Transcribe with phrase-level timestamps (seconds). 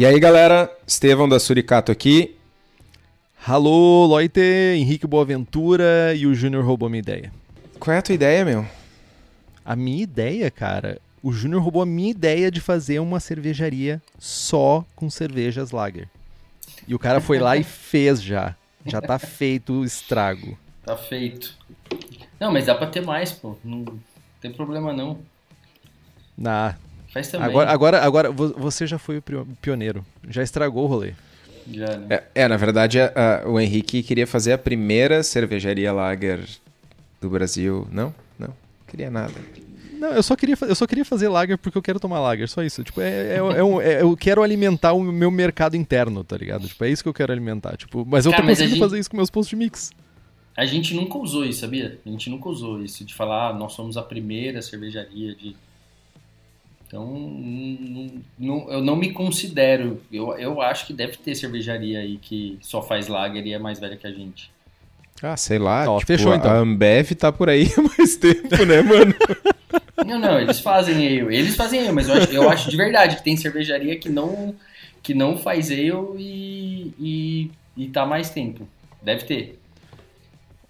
[0.00, 2.34] E aí, galera, Estevão da Suricato aqui.
[3.46, 7.30] Alô, Loite, Henrique Boaventura e o Júnior roubou minha ideia.
[7.78, 8.66] Qual é a tua ideia, meu?
[9.62, 14.86] A minha ideia, cara, o Júnior roubou a minha ideia de fazer uma cervejaria só
[14.96, 16.08] com cervejas lager.
[16.88, 18.56] E o cara foi lá e fez já.
[18.86, 20.56] Já tá feito o estrago.
[20.82, 21.58] Tá feito.
[22.40, 23.54] Não, mas dá pra ter mais, pô.
[23.62, 23.84] Não
[24.40, 25.18] tem problema não.
[26.38, 26.74] Na.
[27.12, 27.48] Faz também.
[27.48, 29.22] Agora, agora, agora vo- você já foi o
[29.60, 30.04] pioneiro.
[30.28, 31.12] Já estragou o rolê.
[31.70, 32.06] Já, né?
[32.34, 33.12] É, é, na verdade, a-
[33.44, 36.40] a- o Henrique queria fazer a primeira cervejaria lager
[37.20, 37.86] do Brasil.
[37.90, 38.14] Não?
[38.38, 38.54] Não.
[38.86, 39.34] Queria nada.
[39.98, 42.62] Não, eu só queria, eu só queria fazer lager porque eu quero tomar lager, só
[42.62, 42.82] isso.
[42.82, 46.66] Tipo, é, é, é um- é- eu quero alimentar o meu mercado interno, tá ligado?
[46.66, 47.76] Tipo, é isso que eu quero alimentar.
[47.76, 49.90] Tipo, mas eu Cara, tô conseguindo gente- fazer isso com meus posts de mix.
[50.56, 51.98] A gente nunca usou isso, sabia?
[52.04, 55.54] A gente nunca usou isso de falar, ah, nós somos a primeira cervejaria de.
[56.90, 60.02] Então, não- não- eu não me considero.
[60.12, 63.78] Eu, eu acho que deve ter cervejaria aí que só faz lager e é mais
[63.78, 64.50] velha que a gente.
[65.22, 65.88] Ah, sei lá.
[65.88, 66.50] Ó, tipo, fechou, então.
[66.50, 69.14] A Ambev tá por aí há mais tempo, né, mano?
[70.04, 71.36] Não, não, eles fazem ale.
[71.36, 74.52] Eles fazem ale, mas eu acho, eu acho de verdade que tem cervejaria que não,
[75.00, 78.66] que não faz ale e, e, e tá mais tempo.
[79.00, 79.59] Deve ter.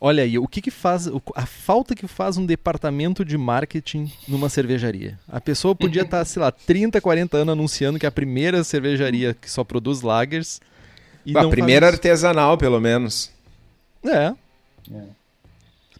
[0.03, 4.49] Olha aí, o que que faz, a falta que faz um departamento de marketing numa
[4.49, 5.19] cervejaria.
[5.29, 9.35] A pessoa podia estar, sei lá, 30, 40 anos anunciando que é a primeira cervejaria
[9.35, 10.59] que só produz lagers.
[11.27, 13.31] E a não primeira artesanal, pelo menos.
[14.03, 14.33] É.
[14.91, 15.03] É.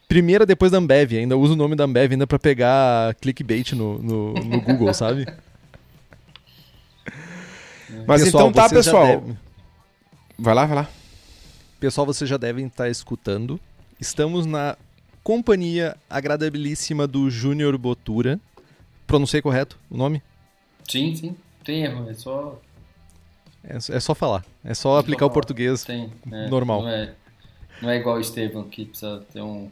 [0.09, 3.99] Primeira depois da Ambev, ainda usa o nome da Ambev ainda pra pegar clickbait no,
[3.99, 5.27] no, no Google, sabe?
[8.07, 9.07] Mas Pessoal, então tá, pessoal.
[9.07, 9.39] devem-
[10.39, 10.89] Vai lá, vai lá.
[11.79, 13.61] Pessoal, vocês já devem estar escutando.
[14.01, 14.77] Estamos na
[15.23, 18.41] companhia agradabilíssima do Júnior Botura.
[19.07, 20.23] Pronunciei correto o nome?
[20.89, 21.37] Sim, sim.
[21.65, 22.09] Tem erro.
[22.09, 22.59] É só.
[23.63, 24.45] É, é só falar.
[24.65, 25.85] É só aplicar o português.
[25.85, 26.11] Tem.
[26.33, 26.83] é, Normal.
[26.83, 27.13] Não é,
[27.83, 29.71] não é igual o Estevam, que precisa ter um.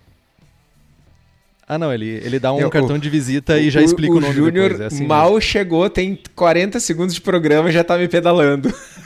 [1.67, 4.21] Ah, não, ele, ele dá um Eu- cartão o- de visita e já explica o,
[4.21, 4.81] nome Júnior depois.
[4.81, 8.69] É assim mal chegou, tem 40 segundos de programa e já tá me pedalando.
[8.69, 8.99] mesmo.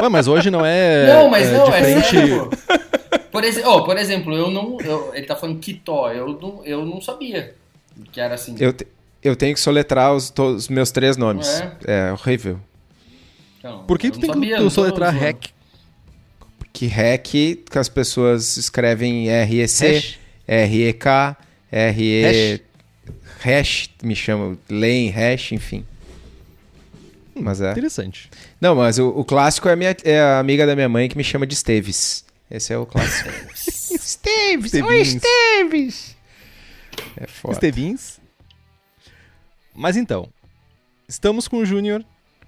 [0.00, 1.06] Ué, mas hoje não é.
[1.08, 2.06] não, mas é, não, é frente...
[2.10, 2.56] sério, pô.
[3.38, 4.80] Por, exe oh, por exemplo, eu não.
[4.80, 6.10] eu- ele tá falando Quitó.
[6.12, 7.54] Eu não, eu não sabia
[8.10, 8.56] que era assim.
[8.58, 8.86] Eu, te-
[9.22, 11.46] eu tenho que soletrar os, to- os meus três nomes.
[11.86, 12.08] É?
[12.08, 12.58] É horrível.
[13.60, 15.24] Então, Por que tu tem sabia, que soletrar zoando.
[15.24, 15.44] hack?
[16.72, 17.22] Que REC,
[17.70, 20.16] que as pessoas escrevem REC?
[20.48, 21.04] REK,
[21.70, 22.22] RE...
[22.24, 22.60] Hash?
[23.44, 25.84] Hash, me chama, leem, hash, enfim.
[27.34, 27.70] Mas é.
[27.70, 28.28] Interessante.
[28.60, 31.16] Não, mas o, o clássico é a, minha, é a amiga da minha mãe que
[31.16, 32.24] me chama de Esteves.
[32.50, 33.30] Esse é o clássico.
[33.54, 34.72] Esteves!
[34.74, 35.00] Oi.
[35.00, 36.16] Esteves!
[37.16, 37.54] É foda.
[37.54, 38.20] Estevins.
[39.74, 40.28] Mas então,
[41.06, 42.04] estamos com o Júnior,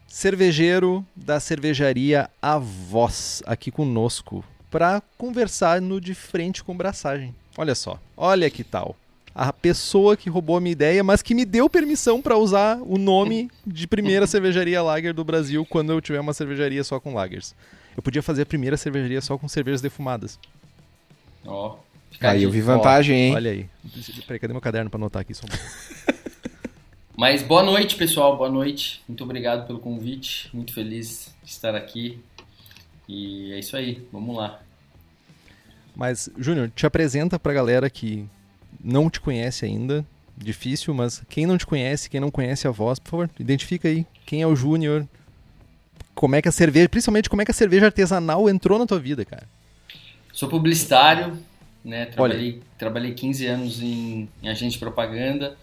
[0.09, 7.35] cervejeiro da cervejaria A Voz, aqui conosco, para conversar no De Frente com Braçagem.
[7.57, 8.97] Olha só, olha que tal.
[9.33, 12.99] A pessoa que roubou a minha ideia, mas que me deu permissão para usar o
[12.99, 17.55] nome de primeira cervejaria lager do Brasil quando eu tiver uma cervejaria só com lagers.
[17.97, 20.39] Eu podia fazer a primeira cervejaria só com cervejas defumadas.
[21.45, 21.77] Ó.
[22.11, 23.35] fica Aí eu vi vantagem, hein?
[23.35, 23.67] Olha aí.
[24.27, 25.35] Peraí, cadê meu caderno para anotar aqui?
[25.35, 26.15] Só um?
[27.17, 28.37] Mas boa noite, pessoal.
[28.37, 29.03] Boa noite.
[29.07, 30.49] Muito obrigado pelo convite.
[30.55, 32.19] Muito feliz de estar aqui.
[33.09, 34.07] E é isso aí.
[34.13, 34.61] Vamos lá.
[35.95, 38.25] Mas, Júnior, te apresenta pra galera que
[38.83, 40.05] não te conhece ainda.
[40.37, 44.07] Difícil, mas quem não te conhece, quem não conhece a voz, por favor, identifica aí
[44.25, 45.07] quem é o Júnior.
[46.15, 48.99] Como é que a cerveja, principalmente como é que a cerveja artesanal entrou na tua
[48.99, 49.47] vida, cara?
[50.33, 51.39] Sou publicitário,
[51.85, 52.07] né?
[52.07, 55.57] Trabalhei, trabalhei 15 anos em, em agente de propaganda.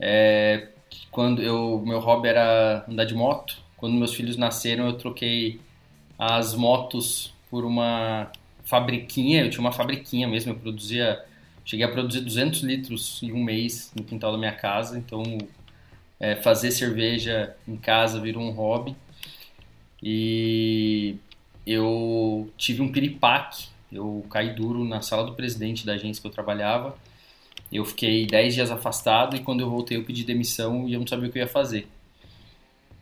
[0.00, 0.68] É,
[1.10, 3.58] quando eu, meu hobby era andar de moto.
[3.76, 5.60] Quando meus filhos nasceram, eu troquei
[6.18, 8.30] as motos por uma
[8.64, 9.44] fabriquinha.
[9.44, 11.22] Eu tinha uma fabriquinha mesmo, eu produzia
[11.64, 15.22] cheguei a produzir 200 litros em um mês no quintal da minha casa, então
[16.20, 18.94] é, fazer cerveja em casa virou um hobby.
[20.06, 21.16] E
[21.66, 26.32] eu tive um piripaque, eu caí duro na sala do presidente da agência que eu
[26.32, 26.94] trabalhava.
[27.72, 31.06] Eu fiquei 10 dias afastado e quando eu voltei eu pedi demissão e eu não
[31.06, 31.88] sabia o que eu ia fazer.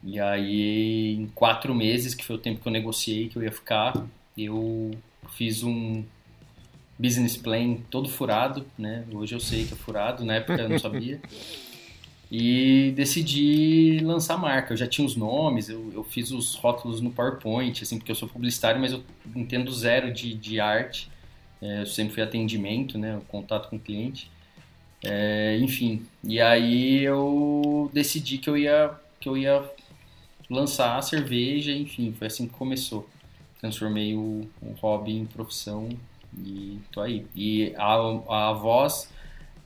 [0.05, 3.53] E aí, em quatro meses, que foi o tempo que eu negociei que eu ia
[3.53, 3.95] ficar,
[4.39, 4.93] eu
[5.31, 6.05] fiz um
[6.97, 9.05] business plan todo furado, né?
[9.13, 11.21] Hoje eu sei que é furado, na época eu não sabia.
[12.34, 14.73] e decidi lançar a marca.
[14.73, 18.17] Eu já tinha os nomes, eu, eu fiz os rótulos no PowerPoint, assim, porque eu
[18.17, 19.05] sou publicitário, mas eu
[19.37, 21.11] entendo zero de, de arte.
[21.61, 23.20] É, eu sempre fui atendimento, né?
[23.29, 24.31] Contato com o cliente.
[25.05, 29.62] É, enfim, e aí eu decidi que eu ia que eu ia
[30.49, 33.06] lançar a cerveja, enfim, foi assim que começou.
[33.61, 35.90] Transformei o, o hobby em profissão
[36.38, 37.26] e tô aí.
[37.34, 39.11] E a, a voz,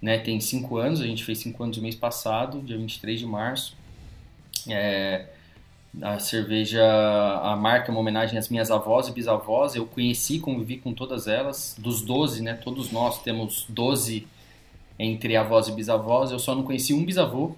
[0.00, 3.26] né, tem cinco anos, a gente fez cinco anos no mês passado, dia 23 de
[3.26, 3.76] março.
[4.68, 5.26] É,
[6.02, 6.82] a cerveja,
[7.42, 9.74] a marca é uma homenagem às minhas avós e bisavós.
[9.74, 12.54] Eu conheci, convivi com todas elas, dos 12, né?
[12.54, 14.26] Todos nós temos 12
[14.98, 16.30] entre avós e bisavós.
[16.30, 17.56] Eu só não conheci um bisavô,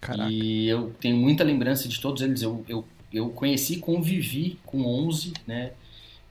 [0.00, 0.30] Caraca.
[0.30, 2.42] E eu tenho muita lembrança de todos eles.
[2.42, 5.72] Eu, eu, eu conheci, convivi com 11, né?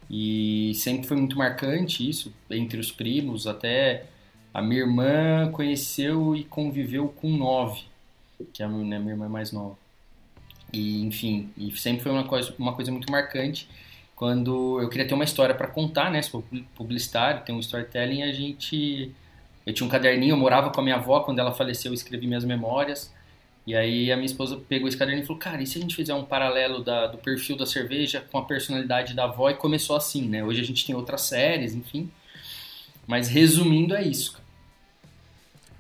[0.09, 3.45] E sempre foi muito marcante isso, entre os primos.
[3.45, 4.05] Até
[4.57, 7.83] a minha irmã conheceu e conviveu com 9,
[8.51, 9.77] que é a minha, minha irmã mais nova.
[10.73, 13.69] E, enfim, e sempre foi uma coisa, uma coisa muito marcante.
[14.15, 16.23] Quando eu queria ter uma história para contar, né?
[16.23, 16.43] Sou
[16.73, 19.11] publicitário, tem um storytelling, a gente.
[19.63, 22.25] Eu tinha um caderninho, eu morava com a minha avó, quando ela faleceu, eu escrevi
[22.25, 23.13] minhas memórias.
[23.67, 25.95] E aí a minha esposa pegou esse caderno e falou, cara, e se a gente
[25.95, 29.51] fizer um paralelo da, do perfil da cerveja com a personalidade da avó?
[29.51, 30.43] E começou assim, né?
[30.43, 32.09] Hoje a gente tem outras séries, enfim.
[33.05, 34.46] Mas resumindo, é isso.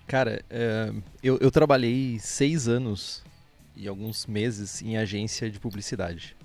[0.07, 3.21] Cara, é, eu, eu trabalhei seis anos
[3.75, 6.35] e alguns meses em agência de publicidade.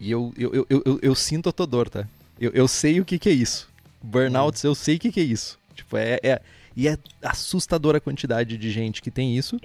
[0.00, 2.08] E eu, eu, eu, eu, eu sinto a tua dor, tá?
[2.40, 3.68] Eu, eu sei o que, que é isso.
[4.02, 4.68] Burnouts, hum.
[4.68, 5.58] eu sei o que, que é isso.
[5.74, 6.40] Tipo, é, é,
[6.74, 9.60] e é assustadora a quantidade de gente que tem isso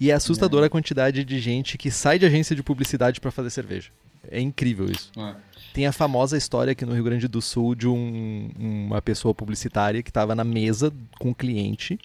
[0.00, 0.68] e é assustadora é.
[0.68, 3.90] a quantidade de gente que sai de agência de publicidade para fazer cerveja.
[4.28, 5.12] É incrível isso.
[5.16, 5.36] É.
[5.72, 10.02] Tem a famosa história aqui no Rio Grande do Sul de um, uma pessoa publicitária
[10.02, 11.98] que estava na mesa com o cliente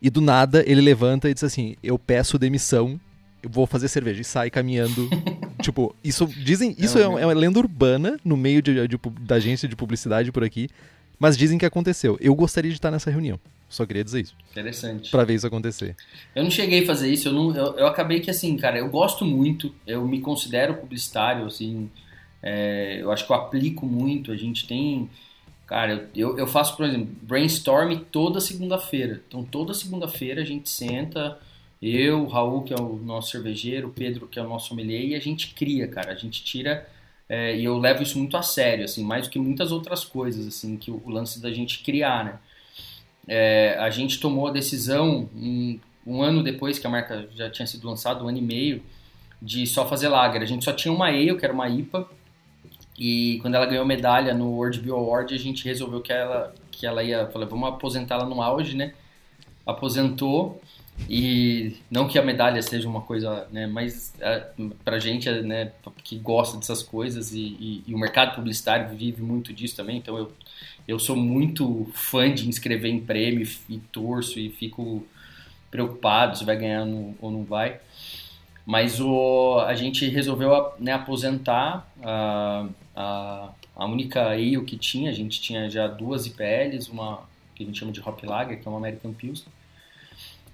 [0.00, 3.00] e do nada ele levanta e diz assim: Eu peço demissão,
[3.42, 4.20] eu vou fazer cerveja.
[4.20, 5.08] E sai caminhando.
[5.62, 6.74] tipo, isso dizem.
[6.78, 9.76] Isso é, é, uma, é, uma lenda urbana no meio de, de, da agência de
[9.76, 10.68] publicidade por aqui.
[11.18, 12.16] Mas dizem que aconteceu.
[12.20, 13.38] Eu gostaria de estar nessa reunião.
[13.68, 14.34] Só queria dizer isso.
[14.50, 15.10] Interessante.
[15.10, 15.94] Pra ver isso acontecer.
[16.34, 18.88] Eu não cheguei a fazer isso, eu, não, eu, eu acabei que assim, cara, eu
[18.88, 21.88] gosto muito, eu me considero publicitário, assim,
[22.42, 25.08] é, eu acho que eu aplico muito, a gente tem.
[25.70, 29.22] Cara, eu, eu faço, por exemplo, brainstorm toda segunda-feira.
[29.28, 31.38] Então, toda segunda-feira a gente senta,
[31.80, 35.04] eu, o Raul, que é o nosso cervejeiro, o Pedro, que é o nosso sommelier,
[35.04, 36.10] e a gente cria, cara.
[36.10, 36.88] A gente tira.
[37.28, 40.44] É, e eu levo isso muito a sério, assim, mais do que muitas outras coisas,
[40.44, 42.38] assim, que o, o lance da gente criar, né?
[43.28, 47.64] é, a gente tomou a decisão, um, um, ano depois que a marca já tinha
[47.64, 48.82] sido lançada, um ano e meio,
[49.40, 50.42] de só fazer lager.
[50.42, 52.10] A gente só tinha uma ale, que era uma IPA,
[53.00, 56.86] e quando ela ganhou medalha no World Beer Award, a gente resolveu que ela, que
[56.86, 58.92] ela ia, falou, vamos aposentá-la no auge, né?
[59.66, 60.60] Aposentou,
[61.08, 64.48] e não que a medalha seja uma coisa, né, mas é,
[64.84, 65.72] pra gente, né,
[66.04, 70.18] que gosta dessas coisas e, e, e, o mercado publicitário vive muito disso também, então
[70.18, 70.30] eu
[70.90, 75.06] eu sou muito fã de inscrever em prêmio e torço e fico
[75.70, 77.80] preocupado se vai ganhar no, ou não vai.
[78.66, 82.66] Mas o, a gente resolveu né, aposentar a,
[83.00, 85.10] a, a única ale que tinha.
[85.10, 88.66] A gente tinha já duas IPLs, uma que a gente chama de Hop Lager, que
[88.66, 89.52] é uma American Pilsner.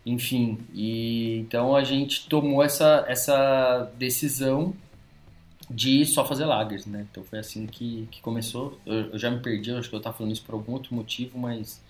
[0.05, 4.73] Enfim, e então a gente tomou essa, essa decisão
[5.69, 7.07] de só fazer lagers, né?
[7.11, 8.79] Então foi assim que, que começou.
[8.87, 11.37] Eu, eu já me perdi, acho que eu estava falando isso por algum outro motivo,
[11.37, 11.83] mas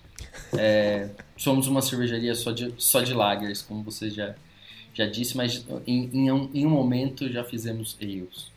[0.57, 4.35] é, somos uma cervejaria só de, só de lagers, como você já,
[4.95, 8.51] já disse, mas em, em, um, em um momento já fizemos ales.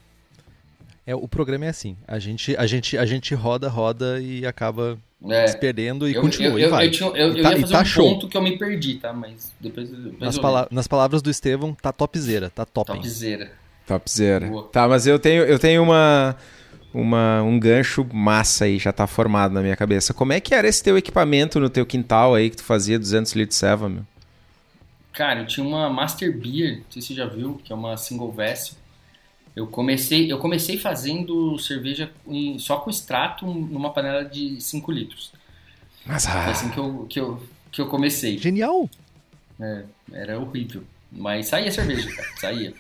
[1.07, 4.99] É, o programa é assim, a gente, a gente, a gente roda, roda e acaba
[5.29, 6.59] é, se perdendo e eu, continua.
[6.61, 6.89] Eu, e vai.
[6.89, 8.09] Eu, eu, eu, eu tá, ia fazer tá um show.
[8.09, 9.13] ponto que eu me perdi, tá?
[9.13, 12.93] Mas depois, depois nas, pala nas palavras do Estevão, tá topzera, tá top.
[12.93, 13.53] Topzera.
[13.87, 14.51] Topzera.
[14.71, 16.37] Tá, mas eu tenho, eu tenho uma,
[16.95, 20.15] uma, um gancho massa aí, já tá formado na minha cabeça.
[20.15, 23.33] Como é que era esse teu equipamento no teu quintal aí que tu fazia 200
[23.33, 24.05] litros de ceva, meu?
[25.13, 27.97] Cara, eu tinha uma Master Beer, não sei se você já viu, que é uma
[27.97, 28.75] single vessel.
[29.61, 35.33] Eu comecei, eu comecei fazendo cerveja em, só com extrato numa panela de 5 litros.
[36.07, 38.39] Mas, Foi ah, assim que eu, que eu, que eu comecei.
[38.39, 38.89] Genial!
[39.61, 40.83] É, era horrível.
[41.13, 42.29] Mas saía cerveja, cara.
[42.39, 42.75] Saía.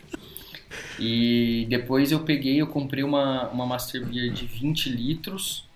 [0.98, 5.68] E depois eu peguei, eu comprei uma, uma Master Beer de 20 litros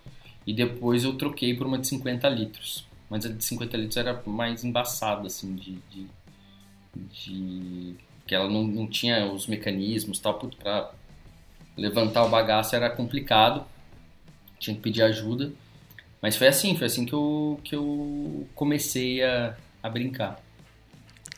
[0.47, 2.87] e depois eu troquei por uma de 50 litros.
[3.11, 5.79] Mas a de 50 litros era mais embaçada, assim, de.
[5.91, 6.07] de,
[7.13, 7.95] de-
[8.27, 10.91] que ela não, não tinha os mecanismos tal, pra
[11.77, 13.65] levantar o bagaço era complicado.
[14.59, 15.53] Tinha que pedir ajuda.
[16.23, 20.41] Mas foi assim, foi assim que eu, que eu comecei a, a brincar.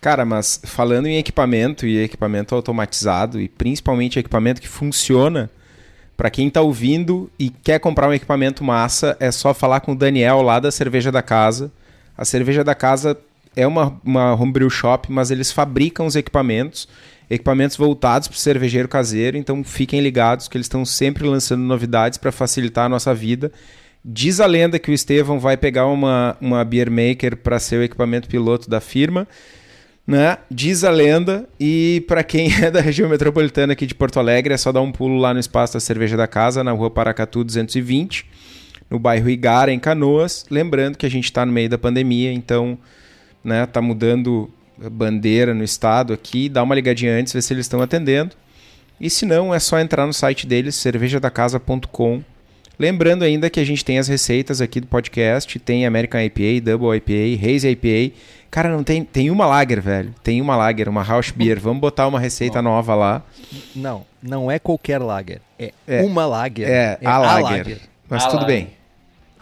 [0.01, 5.51] Cara, mas falando em equipamento e equipamento automatizado e principalmente equipamento que funciona,
[6.17, 9.97] pra quem tá ouvindo e quer comprar um equipamento massa, é só falar com o
[9.97, 11.73] Daniel lá da Cerveja da Casa.
[12.17, 13.19] A Cerveja da Casa
[13.57, 16.87] é uma, uma homebrew shop, mas eles fabricam os equipamentos,
[17.29, 22.19] equipamentos voltados para o cervejeiro caseiro, então fiquem ligados que eles estão sempre lançando novidades
[22.19, 23.51] para facilitar a nossa vida.
[24.05, 27.83] Diz a lenda que o Estevão vai pegar uma, uma Beer Maker para ser o
[27.83, 29.27] equipamento piloto da firma
[30.07, 30.39] né?
[30.51, 31.49] Diz a lenda.
[31.59, 34.93] E para quem é da região metropolitana aqui de Porto Alegre, é só dar um
[34.93, 38.27] pulo lá no espaço da Cerveja da Casa, na rua Paracatu 220,
[38.89, 40.47] no bairro Igara, em Canoas.
[40.51, 42.79] Lembrando que a gente está no meio da pandemia, então
[43.47, 44.51] né, tá mudando
[44.91, 46.49] bandeira no estado aqui.
[46.49, 48.35] Dá uma ligadinha antes, ver se eles estão atendendo.
[49.01, 52.23] E se não, é só entrar no site deles, cervejadacasa.com.
[52.79, 56.95] Lembrando ainda que a gente tem as receitas aqui do podcast, tem American IPA, Double
[56.97, 58.15] IPA, Hazy IPA.
[58.51, 60.15] Cara, não tem, tem uma lager, velho.
[60.23, 61.59] Tem uma lager, uma house beer.
[61.59, 63.23] Vamos botar uma receita nova lá.
[63.75, 65.41] Não, não é qualquer lager.
[65.59, 66.03] É, É.
[66.03, 66.69] uma lager.
[66.69, 67.81] É, a lager.
[68.09, 68.57] Mas A tudo lager.
[68.65, 68.69] bem.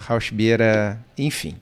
[0.08, 0.96] House beer, é...
[1.18, 1.56] enfim.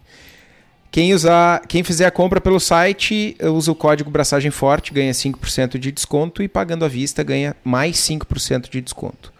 [0.92, 5.78] Quem usar, quem fizer a compra pelo site, usa o código Braçagem Forte, ganha 5%
[5.78, 9.32] de desconto e pagando à vista ganha mais 5% de desconto.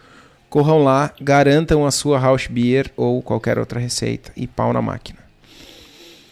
[0.48, 5.18] Corram lá, garantam a sua house beer ou qualquer outra receita e pau na máquina.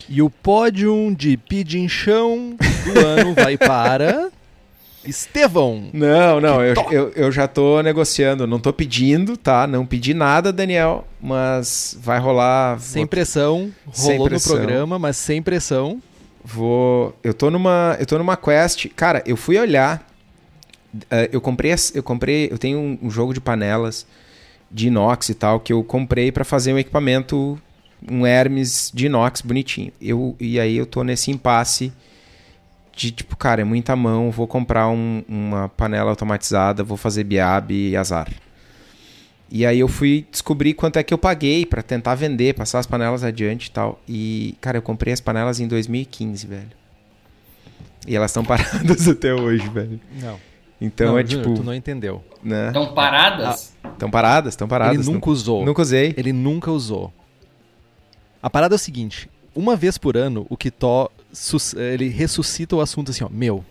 [0.09, 4.31] E o pódio de pedinchão do ano vai para.
[5.05, 5.89] Estevão.
[5.93, 9.67] Não, não, eu, eu, eu já tô negociando, não tô pedindo, tá?
[9.67, 12.79] Não pedi nada, Daniel, mas vai rolar.
[12.81, 13.73] Sem pressão.
[13.87, 14.57] Rolou Sem no pressão.
[14.57, 16.03] programa, mas sem pressão.
[16.45, 17.17] Vou.
[17.25, 17.97] Eu tô numa.
[17.99, 18.87] Eu tô numa quest.
[18.95, 20.07] Cara, eu fui olhar.
[21.11, 21.75] eh, eu comprei.
[21.95, 22.49] Eu comprei.
[22.51, 24.07] Eu tenho um, um jogo de panelas
[24.71, 27.59] de inox e tal, que eu comprei pra fazer um equipamento.
[28.11, 29.93] Um Hermes de inox bonitinho.
[30.01, 31.93] Eu, e aí eu tô nesse impasse
[33.01, 37.73] de tipo, cara, é muita mão, vou comprar um- uma panela automatizada, vou fazer biab
[37.73, 38.29] e azar.
[39.51, 42.87] E aí eu fui descobrir quanto é que eu paguei pra tentar vender, passar as
[42.87, 43.99] panelas adiante e tal.
[44.07, 46.69] E, cara, eu comprei as panelas em 2015, velho.
[48.07, 49.99] E elas estão paradas até hoje, velho.
[50.21, 50.39] Não.
[50.79, 52.23] Então Não, é Júnior, tipo, Tu não entendeu.
[52.45, 52.69] né?
[52.69, 53.75] Então, paradas?
[53.93, 54.95] Estão paradas, estão paradas.
[55.07, 55.65] Ele nunca Não- usou.
[55.65, 56.15] Nunca usei.
[56.19, 57.11] Ele nunca usou.
[58.43, 61.11] A parada é o seguinte: uma vez por ano, o Kitó
[61.77, 63.65] ele ressuscita o assunto assim, ó, meu.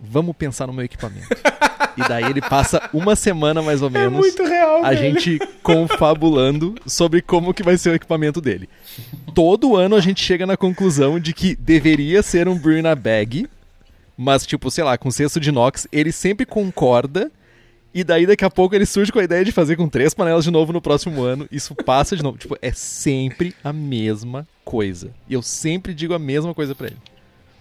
[0.00, 1.26] Vamos pensar no meu equipamento.
[1.96, 4.98] e daí ele passa uma semana mais ou É menos muito real, a velho.
[5.20, 8.68] gente confabulando sobre como que vai ser o equipamento dele.
[9.34, 13.48] Todo ano a gente chega na conclusão de que deveria ser um brew na bag,
[14.16, 17.30] mas tipo, sei lá, com cesto de inox, ele sempre concorda
[17.92, 20.44] e daí daqui a pouco ele surge com a ideia de fazer com três panelas
[20.44, 21.48] de novo no próximo ano.
[21.50, 25.10] Isso passa de novo, tipo, é sempre a mesma coisa.
[25.28, 26.98] E eu sempre digo a mesma coisa pra ele.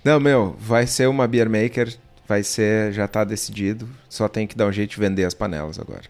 [0.03, 1.95] Não, meu, vai ser uma beer maker,
[2.27, 3.89] vai ser, já tá decidido.
[4.09, 6.03] Só tem que dar um jeito de vender as panelas agora.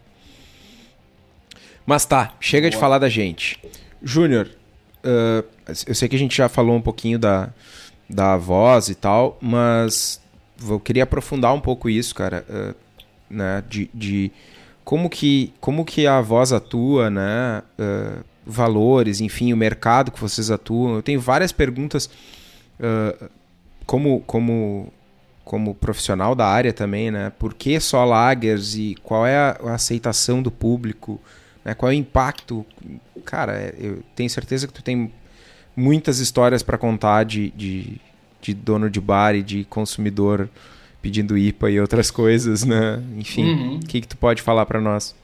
[1.85, 2.81] Mas tá, chega de Boa.
[2.81, 3.59] falar da gente.
[4.03, 4.49] Júnior,
[5.03, 5.43] ah,
[5.87, 7.49] eu sei que a gente já falou um pouquinho da,
[8.09, 10.21] da voz e tal, mas
[10.67, 12.73] eu queria aprofundar um pouco isso, cara, ah,
[13.29, 14.31] né, de, de
[14.83, 20.49] como que como que a voz atua, né, ah, valores, enfim, o mercado que vocês
[20.49, 20.95] atuam.
[20.95, 22.09] Eu tenho várias perguntas
[22.79, 23.29] ah,
[23.87, 24.93] como, como,
[25.43, 27.31] como profissional da área também, né?
[27.39, 31.19] Por que só lagers e qual é a, a aceitação do público?
[31.63, 31.73] Né?
[31.73, 32.65] Qual é o impacto?
[33.25, 35.11] Cara, eu tenho certeza que tu tem
[35.75, 37.99] muitas histórias para contar de, de,
[38.41, 40.49] de dono de bar e de consumidor
[41.01, 43.03] pedindo IPA e outras coisas, né?
[43.17, 43.79] Enfim, o Uhum.
[43.87, 45.15] que, que tu pode falar para nós?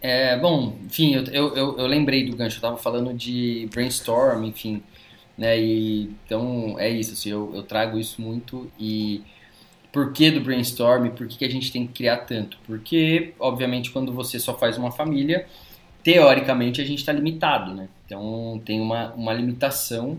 [0.00, 4.80] É, bom, enfim, eu, eu, eu, lembrei do gancho, eu tava falando de brainstorm, enfim,
[5.36, 9.24] né, e então é isso, assim, eu, eu trago isso muito e
[9.92, 12.58] por que do brainstorm, por que, que a gente tem que criar tanto?
[12.66, 15.46] Porque, obviamente, quando você só faz uma família,
[16.04, 20.18] teoricamente a gente está limitado, né, então tem uma, uma limitação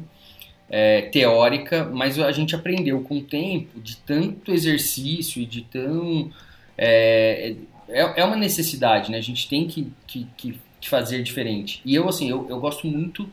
[0.69, 6.31] é, teórica, mas a gente aprendeu com o tempo de tanto exercício e de tão...
[6.77, 7.55] É,
[7.87, 9.17] é, é uma necessidade, né?
[9.17, 11.81] A gente tem que, que, que, fazer diferente.
[11.83, 13.29] E eu, assim, eu, eu gosto muito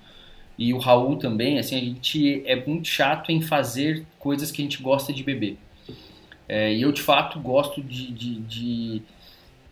[0.59, 4.65] e o Raul também, assim, a gente é muito chato em fazer coisas que a
[4.65, 5.59] gente gosta de beber.
[6.49, 8.11] É, e eu, de fato, gosto de...
[8.13, 9.03] de, de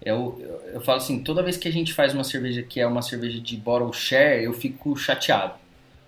[0.04, 2.86] eu, eu, eu falo assim, toda vez que a gente faz uma cerveja que é
[2.86, 5.54] uma cerveja de bottle share, eu fico chateado.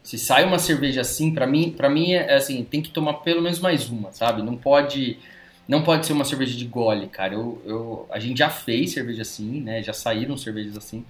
[0.06, 3.42] Se sai uma cerveja assim, para mim, para mim é assim, tem que tomar pelo
[3.42, 4.40] menos mais uma, sabe?
[4.40, 5.18] Não pode
[5.66, 7.34] não pode ser uma cerveja de gole, cara.
[7.34, 9.82] Eu, eu, a gente já fez cerveja assim, né?
[9.82, 11.04] Já saíram cervejas assim,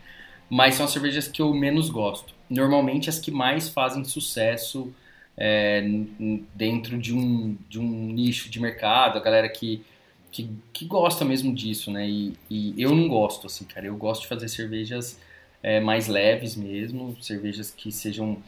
[0.49, 2.33] mas são as cervejas que eu menos gosto.
[2.49, 4.91] Normalmente as que mais fazem sucesso
[5.37, 5.87] é,
[6.55, 9.85] dentro de um, de um nicho de mercado, a galera que,
[10.33, 12.09] que, que gosta mesmo disso, né?
[12.09, 13.85] E, e, eu não gosto, assim, cara.
[13.85, 15.21] Eu gosto de fazer cervejas
[15.62, 18.38] é, mais leves mesmo, cervejas que sejam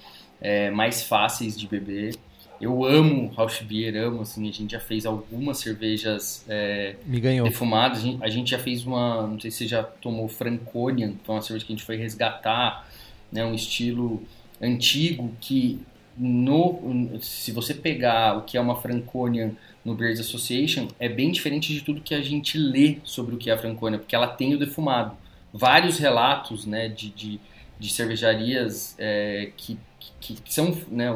[0.41, 2.17] é, mais fáceis de beber.
[2.61, 6.97] Eu amo Rausch Beer, amo, assim, a gente já fez algumas cervejas é,
[7.45, 7.99] defumadas.
[7.99, 11.31] A gente, a gente já fez uma, não sei se você já tomou Franconian, que
[11.31, 12.89] é uma cerveja que a gente foi resgatar,
[13.31, 14.23] né, um estilo
[14.61, 15.81] antigo que
[16.17, 19.53] no, se você pegar o que é uma Franconian
[19.85, 23.51] no Beers Association, é bem diferente de tudo que a gente lê sobre o que
[23.51, 25.17] é a Franconia, porque ela tem o defumado.
[25.53, 27.41] Vários relatos né, de, de,
[27.79, 29.79] de cervejarias é, que
[30.21, 31.09] que, que são né,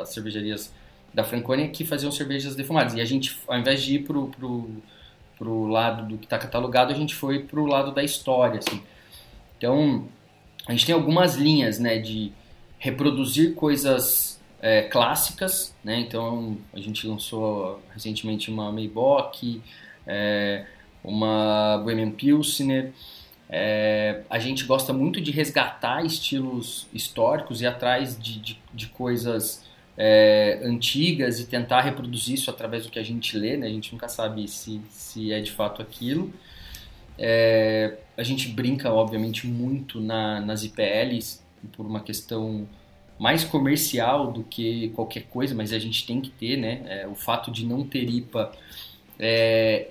[0.00, 0.72] as cervejarias
[1.12, 2.94] da Franconia que faziam cervejas defumadas.
[2.94, 4.70] E a gente, ao invés de ir pro, pro,
[5.38, 8.82] pro lado do que está catalogado, a gente foi pro lado da história, assim.
[9.56, 10.06] Então,
[10.66, 12.32] a gente tem algumas linhas, né, de
[12.78, 19.62] reproduzir coisas é, clássicas, né, então a gente lançou recentemente uma Maybach,
[20.06, 20.66] é,
[21.02, 22.92] uma Bohemian Pilsner,
[23.48, 29.64] é, a gente gosta muito de resgatar estilos históricos e atrás de, de, de coisas
[29.96, 33.66] é, antigas e tentar reproduzir isso através do que a gente lê, né?
[33.66, 36.32] A gente nunca sabe se, se é de fato aquilo.
[37.18, 41.40] É, a gente brinca, obviamente, muito na, nas IPLs
[41.72, 42.68] por uma questão
[43.18, 46.82] mais comercial do que qualquer coisa, mas a gente tem que ter, né?
[46.86, 48.52] É, o fato de não ter IPA
[49.18, 49.88] é,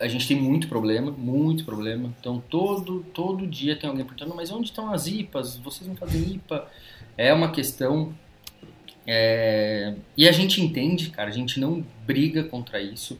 [0.00, 2.12] a gente tem muito problema, muito problema.
[2.18, 5.56] Então todo todo dia tem alguém perguntando, mas onde estão as IPAs?
[5.58, 6.68] Vocês não fazem IPA?
[7.16, 8.14] É uma questão
[9.06, 9.94] é...
[10.16, 11.28] e a gente entende, cara.
[11.28, 13.18] A gente não briga contra isso.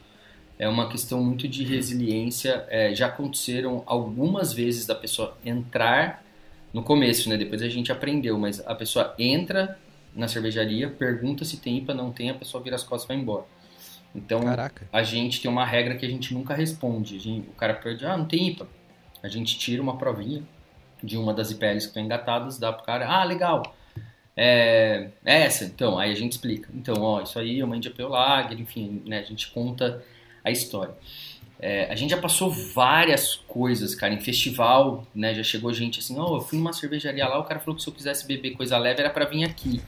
[0.59, 2.65] É uma questão muito de resiliência.
[2.69, 6.25] É, já aconteceram algumas vezes da pessoa entrar
[6.73, 7.37] no começo, né?
[7.37, 9.79] Depois a gente aprendeu, mas a pessoa entra
[10.15, 13.17] na cervejaria, pergunta se tem IPA, não tem, a pessoa vira as costas e vai
[13.17, 13.45] embora.
[14.15, 14.87] Então, Caraca.
[14.93, 17.19] a gente tem uma regra que a gente nunca responde.
[17.19, 18.69] Gente, o cara pede, ah, não tem IPA.
[19.23, 20.43] A gente tira uma provinha
[21.03, 23.75] de uma das IPLs que estão engatadas, dá pro cara, ah, legal.
[24.37, 26.69] É, é essa, então, aí a gente explica.
[26.75, 30.03] Então, ó, isso aí é uma India Lager, enfim, né, a gente conta
[30.45, 30.95] a história.
[31.59, 36.19] É, a gente já passou várias coisas, cara, em festival, né, já chegou gente assim,
[36.19, 38.57] ó, oh, eu fui numa cervejaria lá, o cara falou que se eu quisesse beber
[38.57, 39.83] coisa leve era para vir aqui.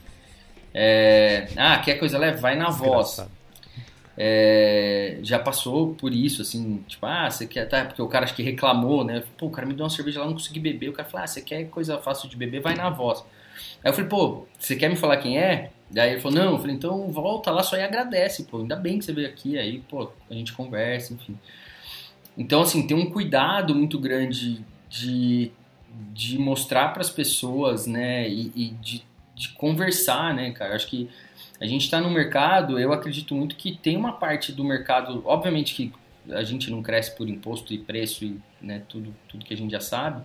[0.73, 2.39] É, ah, quer coisa leve?
[2.41, 3.25] Vai na voz
[4.17, 8.35] é, já passou por isso, assim, tipo, ah, você quer, tá, porque o cara acho
[8.35, 9.25] que reclamou, né?
[9.37, 10.89] Pô, o cara me deu uma cerveja lá, não consegui beber.
[10.89, 13.25] O cara falou, ah, você quer coisa fácil de beber, vai na voz.
[13.83, 15.71] Aí eu falei, pô, você quer me falar quem é?
[15.91, 18.99] Daí ele falou, não, eu falei, então volta lá só e agradece, pô, ainda bem
[18.99, 21.39] que você veio aqui, aí, pô, a gente conversa, enfim.
[22.37, 25.53] Então, assim, tem um cuidado muito grande de,
[26.13, 29.05] de mostrar para as pessoas, né, e, e de,
[29.37, 31.09] de conversar, né, cara, acho que
[31.61, 35.75] a gente está no mercado, eu acredito muito que tem uma parte do mercado, obviamente
[35.75, 35.93] que
[36.31, 39.71] a gente não cresce por imposto e preço e né, tudo, tudo que a gente
[39.71, 40.23] já sabe,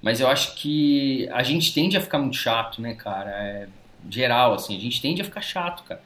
[0.00, 3.30] mas eu acho que a gente tende a ficar muito chato, né, cara?
[3.30, 3.68] É,
[4.08, 6.02] geral, assim, a gente tende a ficar chato, cara.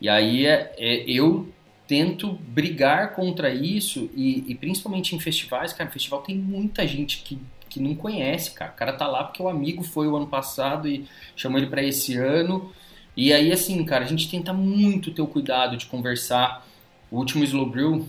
[0.00, 1.52] E aí é, é, eu
[1.86, 7.38] tento brigar contra isso e, e, principalmente em festivais, cara, festival tem muita gente que,
[7.68, 8.72] que não conhece, cara.
[8.72, 11.06] O cara tá lá porque o amigo foi o ano passado e
[11.36, 12.72] chamou ele para esse ano
[13.16, 16.66] e aí, assim, cara, a gente tenta muito ter o cuidado de conversar.
[17.10, 18.06] O último Slow Brew,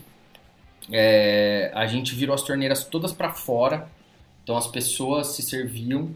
[0.92, 3.90] é, a gente virou as torneiras todas para fora,
[4.44, 6.14] então as pessoas se serviam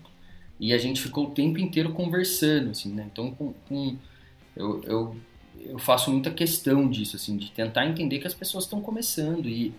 [0.59, 3.07] e a gente ficou o tempo inteiro conversando, assim, né?
[3.11, 3.97] Então, com, com
[4.55, 5.15] eu, eu,
[5.65, 9.73] eu, faço muita questão disso, assim, de tentar entender que as pessoas estão começando e,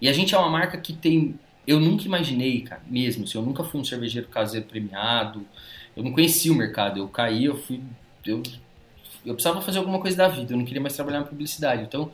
[0.00, 1.38] e a gente é uma marca que tem...
[1.66, 5.46] Eu nunca imaginei, cara, mesmo, assim, eu nunca fui um cervejeiro caseiro premiado,
[5.96, 7.80] eu não conhecia o mercado, eu caí, eu fui
[8.26, 8.42] eu,
[9.24, 11.82] eu precisava fazer alguma coisa da vida, eu não queria mais trabalhar na publicidade.
[11.82, 12.10] Então,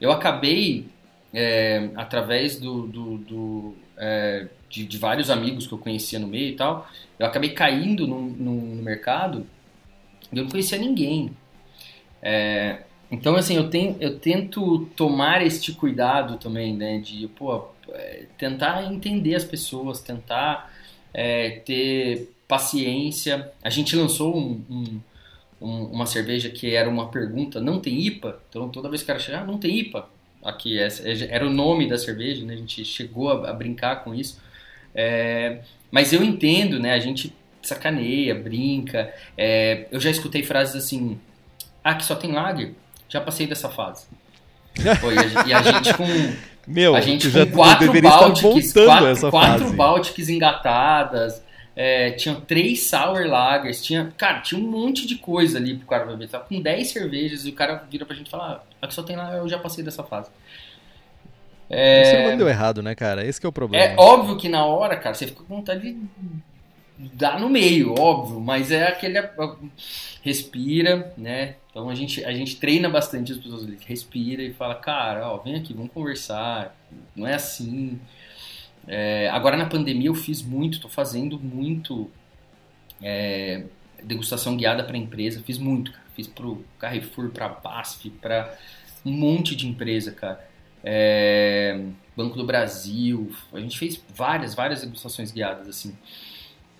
[0.00, 0.86] eu acabei,
[1.32, 6.48] é, através do, do, do é, de, de, vários amigos que eu conhecia no meio
[6.48, 9.46] e tal, eu acabei caindo no, no, no mercado
[10.32, 11.30] e eu não conhecia ninguém.
[12.20, 18.26] É, então, assim, eu, tenho, eu tento tomar este cuidado também, né, de, pô, é,
[18.38, 20.72] tentar entender as pessoas, tentar
[21.12, 23.52] é, ter paciência.
[23.62, 25.00] A gente lançou um, um,
[25.60, 28.40] um, uma cerveja que era uma pergunta, não tem IPA?
[28.48, 30.08] Então toda vez que o cara chega, ah, não tem IPA.
[30.44, 30.88] Aqui é,
[31.30, 32.54] era o nome da cerveja, né?
[32.54, 34.40] A gente chegou a, a brincar com isso.
[34.94, 36.92] É, mas eu entendo, né?
[36.92, 39.12] A gente sacaneia, brinca.
[39.36, 41.18] É, eu já escutei frases assim:
[41.82, 42.74] ah, que só tem lager.
[43.08, 44.06] Já passei dessa fase.
[45.00, 46.04] Pô, e, a, e, a, gente com.
[46.66, 51.43] Meu, a gente com quatro Baltics, quatro, quatro Baltics engatadas.
[51.76, 56.06] É, tinha três sour lagers, tinha, cara, tinha um monte de coisa ali pro cara
[56.06, 56.28] beber.
[56.28, 59.16] Tava com 10 cervejas e o cara vira pra gente falar, ah, aqui só tem
[59.16, 60.30] lá, eu já passei dessa fase.
[61.68, 62.02] É...
[62.02, 63.26] Isso não deu errado, né, cara?
[63.26, 63.84] Esse é o problema.
[63.84, 65.98] É óbvio que na hora, cara, você fica com vontade de
[66.96, 69.18] dar no meio, óbvio, mas é aquele
[70.22, 71.56] respira, né?
[71.70, 75.38] Então a gente, a gente treina bastante as pessoas ali, respira e fala, cara, ó,
[75.38, 76.76] vem aqui, vamos conversar,
[77.16, 77.98] não é assim.
[78.86, 82.10] É, agora na pandemia eu fiz muito, tô fazendo muito
[83.02, 83.64] é,
[84.02, 86.04] degustação guiada para empresa, fiz muito, cara.
[86.14, 88.56] Fiz pro Carrefour, pra BASF, para
[89.04, 91.80] um monte de empresa, cara é,
[92.14, 93.34] Banco do Brasil.
[93.52, 95.96] A gente fez várias, várias degustações guiadas, assim.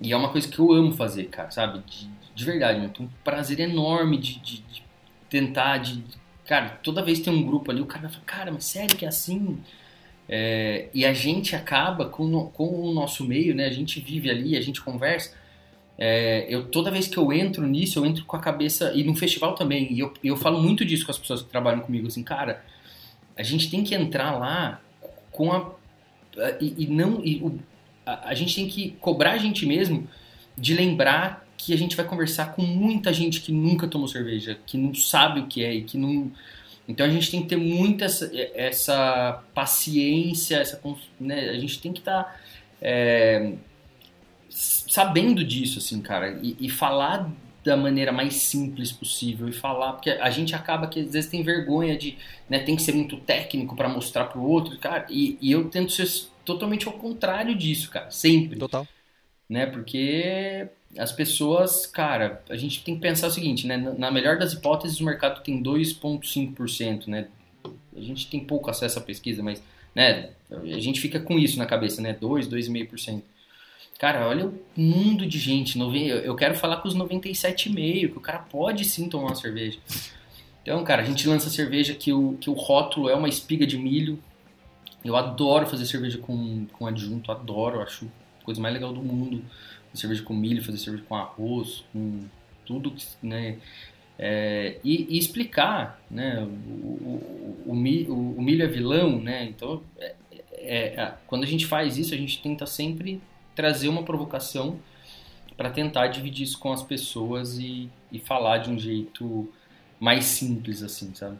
[0.01, 1.83] E é uma coisa que eu amo fazer, cara, sabe?
[1.87, 4.85] De, de verdade, eu tenho um prazer enorme de, de, de,
[5.31, 6.05] tentar, de...
[6.45, 9.07] Cara, toda vez que tem um grupo ali, o cara fala, cara, mas sério que
[9.07, 9.59] é assim?
[10.29, 13.67] É, e a gente acaba com, com o nosso meio, né?
[13.67, 15.35] A gente vive ali, a gente conversa.
[15.97, 19.15] É, eu toda vez que eu entro nisso, eu entro com a cabeça e no
[19.15, 19.93] festival também.
[19.93, 22.63] E eu, eu falo muito disso com as pessoas que trabalham comigo, assim, cara
[23.37, 24.81] a gente tem que entrar lá
[25.31, 25.73] com a.
[26.61, 27.25] E, e não.
[27.25, 27.59] E o,
[28.07, 30.09] a, a, gente tem que cobrar a gente mesmo
[30.57, 34.77] de lembrar que a gente vai conversar com muita gente que nunca tomou cerveja, que
[34.77, 36.31] não sabe o que é e que não.
[36.87, 40.81] Então a gente tem que ter muita essa, essa paciência, essa,
[41.18, 42.37] né, a gente tem que estar tá,
[42.81, 43.55] é,
[44.51, 47.31] sabendo disso, assim, cara, e, e falar
[47.64, 51.42] da maneira mais simples possível e falar, porque a gente acaba que às vezes tem
[51.42, 52.18] vergonha de,
[52.49, 55.90] né, tem que ser muito técnico para mostrar pro outro, cara, e, e, eu tento
[55.90, 58.59] ser totalmente ao contrário disso, cara, sempre.
[58.59, 58.87] Total.
[59.49, 60.68] Né, porque
[60.99, 65.01] as pessoas, cara, a gente tem que pensar o seguinte, né, na melhor das hipóteses
[65.01, 67.29] o mercado tem 2.5%, né,
[67.97, 69.63] a gente tem pouco acesso à pesquisa, mas,
[69.95, 73.23] né, a gente fica com isso na cabeça, né, 2, 2,5%.
[73.99, 75.79] Cara, olha o mundo de gente.
[75.79, 79.79] Eu quero falar com os 97,5, que o cara pode sim tomar uma cerveja.
[80.63, 83.79] Então, cara, a gente lança cerveja que o, que o rótulo é uma espiga de
[83.79, 84.19] milho.
[85.05, 88.07] Eu adoro fazer cerveja com, com adjunto, adoro, acho
[88.41, 89.45] a coisa mais legal do mundo.
[89.95, 92.25] Cerveja com milho, fazer cerveja com arroz, com
[92.67, 93.59] tudo, né?
[94.19, 96.41] É, e, e, explicar, né?
[96.41, 99.45] O, o, o, milho, o, milho é vilão, né?
[99.45, 100.15] Então, é,
[100.53, 103.21] é, é, quando a gente faz isso, a gente tenta sempre
[103.55, 104.79] trazer uma provocação
[105.57, 109.49] para tentar dividir isso com as pessoas e, e falar de um jeito
[110.01, 111.39] mais simples, assim, sabe?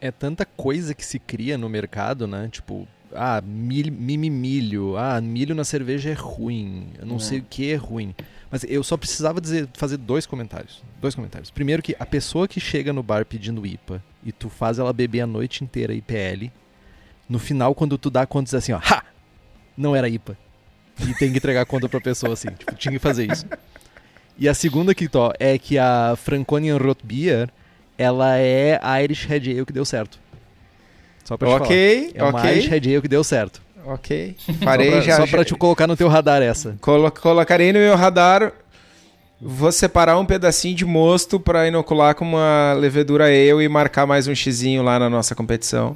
[0.00, 2.48] É tanta coisa que se cria no mercado, né?
[2.50, 7.20] Tipo, ah, milho, milho, ah, milho na cerveja é ruim, eu não é.
[7.20, 8.14] sei o que é ruim.
[8.50, 10.82] Mas eu só precisava dizer, fazer dois comentários.
[11.00, 11.50] Dois comentários.
[11.50, 15.20] Primeiro que a pessoa que chega no bar pedindo IPA e tu faz ela beber
[15.20, 16.50] a noite inteira IPL,
[17.28, 19.04] no final, quando tu dá conta, diz assim, ó, ha!
[19.76, 20.36] Não era IPA
[21.06, 22.48] e tem que entregar a conta pra pessoa, assim.
[22.50, 23.46] Tipo, tinha que fazer isso.
[24.36, 27.50] E a segunda que tó, é que a Franconian Rot Beer,
[27.96, 30.18] ela é a Irish Red Ale que deu certo.
[31.28, 32.30] Só pra Ok, te falar.
[32.30, 33.60] É uma Irish Red Ale que deu certo.
[33.84, 34.34] Ok.
[34.64, 35.16] Farei só pra, já.
[35.16, 36.78] Só pra te colocar no teu radar essa.
[36.80, 38.50] Colo colocarei no meu radar.
[39.38, 44.26] Vou separar um pedacinho de mosto para inocular com uma levedura ale e marcar mais
[44.26, 45.94] um xizinho lá na nossa competição.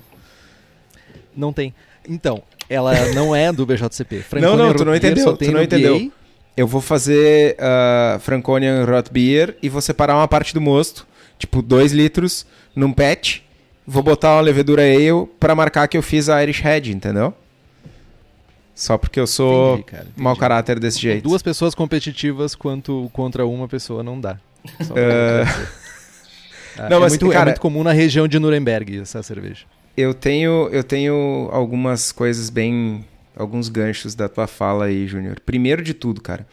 [1.35, 1.75] Não tem.
[2.07, 4.25] Então, ela não é do BJCP.
[4.39, 5.35] não, não, tu não entendeu.
[5.35, 6.13] Tu não entendeu.
[6.55, 11.07] Eu vou fazer uh, Franconian Rot Beer e vou separar uma parte do mosto,
[11.39, 12.45] tipo 2 litros,
[12.77, 13.43] num pet.
[13.87, 17.35] Vou botar uma levedura ale para marcar que eu fiz a Irish Head, entendeu?
[18.75, 20.23] Só porque eu sou entendi, cara, entendi.
[20.23, 21.25] mau caráter desse jeito.
[21.25, 24.39] Duas pessoas competitivas quanto contra uma pessoa não dá.
[24.91, 25.83] Uh...
[26.79, 29.23] Ah, não, é, mas, muito, é cara, é muito comum na região de Nuremberg essa
[29.23, 29.67] cerveja.
[29.97, 33.05] Eu tenho, eu tenho algumas coisas bem.
[33.37, 35.39] alguns ganchos da tua fala aí, Júnior.
[35.41, 36.47] Primeiro de tudo, cara,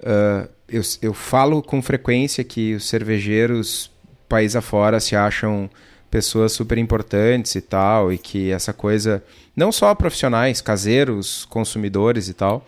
[0.00, 3.90] uh, eu, eu falo com frequência que os cervejeiros
[4.28, 5.70] país afora se acham
[6.16, 9.22] pessoas super importantes e tal, e que essa coisa,
[9.54, 12.66] não só profissionais, caseiros, consumidores e tal,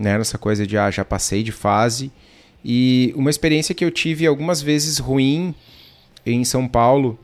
[0.00, 2.10] né, essa coisa de ah, já passei de fase.
[2.64, 5.54] E uma experiência que eu tive algumas vezes ruim
[6.24, 7.18] em São Paulo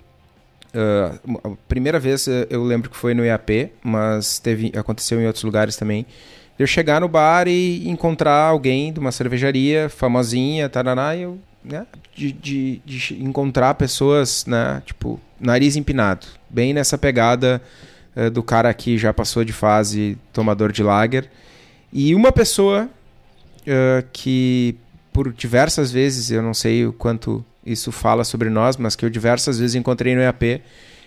[0.75, 5.27] Uh, a primeira vez eh, eu lembro que foi no IAP, mas teve, aconteceu em
[5.27, 6.07] outros lugares também,
[6.59, 11.87] eu chegar no bar e encontrar alguém de uma cervejaria famosinha, tarará, e eu, né,
[12.15, 17.61] de, de, de encontrar pessoas, né, tipo, nariz empinado, bem nessa pegada
[18.17, 21.29] uh, do cara que já passou de fase tomador de lager.
[21.93, 22.89] E uma pessoa
[23.63, 24.77] uh, que,
[25.13, 29.11] por diversas vezes, eu não sei o quanto isso fala sobre nós, mas que eu
[29.11, 30.63] diversas vezes encontrei no EAP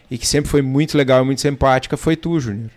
[0.09, 2.69] e que sempre foi muito legal e muito simpática, foi tu, Júnior.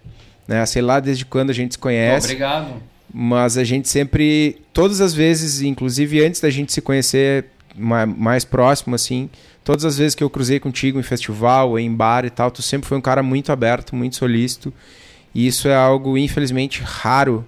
[0.46, 0.64] Né?
[0.64, 2.28] Sei lá desde quando a gente se conhece.
[2.28, 2.82] Obrigado.
[3.12, 8.94] Mas a gente sempre, todas as vezes, inclusive antes da gente se conhecer mais próximo,
[8.94, 9.30] assim,
[9.68, 12.88] todas as vezes que eu cruzei contigo em festival, em bar e tal, tu sempre
[12.88, 14.72] foi um cara muito aberto, muito solícito.
[15.34, 17.46] E isso é algo, infelizmente, raro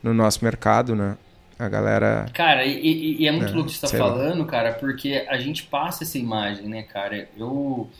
[0.00, 1.16] no nosso mercado, né?
[1.58, 2.26] A galera.
[2.32, 4.46] Cara, e, e é muito é, louco que você tá falando, lá.
[4.46, 7.28] cara, porque a gente passa essa imagem, né, cara?
[7.36, 7.90] Eu.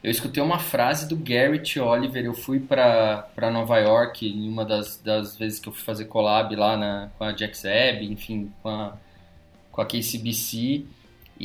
[0.00, 2.24] Eu escutei uma frase do Garrett Oliver.
[2.24, 6.54] Eu fui para Nova York em uma das, das vezes que eu fui fazer collab
[6.54, 8.92] lá na, com a Jack Zeb, enfim, com a,
[9.72, 10.84] com a KCBC.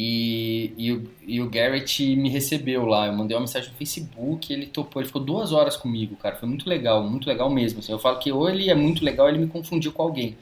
[0.02, 3.08] E, e, o, e o Garrett me recebeu lá.
[3.08, 5.02] Eu mandei uma mensagem no Facebook, ele topou.
[5.02, 6.38] Ele ficou duas horas comigo, cara.
[6.38, 7.80] Foi muito legal, muito legal mesmo.
[7.80, 10.38] Assim, eu falo que ou ele é muito legal, ou ele me confundiu com alguém.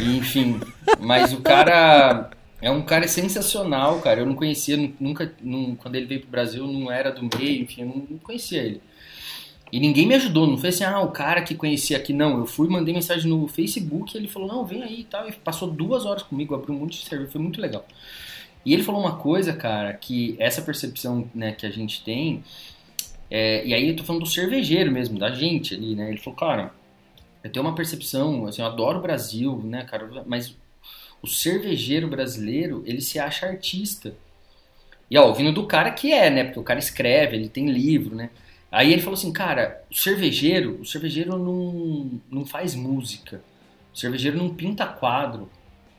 [0.00, 0.60] E, enfim,
[1.00, 2.30] mas o cara
[2.62, 4.20] é um cara sensacional, cara.
[4.20, 7.80] Eu não conhecia, nunca, num, quando ele veio pro Brasil, não era do meio, enfim,
[7.80, 8.80] eu não, não, conhecia ele.
[9.72, 12.38] E ninguém me ajudou, não foi assim, ah, o cara que conhecia aqui, não.
[12.38, 15.28] Eu fui, mandei mensagem no Facebook, ele falou, não, vem aí e tal.
[15.28, 17.84] E passou duas horas comigo, abriu um monte de serviço, foi muito legal.
[18.64, 22.42] E ele falou uma coisa, cara, que essa percepção né, que a gente tem,
[23.30, 26.08] é, e aí eu tô falando do cervejeiro mesmo, da gente ali, né?
[26.10, 26.72] Ele falou, cara,
[27.42, 30.56] eu tenho uma percepção, assim, eu adoro o Brasil, né, cara, mas
[31.22, 34.14] o cervejeiro brasileiro, ele se acha artista.
[35.10, 36.44] E ó, ouvindo do cara que é, né?
[36.44, 38.30] Porque o cara escreve, ele tem livro, né?
[38.70, 43.42] Aí ele falou assim, cara, o cervejeiro, o cervejeiro não, não faz música.
[43.92, 45.50] O cervejeiro não pinta quadro,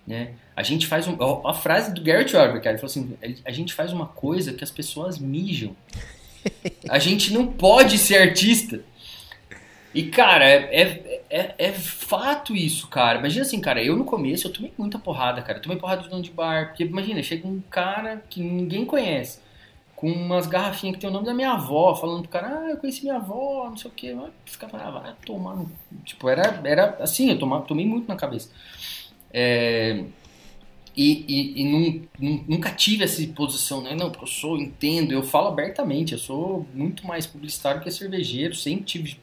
[0.06, 0.36] né?
[0.60, 1.16] A gente faz um,
[1.48, 4.62] a frase do Garrett Orber, cara, ele falou assim, a gente faz uma coisa que
[4.62, 5.74] as pessoas mijam.
[6.90, 8.82] A gente não pode ser artista.
[9.96, 13.20] E, cara, é, é, é, é, fato isso, cara.
[13.20, 15.60] Imagina assim, cara, eu no começo eu tomei muita porrada, cara.
[15.60, 16.68] Eu tomei porrada de dono de bar.
[16.68, 19.40] Porque, imagina, chega um cara que ninguém conhece,
[19.96, 22.78] com umas garrafinhas que tem o nome da minha avó, falando pro cara, ah, eu
[22.78, 24.14] conheci minha avó, não sei o quê.
[24.46, 25.72] Os caras ah, vai tomar no...
[26.04, 28.50] Tipo, era, era assim, eu tomava, tomei muito na cabeça.
[29.32, 30.04] É...
[30.96, 33.96] E, e, e nunca tive essa posição, né?
[33.96, 38.54] Não, porque eu sou, entendo, eu falo abertamente, eu sou muito mais publicitário que cervejeiro,
[38.56, 39.18] sempre tive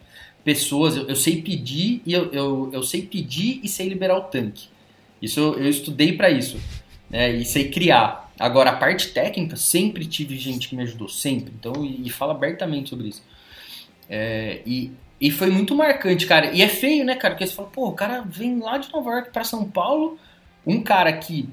[0.44, 4.22] pessoas, eu, eu sei pedir e eu, eu, eu, sei pedir e sei liberar o
[4.22, 4.68] tanque.
[5.20, 6.58] Isso eu, estudei para isso,
[7.10, 7.32] né?
[7.32, 8.32] E sei criar.
[8.38, 11.52] Agora a parte técnica sempre tive gente que me ajudou, sempre.
[11.58, 13.22] Então e, e abertamente sobre isso.
[14.08, 16.52] É, e, e foi muito marcante, cara.
[16.52, 17.34] E é feio, né, cara?
[17.34, 20.18] Porque você fala, pô, o cara vem lá de Nova York para São Paulo,
[20.66, 21.48] um cara que,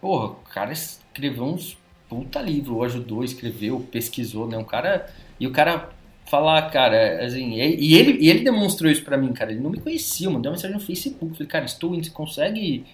[0.00, 1.76] porra, o cara escreveu uns
[2.08, 4.56] puta livro, ajudou, escreveu, pesquisou, né?
[4.56, 5.06] Um cara
[5.38, 5.90] e o cara
[6.24, 9.80] falar, cara, assim, e ele, e ele demonstrou isso para mim, cara, ele não me
[9.80, 12.84] conhecia, mandou uma mensagem no Facebook, falei, cara, estou indo, você consegue,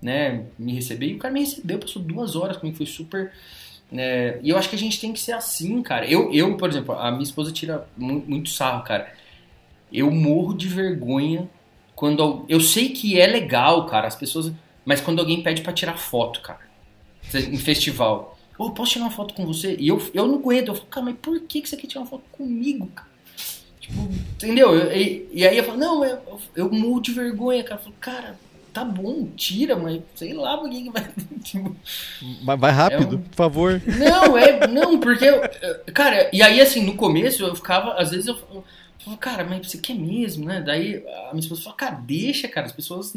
[0.00, 1.06] né, me receber?
[1.06, 3.32] E o cara me recebeu, passou duas horas comigo, foi super...
[3.92, 6.06] É, e eu acho que a gente tem que ser assim, cara.
[6.06, 9.12] Eu, eu por exemplo, a minha esposa tira muito, muito sarro, cara.
[9.92, 11.48] Eu morro de vergonha
[11.94, 12.44] quando...
[12.48, 14.52] Eu sei que é legal, cara, as pessoas...
[14.86, 16.60] Mas quando alguém pede para tirar foto, cara,
[17.34, 19.76] em festival oh, posso tirar uma foto com você?
[19.78, 20.68] E eu, eu não aguento.
[20.68, 23.08] Eu falo, cara, mas por que, que você quer tirar uma foto comigo, cara?
[23.80, 24.92] Tipo, entendeu?
[24.92, 27.80] e, e, aí eu falo, não, eu, eu morro de vergonha, cara.
[27.80, 28.38] Eu falo, cara,
[28.72, 31.08] tá bom, tira, mas sei lá por que vai.
[31.46, 31.76] Tipo,
[32.42, 33.22] mas vai rápido, é um...
[33.22, 33.82] por favor.
[33.86, 34.66] Não, é.
[34.66, 35.24] Não, porque.
[35.24, 35.40] Eu,
[35.94, 38.64] cara, e aí assim, no começo eu ficava, às vezes eu, eu
[38.98, 40.60] falava, cara, mas você quer mesmo, né?
[40.60, 42.66] Daí a minha esposa falou, cara, deixa, cara.
[42.66, 43.14] As pessoas.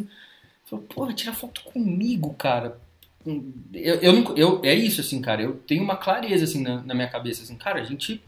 [0.69, 2.79] Falam, porra, tira foto comigo, cara
[3.73, 5.41] eu, eu, não, eu, é isso, assim, cara.
[5.41, 8.21] Eu tenho uma clareza, assim, na, na, minha cabeça, assim, cara, a gente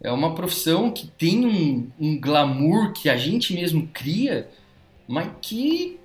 [0.00, 4.48] é uma profissão que tem um, um glamour que a gente mesmo cria,
[5.06, 5.98] mas que,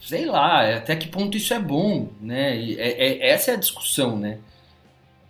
[0.00, 2.56] sei lá, até que ponto isso é bom, né?
[2.74, 4.38] É, é, essa é a discussão, né?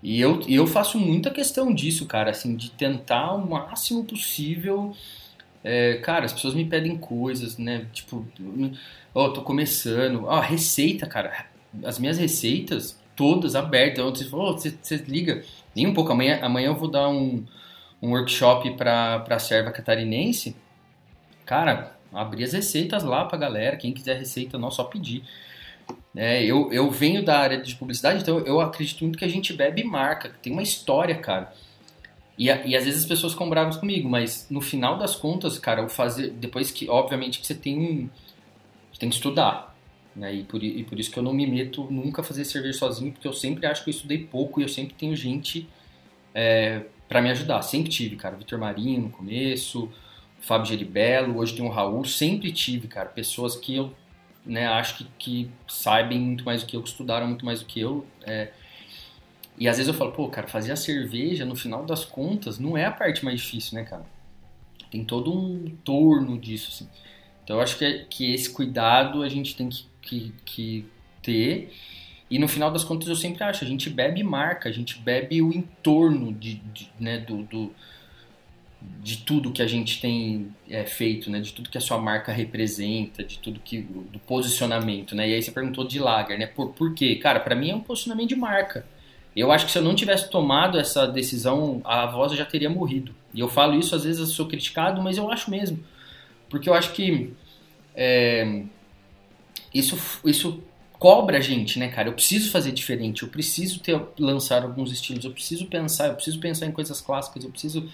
[0.03, 4.95] E eu, eu faço muita questão disso, cara, assim, de tentar o máximo possível.
[5.65, 7.87] É, cara, as pessoas me pedem coisas, né?
[7.93, 8.27] Tipo,
[9.15, 10.25] Ó, oh, tô começando.
[10.27, 11.47] Ó, oh, receita, cara.
[11.83, 14.05] As minhas receitas, todas abertas.
[14.05, 15.43] Você oh, você, você liga.
[15.75, 16.13] Nem um pouco.
[16.13, 17.45] Amanhã, amanhã eu vou dar um,
[18.03, 20.55] um workshop pra, pra serva catarinense.
[21.47, 23.77] Cara, abrir as receitas lá pra galera.
[23.77, 25.23] Quem quiser receita, não, só pedir.
[26.15, 29.53] É, eu, eu venho da área de publicidade, então eu acredito muito que a gente
[29.53, 30.31] bebe marca.
[30.43, 31.53] Tem uma história, cara.
[32.37, 35.83] E, e às vezes as pessoas ficam bravas comigo, mas no final das contas, cara,
[35.83, 36.31] eu fazer.
[36.31, 38.11] Depois que, obviamente, que você tem.
[38.93, 39.75] Você tem que estudar.
[40.15, 40.35] Né?
[40.35, 43.13] E, por, e por isso que eu não me meto nunca a fazer cerveja sozinho,
[43.13, 45.69] porque eu sempre acho que eu estudei pouco e eu sempre tenho gente
[46.33, 47.63] é, para me ajudar.
[47.63, 48.37] Sempre tive, cara.
[48.37, 49.91] Vitor Marinho no começo,
[50.41, 52.05] Fábio Geribello, hoje tem o Raul.
[52.05, 53.93] Sempre tive, cara, pessoas que eu
[54.45, 57.67] né, acho que, que sabem muito mais do que eu, que estudaram muito mais do
[57.67, 58.07] que eu.
[58.23, 58.51] É,
[59.57, 62.77] e às vezes eu falo, pô, cara, fazer a cerveja, no final das contas, não
[62.77, 64.05] é a parte mais difícil, né, cara?
[64.91, 66.89] Tem todo um torno disso, assim.
[67.45, 70.87] Então eu acho que, que esse cuidado a gente tem que, que, que
[71.23, 71.73] ter.
[72.31, 75.41] E no final das contas eu sempre acho, a gente bebe marca, a gente bebe
[75.41, 77.75] o entorno de, de né, do, do,
[79.03, 82.33] de tudo que a gente tem é, feito, né, de tudo que a sua marca
[82.33, 85.29] representa, de tudo que do posicionamento, né?
[85.29, 86.47] E aí você perguntou de lager, né?
[86.47, 87.17] Por, por quê?
[87.17, 88.85] Cara, para mim é um posicionamento de marca.
[89.37, 93.13] Eu acho que se eu não tivesse tomado essa decisão, a voz já teria morrido.
[93.33, 95.83] E eu falo isso, às vezes eu sou criticado, mas eu acho mesmo.
[96.49, 97.33] Porque eu acho que
[97.97, 98.63] é,
[99.73, 100.63] isso, isso
[100.99, 102.09] cobra a gente, né, cara?
[102.09, 106.39] Eu preciso fazer diferente, eu preciso ter lançar alguns estilos, eu preciso pensar, eu preciso
[106.39, 107.91] pensar em coisas clássicas, eu preciso.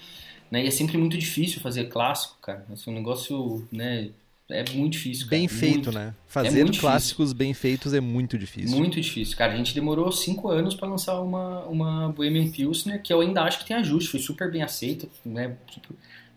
[0.49, 2.65] Né, e é sempre muito difícil fazer clássico, cara.
[2.69, 4.09] É um negócio, né,
[4.51, 5.25] é muito difícil.
[5.25, 5.37] Cara.
[5.37, 6.13] Bem feito, muito, né?
[6.27, 7.37] Fazer é clássicos difícil.
[7.37, 8.77] bem feitos é muito difícil.
[8.77, 9.53] Muito difícil, cara.
[9.53, 13.59] A gente demorou cinco anos para lançar uma, uma Bohemian Pilsner, que eu ainda acho
[13.59, 14.09] que tem ajuste.
[14.11, 15.55] Foi super bem aceito, né?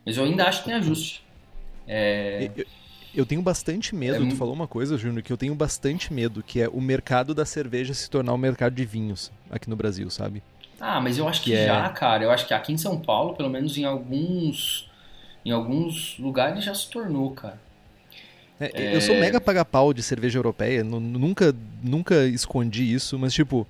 [0.05, 1.23] Mas eu ainda acho que tem ajuste.
[1.87, 2.51] É...
[2.57, 2.67] Eu,
[3.15, 4.29] eu tenho bastante medo, é...
[4.29, 7.45] tu falou uma coisa, Júnior, que eu tenho bastante medo, que é o mercado da
[7.45, 10.43] cerveja se tornar o um mercado de vinhos aqui no Brasil, sabe?
[10.81, 11.67] Ah, mas eu acho que, que é...
[11.67, 12.25] já, cara.
[12.25, 14.91] Eu acho que aqui em São Paulo, pelo menos em alguns
[15.45, 17.61] em alguns lugares já se tornou, cara.
[18.61, 23.67] É, eu sou mega paga-pau de cerveja europeia, nunca, nunca escondi isso, mas tipo,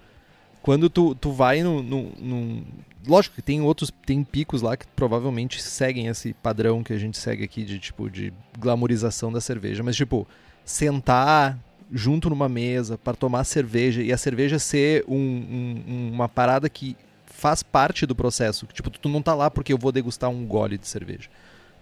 [0.63, 2.63] quando tu, tu vai no, no, no,
[3.07, 7.19] Lógico que tem outros, tem picos lá que provavelmente seguem esse padrão que a gente
[7.19, 10.27] segue aqui de tipo, de glamorização da cerveja, mas tipo,
[10.65, 11.59] sentar
[11.93, 16.97] junto numa mesa para tomar cerveja e a cerveja ser um, um, uma parada que
[17.27, 18.67] faz parte do processo.
[18.73, 21.29] Tipo, tu não tá lá porque eu vou degustar um gole de cerveja.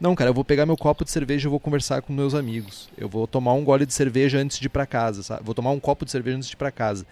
[0.03, 2.89] Não, cara, eu vou pegar meu copo de cerveja e vou conversar com meus amigos.
[2.99, 5.45] Eu vou tomar um gole de cerveja antes de ir para casa, sabe?
[5.45, 7.07] Vou tomar um copo de cerveja antes de ir para casa.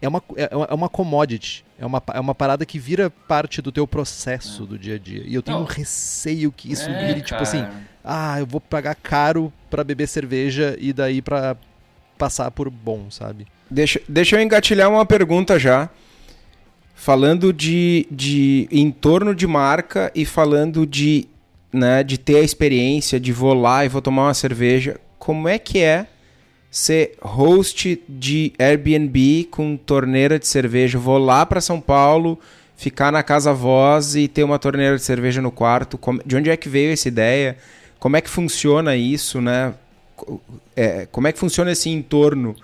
[0.00, 1.64] É uma, é, é uma commodity.
[1.76, 4.66] É uma, é uma parada que vira parte do teu processo é.
[4.66, 5.24] do dia a dia.
[5.26, 5.64] E eu tenho Não.
[5.64, 7.66] um receio que isso é, vire, tipo assim,
[8.04, 11.56] ah, eu vou pagar caro para beber cerveja e daí para
[12.16, 13.48] passar por bom, sabe?
[13.68, 15.90] Deixa, deixa eu engatilhar uma pergunta já.
[16.94, 21.26] Falando de, de entorno de marca e falando de
[21.72, 25.58] né, de ter a experiência de vou lá e vou tomar uma cerveja, como é
[25.58, 26.06] que é
[26.70, 30.98] ser host de Airbnb com torneira de cerveja?
[30.98, 32.38] Vou lá para São Paulo,
[32.76, 35.98] ficar na casa voz e ter uma torneira de cerveja no quarto.
[36.24, 37.56] De onde é que veio essa ideia?
[37.98, 39.74] Como é que funciona isso, né?
[40.74, 42.56] É, como é que funciona esse entorno?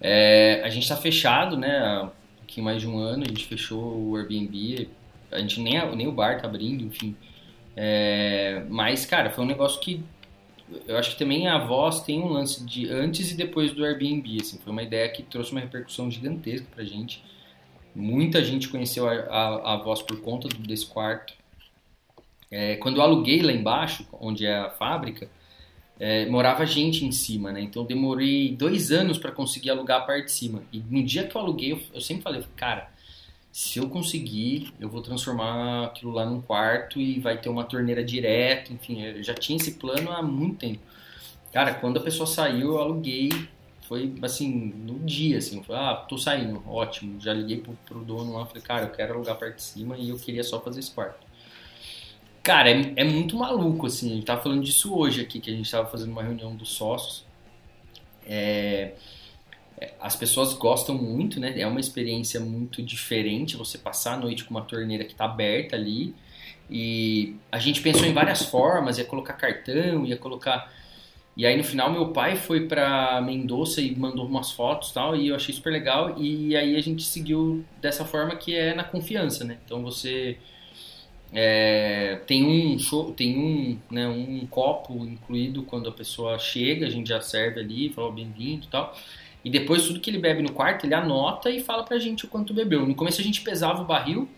[0.00, 1.78] É, a gente está fechado, né?
[1.78, 2.10] Há
[2.58, 4.88] um mais de um ano, a gente fechou o Airbnb
[5.34, 7.16] a gente nem, nem o bar tá abrindo, enfim.
[7.76, 10.02] É, mas, cara, foi um negócio que
[10.86, 14.38] eu acho que também a voz tem um lance de antes e depois do Airbnb,
[14.40, 17.22] assim, foi uma ideia que trouxe uma repercussão gigantesca pra gente.
[17.94, 21.34] Muita gente conheceu a, a, a voz por conta desse quarto.
[22.50, 25.28] É, quando eu aluguei lá embaixo, onde é a fábrica,
[25.98, 27.60] é, morava gente em cima, né?
[27.60, 30.62] Então eu demorei dois anos para conseguir alugar a parte de cima.
[30.72, 32.90] E no dia que eu aluguei, eu, eu sempre falei, cara,
[33.54, 38.02] se eu conseguir, eu vou transformar aquilo lá num quarto e vai ter uma torneira
[38.02, 40.80] direta, enfim, eu já tinha esse plano há muito tempo.
[41.52, 43.30] Cara, quando a pessoa saiu, eu aluguei,
[43.82, 48.32] foi assim, no dia, assim, foi, ah, tô saindo, ótimo, já liguei pro, pro dono
[48.32, 50.80] lá, falei, cara, eu quero alugar a parte de cima e eu queria só fazer
[50.80, 51.24] esse quarto.
[52.42, 55.54] Cara, é, é muito maluco, assim, a gente tava falando disso hoje aqui, que a
[55.54, 57.24] gente tava fazendo uma reunião dos sócios,
[58.26, 58.94] é
[60.00, 61.58] as pessoas gostam muito, né?
[61.58, 65.76] É uma experiência muito diferente você passar a noite com uma torneira que está aberta
[65.76, 66.14] ali.
[66.70, 70.72] E a gente pensou em várias formas, ia colocar cartão, ia colocar.
[71.36, 75.28] E aí no final meu pai foi para Mendoza e mandou umas fotos tal, e
[75.28, 76.14] eu achei super legal.
[76.18, 79.58] E aí a gente seguiu dessa forma que é na confiança, né?
[79.64, 80.38] Então você
[81.32, 86.90] é, tem um show, tem um, né, um copo incluído quando a pessoa chega, a
[86.90, 88.96] gente já serve ali, fala bem-vindo tal.
[89.44, 92.28] E depois tudo que ele bebe no quarto, ele anota e fala pra gente o
[92.28, 92.86] quanto bebeu.
[92.86, 94.28] No começo a gente pesava o barril.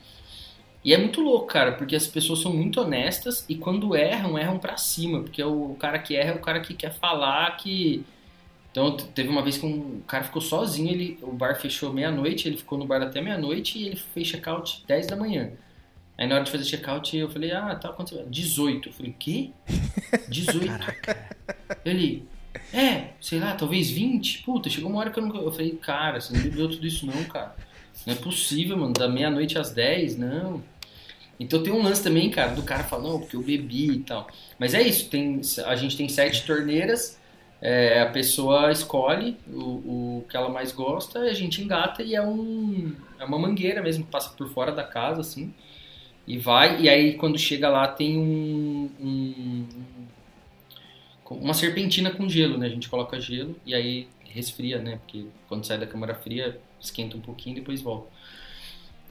[0.84, 4.58] E é muito louco, cara, porque as pessoas são muito honestas e quando erram, erram
[4.58, 5.20] pra cima.
[5.20, 8.04] Porque o cara que erra é o cara que quer falar que
[8.70, 12.56] Então teve uma vez que um cara ficou sozinho, ele, o bar fechou meia-noite, ele
[12.56, 15.52] ficou no bar até meia-noite e ele fez check-out 10 da manhã.
[16.18, 18.88] Aí na hora de fazer check-out eu falei, ah, tá, quanto 18.
[18.88, 19.50] Eu falei, quê?
[20.28, 20.66] 18?
[20.66, 21.30] Caraca.
[21.84, 22.26] Ele,
[22.72, 24.42] é, sei lá, talvez 20.
[24.42, 25.34] Puta, chegou uma hora que eu não.
[25.36, 27.54] Eu falei, cara, você não bebeu tudo isso não, cara.
[28.06, 28.92] Não é possível, mano.
[28.92, 30.62] Da meia-noite às 10, não.
[31.38, 34.26] Então tem um lance também, cara, do cara falando, não, porque eu bebi e tal.
[34.58, 37.18] Mas é isso, tem, a gente tem sete torneiras
[37.60, 42.22] é, a pessoa escolhe o, o que ela mais gosta, a gente engata e é,
[42.22, 45.54] um, é uma mangueira mesmo, passa por fora da casa, assim,
[46.26, 49.66] e vai, e aí quando chega lá tem um, um
[51.30, 52.66] uma serpentina com gelo, né?
[52.66, 54.96] A gente coloca gelo e aí resfria, né?
[54.96, 58.08] Porque quando sai da câmara fria, esquenta um pouquinho e depois volta.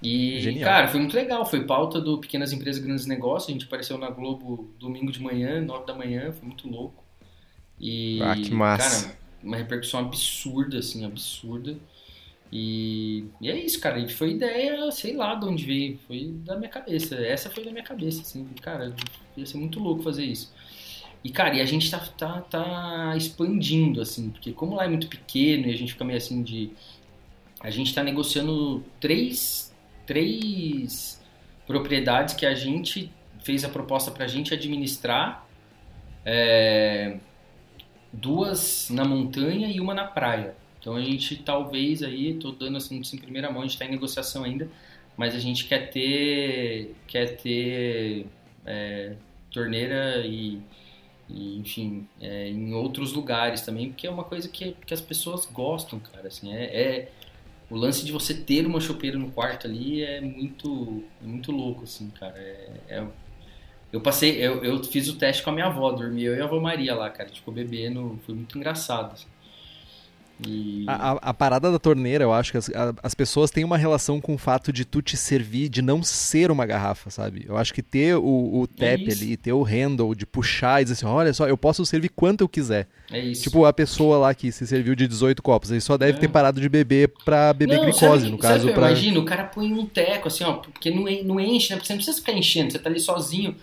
[0.02, 0.70] E, Genial.
[0.70, 1.46] cara, foi muito legal.
[1.46, 3.50] Foi pauta do Pequenas Empresas Grandes Negócios.
[3.50, 6.32] A gente apareceu na Globo domingo de manhã, nove da manhã.
[6.32, 7.04] Foi muito louco.
[7.80, 9.08] E, ah, que massa.
[9.08, 11.78] Cara, uma repercussão absurda, assim, absurda.
[12.52, 14.00] E, e é isso, cara.
[14.00, 16.00] E foi ideia, sei lá de onde veio.
[16.08, 17.16] Foi da minha cabeça.
[17.16, 18.48] Essa foi da minha cabeça, assim.
[18.62, 18.94] Cara,
[19.36, 20.54] ia ser muito louco fazer isso.
[21.26, 24.30] E, cara, e a gente tá, tá, tá expandindo, assim.
[24.30, 26.70] Porque como lá é muito pequeno e a gente fica meio assim de...
[27.60, 31.20] A gente tá negociando três, três
[31.66, 33.12] propriedades que a gente
[33.44, 35.48] fez a proposta pra gente administrar.
[36.24, 37.18] É,
[38.14, 40.56] duas na montanha e uma na praia.
[40.80, 43.90] Então a gente talvez aí, estou dando assim em primeira mão, a gente está em
[43.90, 44.70] negociação ainda,
[45.18, 48.28] mas a gente quer ter, quer ter
[48.64, 49.16] é,
[49.50, 50.62] torneira e,
[51.30, 56.00] enfim, é, em outros lugares também, porque é uma coisa que, que as pessoas gostam,
[56.00, 56.28] cara.
[56.28, 57.12] Assim, é, é
[57.70, 61.84] o lance de você ter uma chopeira no quarto ali é muito, é muito louco,
[61.84, 62.38] assim, cara.
[62.38, 63.08] É, é
[63.92, 66.44] eu passei, eu, eu fiz o teste com a minha avó, dormi eu e a
[66.44, 67.30] avó Maria lá, cara.
[67.30, 69.14] Tipo, bebendo, foi muito engraçado.
[69.14, 69.28] Assim.
[70.46, 70.84] E...
[70.88, 73.78] A, a, a, parada da torneira, eu acho que as, a, as pessoas têm uma
[73.78, 77.46] relação com o fato de tu te servir, de não ser uma garrafa, sabe?
[77.48, 80.86] Eu acho que ter o, o tap é ali, ter o handle, de puxar e
[80.86, 82.88] dizer assim, olha só, eu posso servir quanto eu quiser.
[83.12, 83.44] É isso.
[83.44, 86.22] Tipo, a pessoa lá que se serviu de 18 copos, ele só deve é.
[86.22, 88.74] ter parado de beber pra beber não, glicose, sabe, no caso.
[88.74, 88.88] Pra...
[88.88, 91.78] Imagina, o cara põe um teco, assim, ó, porque não, não enche, né?
[91.78, 93.56] Porque você não precisa ficar enchendo, você tá ali sozinho.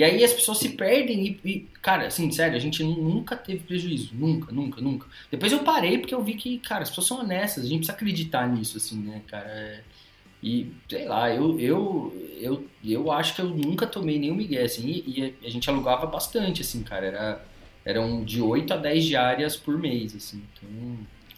[0.00, 3.58] E aí as pessoas se perdem e, e, cara, assim, sério, a gente nunca teve
[3.58, 4.12] prejuízo.
[4.14, 5.06] Nunca, nunca, nunca.
[5.30, 7.92] Depois eu parei porque eu vi que, cara, as pessoas são honestas, a gente precisa
[7.92, 9.50] acreditar nisso, assim, né, cara.
[9.50, 9.80] É,
[10.42, 14.88] e, sei lá, eu, eu, eu, eu acho que eu nunca tomei nenhum migué, assim,
[14.88, 17.04] e, e a gente alugava bastante, assim, cara.
[17.04, 17.44] Era,
[17.84, 20.42] eram de 8 a 10 diárias por mês, assim.
[20.54, 20.70] Então,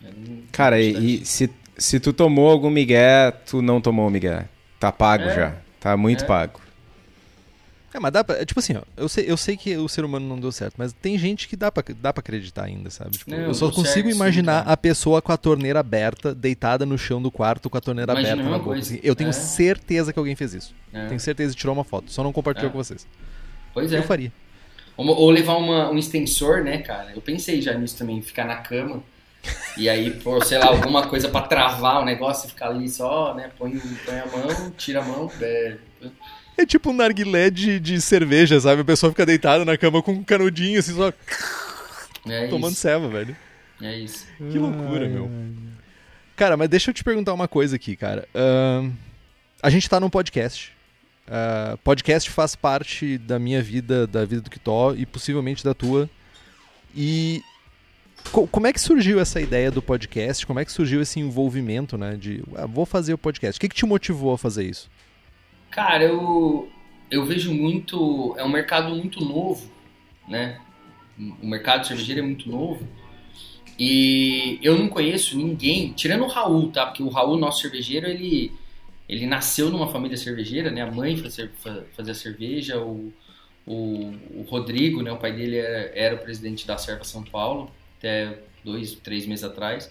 [0.09, 4.49] um cara, e, e se, se tu tomou algum migué, tu não tomou migué.
[4.79, 5.57] Tá pago é, já.
[5.81, 6.27] Tá muito é.
[6.29, 6.62] pago.
[7.95, 8.37] É, mas dá pra.
[8.37, 10.75] É, tipo assim, ó, eu sei, eu sei que o ser humano não deu certo,
[10.79, 13.11] mas tem gente que dá pra, dá pra acreditar ainda, sabe?
[13.11, 16.87] Tipo, não, eu só consigo certo, imaginar sim, a pessoa com a torneira aberta, deitada
[16.87, 18.79] no chão do quarto com a torneira Imagina aberta na boca.
[18.79, 18.99] Assim.
[19.03, 19.33] Eu tenho é.
[19.33, 20.75] certeza que alguém fez isso.
[20.93, 21.07] É.
[21.07, 22.11] Tenho certeza de tirar uma foto.
[22.11, 22.73] Só não compartilhou é.
[22.73, 23.07] com vocês.
[23.75, 23.99] Pois é.
[23.99, 24.33] Eu faria.
[24.97, 27.13] Ou, levar uma, um extensor, né, cara?
[27.15, 29.03] Eu pensei já nisso também, ficar na cama.
[29.77, 33.35] E aí, por, sei lá, alguma coisa para travar o negócio e ficar ali só,
[33.35, 33.51] né?
[33.59, 35.81] Põe, põe a mão, tira a mão, bebe.
[36.03, 36.09] É
[36.67, 38.83] tipo um narguilé de, de cerveja, sabe?
[38.83, 41.13] A pessoa fica deitada na cama com um canudinho, assim, só.
[42.29, 43.37] É tomando ceva, velho.
[43.81, 44.27] É isso.
[44.39, 45.31] Que loucura, meu.
[46.37, 48.29] Cara, mas deixa eu te perguntar uma coisa aqui, cara.
[48.35, 48.93] Uh,
[49.63, 50.73] a gente tá num podcast.
[51.27, 56.09] Uh, podcast faz parte da minha vida, da vida do Kitó e possivelmente da tua.
[56.95, 57.43] E
[58.31, 60.47] co como é que surgiu essa ideia do podcast?
[60.47, 62.17] Como é que surgiu esse envolvimento, né?
[62.17, 63.57] De ah, vou fazer o podcast.
[63.57, 64.91] O que, que te motivou a fazer isso?
[65.73, 66.71] Cara, eu,
[67.11, 68.35] eu vejo muito.
[68.39, 69.71] É um mercado muito novo,
[70.29, 70.61] né?
[71.43, 72.87] O mercado cervejeiro é muito novo.
[73.79, 76.87] E eu não conheço ninguém, tirando o Raul, tá?
[76.87, 78.53] Porque o Raul, nosso cervejeiro, ele,
[79.09, 80.83] ele nasceu numa família cervejeira, né?
[80.83, 83.11] A mãe fazia, cerveja, o,
[83.67, 85.11] o, o Rodrigo, né?
[85.11, 89.43] O pai dele era, era o presidente da Serva São Paulo, até dois, três meses
[89.43, 89.91] atrás.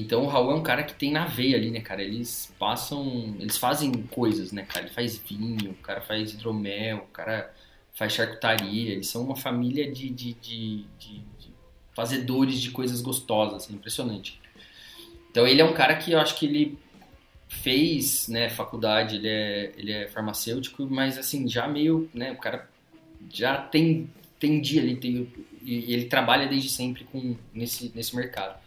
[0.00, 2.02] Então o Raul é um cara que tem na veia ali, né, cara?
[2.02, 3.36] Eles passam.
[3.38, 4.86] Eles fazem coisas, né, cara?
[4.86, 7.52] Ele faz vinho, o cara faz hidromel, o cara
[7.94, 8.92] faz charcutaria.
[8.92, 11.54] Eles são uma família de, de, de, de, de
[11.94, 14.40] fazedores de coisas gostosas, assim, impressionante.
[15.30, 16.78] Então ele é um cara que eu acho que ele
[17.48, 22.68] fez, né, faculdade, ele é, ele é farmacêutico, mas assim, já meio, né, o cara
[23.32, 25.32] já tem, tem dia ali, tem,
[25.62, 28.58] e ele trabalha desde sempre com, nesse, nesse mercado.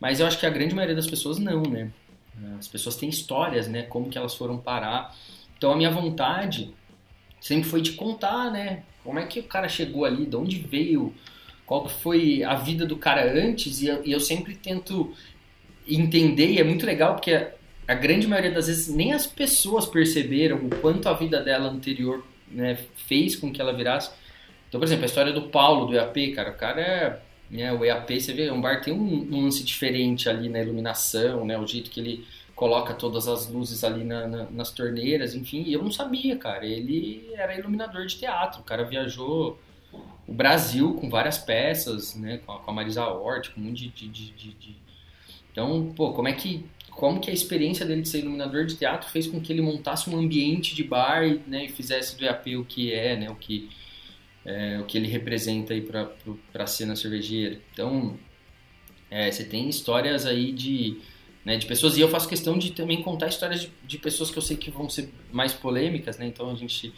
[0.00, 1.90] Mas eu acho que a grande maioria das pessoas não, né?
[2.58, 3.82] As pessoas têm histórias, né?
[3.82, 5.14] Como que elas foram parar.
[5.56, 6.72] Então a minha vontade
[7.40, 8.82] sempre foi de contar, né?
[9.02, 11.14] Como é que o cara chegou ali, de onde veio
[11.68, 15.12] qual que foi a vida do cara antes, e eu, sempre tento
[15.86, 17.52] entender, e é muito legal porque a,
[17.86, 22.24] a, grande maioria das vezes nem as pessoas perceberam o quanto a vida dela anterior
[22.50, 24.10] né, fez com que ela virasse.
[24.68, 27.20] Então, por exemplo, a história do Paulo, do EAP, cara, o cara é.
[27.50, 31.46] Né, o EAP, você vê, um bar tem um, um lance diferente ali na iluminação,
[31.46, 35.62] né, o jeito que ele coloca todas as luzes ali na, na, nas torneiras, enfim,
[35.62, 36.66] e eu não sabia, cara.
[36.66, 39.58] Ele era iluminador de teatro, o cara viajou
[40.26, 43.88] o Brasil com várias peças, né, com a, com a Marisa Hort, com um monte
[43.88, 44.76] de, de, de, de,
[45.50, 49.08] Então, pô, como é que como que a experiência dele de ser iluminador de teatro
[49.08, 52.64] fez com que ele montasse um ambiente de bar né, e fizesse do EAP o
[52.64, 53.70] que é, né, o que
[54.44, 56.10] é, o que ele representa aí para
[56.54, 57.60] a cena cervejeira.
[57.72, 58.18] Então,
[59.10, 60.98] é, você tem histórias aí de,
[61.44, 64.38] né, de pessoas, e eu faço questão de também contar histórias de, de, pessoas que
[64.38, 66.26] eu sei que vão ser mais polêmicas, né?
[66.26, 66.92] Então a gente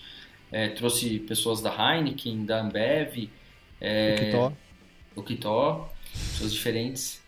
[0.51, 3.29] é, trouxe pessoas da Heineken, da Ambev,
[3.81, 4.53] é, o Kitó,
[5.17, 5.93] o Kitó
[6.33, 7.21] pessoas diferentes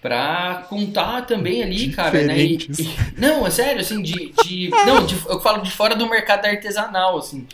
[0.00, 2.38] para contar também ali, cara, né?
[2.38, 2.68] E, e,
[3.18, 7.16] não, é sério, assim, de, de não, de, eu falo de fora do mercado artesanal,
[7.16, 7.46] assim.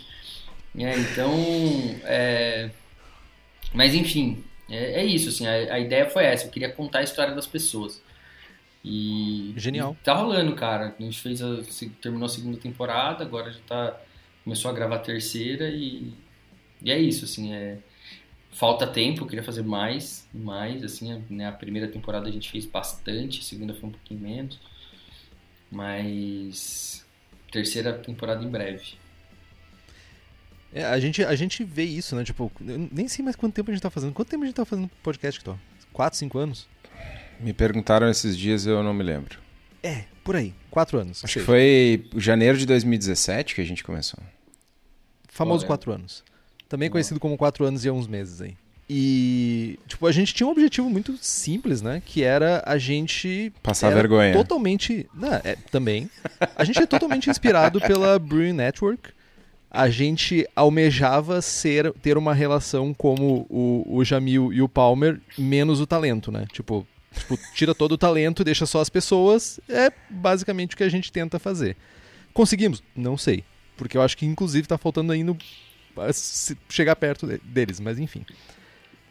[0.77, 1.33] É, então,
[2.03, 2.69] é,
[3.73, 6.45] mas enfim, é, é isso, assim, a, a, ideia foi essa.
[6.45, 8.01] Eu queria contar a história das pessoas.
[8.83, 9.95] E genial.
[9.99, 10.95] E tá rolando, cara.
[10.97, 11.59] A gente fez a,
[12.01, 14.01] terminou a segunda temporada, agora já tá
[14.43, 16.13] começou a gravar a terceira e,
[16.81, 17.77] e é isso, assim, é
[18.51, 22.65] falta tempo, eu queria fazer mais, mais, assim, né, a primeira temporada a gente fez
[22.65, 24.59] bastante, a segunda foi um pouquinho menos,
[25.71, 27.05] mas
[27.51, 28.95] terceira temporada em breve.
[30.73, 32.23] É, a, gente, a gente vê isso, né?
[32.23, 34.13] Tipo, nem sei mais quanto tempo a gente tá fazendo.
[34.13, 35.55] Quanto tempo a gente tá fazendo podcast, Tô?
[35.91, 36.67] Quatro, cinco anos?
[37.39, 39.37] Me perguntaram esses dias eu não me lembro.
[39.83, 40.53] É, por aí.
[40.69, 41.23] Quatro anos.
[41.23, 44.19] Acho que foi janeiro de 2017 que a gente começou.
[45.27, 46.23] Famoso quatro anos.
[46.69, 48.55] Também conhecido como quatro anos e uns meses aí.
[48.89, 52.01] E, tipo, a gente tinha um objetivo muito simples, né?
[52.05, 53.51] Que era a gente.
[53.63, 54.33] Passar vergonha.
[54.33, 55.09] Totalmente.
[55.13, 56.09] Não, é, também.
[56.55, 59.11] A gente é totalmente inspirado pela Brewing Network.
[59.71, 65.79] A gente almejava ser, ter uma relação como o, o Jamil e o Palmer, menos
[65.79, 66.45] o talento, né?
[66.51, 69.59] Tipo, Tipo, tira todo o talento, deixa só as pessoas.
[69.67, 71.75] É basicamente o que a gente tenta fazer.
[72.33, 72.81] Conseguimos?
[72.95, 73.43] Não sei.
[73.75, 75.35] Porque eu acho que, inclusive, está faltando ainda
[76.69, 78.25] chegar perto deles, mas enfim.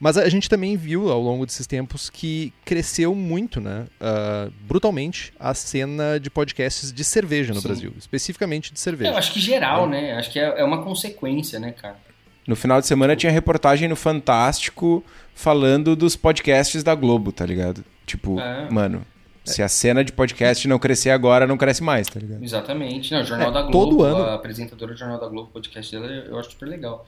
[0.01, 5.31] Mas a gente também viu ao longo desses tempos que cresceu muito, né, uh, brutalmente,
[5.39, 7.69] a cena de podcasts de cerveja no Sim.
[7.69, 9.11] Brasil, especificamente de cerveja.
[9.11, 9.89] Eu acho que geral, é.
[9.89, 10.13] né?
[10.15, 11.99] Acho que é, é uma consequência, né, cara?
[12.47, 17.85] No final de semana tinha reportagem no Fantástico falando dos podcasts da Globo, tá ligado?
[18.07, 18.71] Tipo, é.
[18.71, 19.07] mano,
[19.45, 22.43] se a cena de podcast não crescer agora, não cresce mais, tá ligado?
[22.43, 23.13] Exatamente.
[23.13, 24.23] Não, o Jornal é, da Globo, todo ano...
[24.25, 27.07] a apresentadora do Jornal da Globo, o podcast dela, eu acho super legal.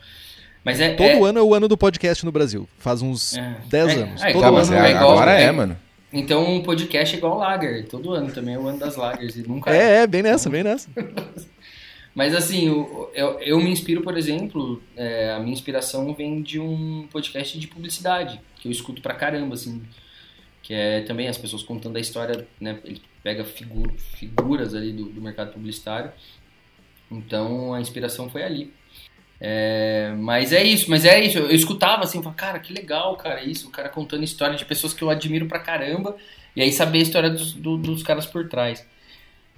[0.64, 1.28] Mas é, todo é...
[1.28, 2.68] ano é o ano do podcast no Brasil.
[2.78, 3.56] Faz uns é.
[3.68, 4.02] 10 é.
[4.02, 4.22] anos.
[4.22, 5.76] É, todo tá, ano é, igual, agora é, mano.
[6.12, 7.86] Então um podcast é igual Lager.
[7.88, 9.36] Todo ano também é o ano das Lagers.
[9.36, 10.88] E nunca é, é, bem nessa, bem nessa.
[12.14, 16.60] Mas assim, eu, eu, eu, me inspiro, por exemplo, é, a minha inspiração vem de
[16.60, 19.82] um podcast de publicidade, que eu escuto pra caramba, assim,
[20.62, 25.06] que é também as pessoas contando a história, né, ele pega figu figuras ali do,
[25.06, 26.12] do, mercado publicitário,
[27.10, 28.72] então a inspiração foi ali.
[29.44, 33.42] É, mas é isso, mas é isso, eu, escutava assim, falava, cara, que legal, cara,
[33.42, 36.16] isso, o cara contando história de pessoas que eu admiro pra caramba,
[36.54, 38.86] e aí saber a história dos, do, dos caras por trás.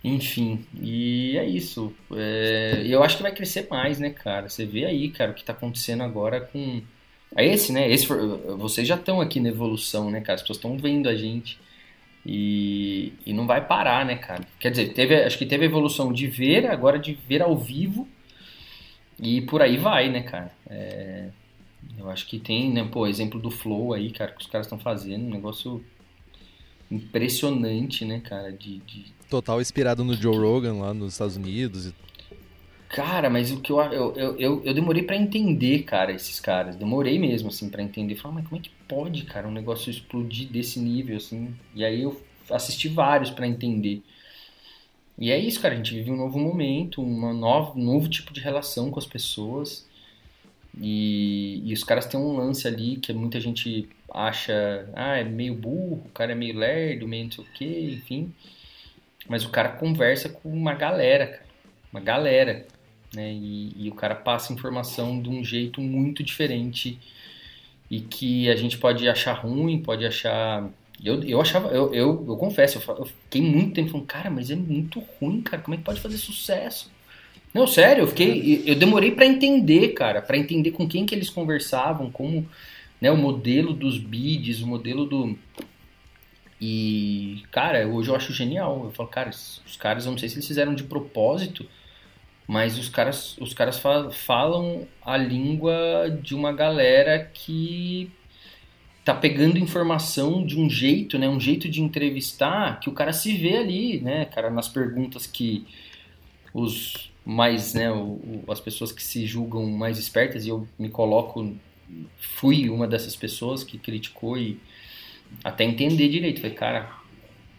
[0.02, 1.92] Enfim, e é isso.
[2.14, 4.48] É, eu acho que vai crescer mais, né, cara?
[4.48, 6.82] Você vê aí, cara, o que tá acontecendo agora com.
[7.36, 7.90] É esse, né?
[7.90, 10.34] Esse, vocês já estão aqui na evolução, né, cara?
[10.36, 11.58] As pessoas estão vendo a gente.
[12.24, 14.46] E, e não vai parar, né, cara?
[14.58, 18.08] Quer dizer, teve, acho que teve a evolução de ver, agora de ver ao vivo.
[19.24, 20.52] E por aí vai, né, cara?
[20.68, 21.28] É,
[21.98, 24.78] eu acho que tem, né, pô, exemplo do Flow aí, cara, que os caras estão
[24.78, 25.84] fazendo, um negócio
[26.90, 28.52] impressionante, né, cara?
[28.52, 29.06] De, de...
[29.28, 31.92] Total inspirado no Joe Rogan lá nos Estados Unidos.
[32.88, 36.76] Cara, mas o que eu, eu, eu, eu demorei para entender, cara, esses caras.
[36.76, 38.14] Demorei mesmo, assim, para entender.
[38.14, 41.52] Falei, mas como é que pode, cara, um negócio explodir desse nível, assim?
[41.74, 44.02] E aí eu assisti vários para entender.
[45.18, 48.32] E é isso, cara, a gente vive um novo momento, uma nova, um novo tipo
[48.32, 49.86] de relação com as pessoas.
[50.80, 55.54] E, e os caras têm um lance ali que muita gente acha, ah, é meio
[55.54, 58.34] burro, o cara é meio lerdo, meio não sei o que, enfim.
[59.28, 61.44] Mas o cara conversa com uma galera, cara,
[61.92, 62.66] uma galera,
[63.14, 63.32] né?
[63.32, 66.98] E, e, o cara passa informação de um jeito muito diferente
[67.90, 70.68] e que a gente pode achar ruim, pode achar.
[71.02, 74.50] Eu, eu achava, eu, eu, eu confesso, eu, eu fiquei muito tempo falando, cara, mas
[74.50, 76.90] é muito ruim, cara, como é que pode fazer sucesso?
[77.52, 81.30] Não, sério, eu fiquei, eu demorei para entender, cara, para entender com quem que eles
[81.30, 82.48] conversavam, como
[83.00, 85.38] né, o modelo dos bids, o modelo do.
[86.60, 88.84] E, cara, hoje eu acho genial.
[88.84, 91.68] Eu falo, cara, os caras, eu não sei se eles fizeram de propósito,
[92.46, 93.80] mas os caras, os caras
[94.12, 98.10] falam a língua de uma galera que
[99.04, 103.36] tá pegando informação de um jeito, né, um jeito de entrevistar que o cara se
[103.36, 105.66] vê ali, né, cara, nas perguntas que
[106.54, 111.54] os mais, né, o, as pessoas que se julgam mais espertas e eu me coloco,
[112.18, 114.58] fui uma dessas pessoas que criticou e
[115.42, 116.90] até entender direito, falei, cara,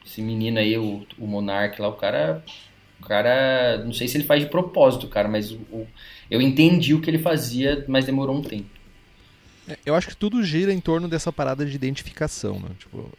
[0.06, 2.44] esse menino aí, o, o Monark lá, o cara,
[3.00, 5.88] o cara, não sei se ele faz de propósito, cara, mas o, o,
[6.30, 8.75] eu entendi o que ele fazia, mas demorou um tempo.
[9.86, 12.70] Eu acho que tudo gira em torno dessa parada de identificação, né?
[12.78, 13.12] Tipo,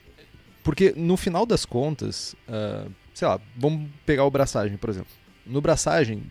[0.63, 5.09] porque no final das contas, uh, sei lá, vamos pegar o braçagem, por exemplo.
[5.47, 6.25] No braçagem,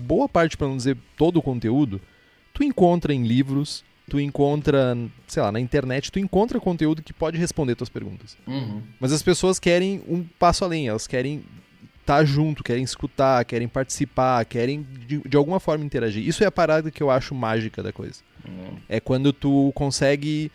[0.00, 2.00] boa parte, para não dizer todo o conteúdo,
[2.52, 4.96] tu encontra em livros, tu encontra,
[5.26, 8.36] sei lá, na internet, tu encontra conteúdo que pode responder tuas perguntas.
[8.46, 8.82] Uhum.
[8.98, 11.44] Mas as pessoas querem um passo além, elas querem
[12.00, 16.26] estar tá junto, querem escutar, querem participar, querem de, de, alguma forma interagir.
[16.26, 18.20] Isso é a parada que eu acho mágica da coisa.
[18.88, 20.50] É quando tu consegue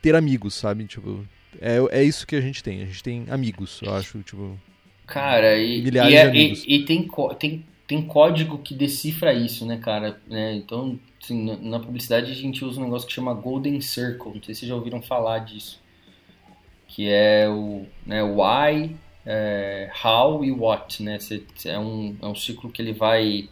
[0.00, 0.84] ter amigos, sabe?
[0.84, 1.26] Tipo,
[1.60, 2.82] é, é isso que a gente tem.
[2.82, 4.58] A gente tem amigos, eu acho, tipo.
[5.06, 6.64] Cara, e, milhares e, é, de amigos.
[6.66, 7.08] E, e, tem,
[7.38, 10.20] tem, tem código que decifra isso, né, cara?
[10.26, 10.54] Né?
[10.54, 14.34] Então, assim, na, na publicidade a gente usa um negócio que chama Golden Circle.
[14.34, 15.80] Não sei se vocês já ouviram falar disso.
[16.88, 21.18] Que é o né, why, é, how e what, né?
[21.64, 23.48] É um, é um ciclo que ele vai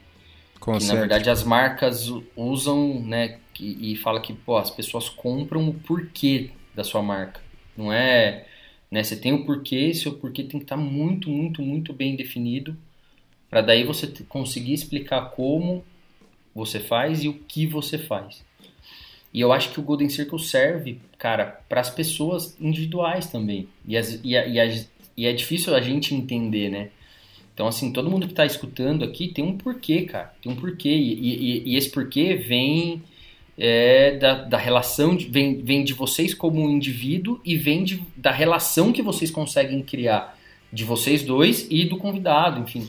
[0.60, 5.68] que, na verdade as marcas usam, né, e, e fala que pô, as pessoas compram
[5.68, 7.40] o porquê da sua marca.
[7.76, 8.46] Não é,
[8.90, 12.76] né, você tem o porquê, seu porquê tem que estar muito, muito, muito bem definido
[13.54, 15.84] para daí você conseguir explicar como
[16.52, 18.44] você faz e o que você faz.
[19.32, 23.68] E eu acho que o Golden Circle serve, cara, para as pessoas individuais também.
[23.86, 24.84] E, as, e, a, e, a,
[25.16, 26.90] e é difícil a gente entender, né?
[27.52, 30.34] Então, assim, todo mundo que está escutando aqui tem um porquê, cara.
[30.42, 30.90] Tem um porquê.
[30.90, 33.04] E esse porquê vem
[33.56, 38.30] é, da, da relação, de, vem, vem de vocês como indivíduo e vem de, da
[38.30, 40.36] relação que vocês conseguem criar
[40.72, 42.88] de vocês dois e do convidado, enfim.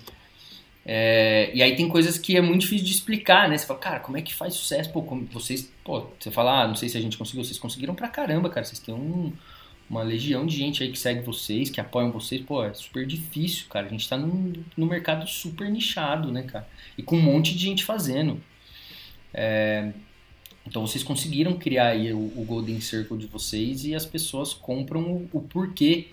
[0.88, 3.58] É, e aí tem coisas que é muito difícil de explicar, né?
[3.58, 4.92] Você fala, cara, como é que faz sucesso?
[4.92, 7.96] Pô, como vocês, pô, você fala, ah, não sei se a gente conseguiu, vocês conseguiram
[7.96, 8.66] pra caramba, cara.
[8.66, 9.34] Vocês têm um,
[9.90, 13.66] uma legião de gente aí que segue vocês, que apoiam vocês, pô, é super difícil,
[13.68, 13.88] cara.
[13.88, 16.68] A gente tá num, num mercado super nichado, né, cara?
[16.98, 18.42] E com um monte de gente fazendo.
[19.34, 19.92] É,
[20.68, 25.02] então vocês conseguiram criar aí o, o, Golden Circle de vocês e as pessoas compram
[25.02, 26.08] o, o porquê,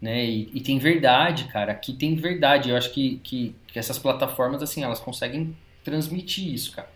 [0.00, 0.24] né?
[0.24, 1.72] E, e, tem verdade, cara.
[1.72, 2.70] Aqui tem verdade.
[2.70, 6.90] Eu acho que, que, que essas plataformas, assim, elas conseguem transmitir isso, cara.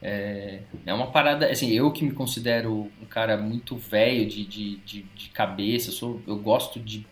[0.00, 4.76] É, é uma parada, assim, eu que me considero um cara muito velho de, de,
[4.76, 7.04] de, de cabeça, sou, eu gosto de.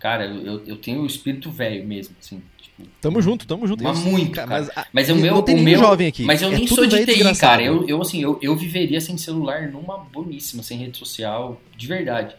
[0.00, 2.42] Cara, eu, eu tenho o espírito velho mesmo, assim.
[2.58, 3.84] Tipo, tamo junto, tamo junto.
[3.84, 4.48] Mas muito, cara.
[4.48, 5.34] Mas, mas o meu.
[5.34, 6.24] Não tem o meu jovem aqui.
[6.24, 7.62] Mas eu é nem sou de TI, cara.
[7.62, 12.34] Eu, eu, assim, eu, eu viveria sem celular numa boníssima, sem rede social, de verdade.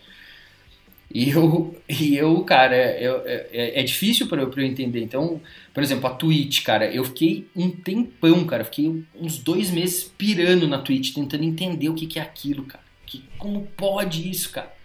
[1.14, 5.04] E eu, e eu cara, eu, é, é difícil para eu, eu entender.
[5.04, 5.40] Então,
[5.72, 10.68] por exemplo, a Twitch, cara, eu fiquei um tempão, cara, fiquei uns dois meses pirando
[10.68, 12.84] na Twitch, tentando entender o que, que é aquilo, cara.
[13.06, 14.81] Que, como pode isso, cara?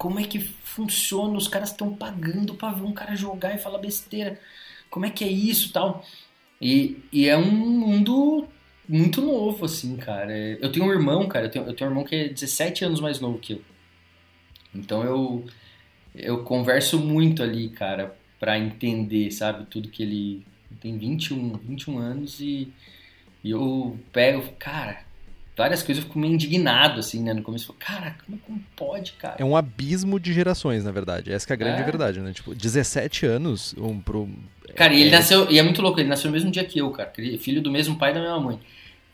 [0.00, 1.36] Como é que funciona?
[1.36, 4.40] Os caras estão pagando pra ver um cara jogar e falar besteira.
[4.88, 6.02] Como é que é isso tal?
[6.58, 8.48] E, e é um mundo
[8.88, 10.32] muito novo, assim, cara.
[10.34, 12.98] Eu tenho um irmão, cara, eu tenho, eu tenho um irmão que é 17 anos
[12.98, 13.62] mais novo que eu.
[14.74, 15.44] Então eu
[16.14, 20.46] eu converso muito ali, cara, para entender, sabe, tudo que ele
[20.80, 22.72] tem 21, 21 anos e,
[23.44, 25.04] e eu pego, cara,
[25.60, 29.36] várias coisas eu fico meio indignado assim, né, no começo, cara, como, como pode, cara?
[29.38, 31.30] É um abismo de gerações, na verdade.
[31.30, 31.84] Essa é a grande É.
[31.84, 32.32] verdade, né?
[32.32, 34.26] Tipo, 17 anos um pro
[34.74, 36.78] Cara, e ele é- nasceu, e é muito louco, ele nasceu no mesmo dia que
[36.78, 38.58] eu, cara, é filho do mesmo pai e da mesma mãe.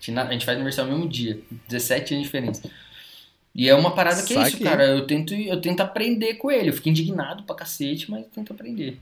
[0.09, 2.71] A gente, faz aniversário no mesmo dia, 17 anos de diferença.
[3.53, 4.85] E é uma parada que é isso, cara.
[4.87, 6.69] Eu tento, eu tento aprender com ele.
[6.69, 9.01] Eu fico indignado pra cacete, mas eu tento aprender.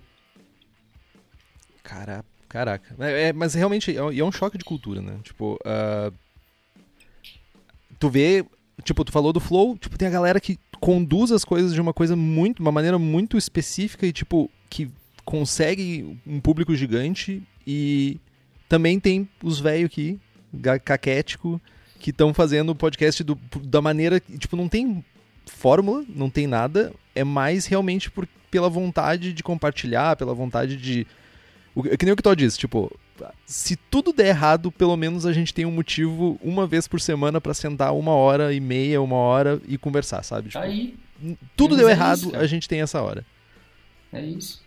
[1.82, 2.95] Cara, caraca.
[3.01, 5.18] É, é, mas realmente é, é um choque de cultura, né?
[5.24, 6.12] Tipo, ah,
[8.05, 8.44] tu vê,
[8.82, 11.94] tipo, tu falou do flow, tipo, tem a galera que conduz as coisas de uma
[11.94, 14.90] coisa muito, uma maneira muito específica e tipo que
[15.24, 18.18] consegue um público gigante e
[18.68, 20.20] também tem os velhos aqui,
[20.84, 21.59] caquético,
[21.98, 25.02] que estão fazendo o podcast do- da maneira tipo, não tem
[25.46, 31.07] fórmula, não tem nada, é mais realmente por, pela vontade de compartilhar, pela vontade de
[31.74, 32.90] o, que nem o que tu disse, tipo,
[33.47, 37.41] se tudo der errado, pelo menos a gente tem um motivo uma vez por semana
[37.41, 40.49] para sentar uma hora e meia, uma hora e conversar, sabe?
[40.49, 40.95] Tipo, Aí.
[41.57, 43.25] Tudo deu é errado, isso, a gente tem essa hora.
[44.12, 44.62] É isso.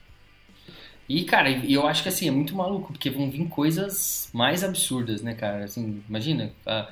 [1.08, 5.22] E, cara, eu acho que assim, é muito maluco, porque vão vir coisas mais absurdas,
[5.22, 5.64] né, cara?
[5.64, 6.90] Assim, imagina, tá,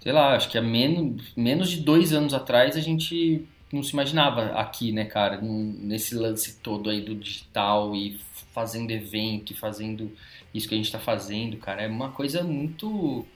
[0.00, 3.92] sei lá, acho que há menos, menos de dois anos atrás a gente não se
[3.92, 8.20] imaginava aqui, né, cara, nesse lance todo aí do digital e
[8.52, 10.12] fazendo evento e fazendo
[10.54, 11.82] isso que a gente tá fazendo, cara.
[11.82, 13.26] É uma coisa muito.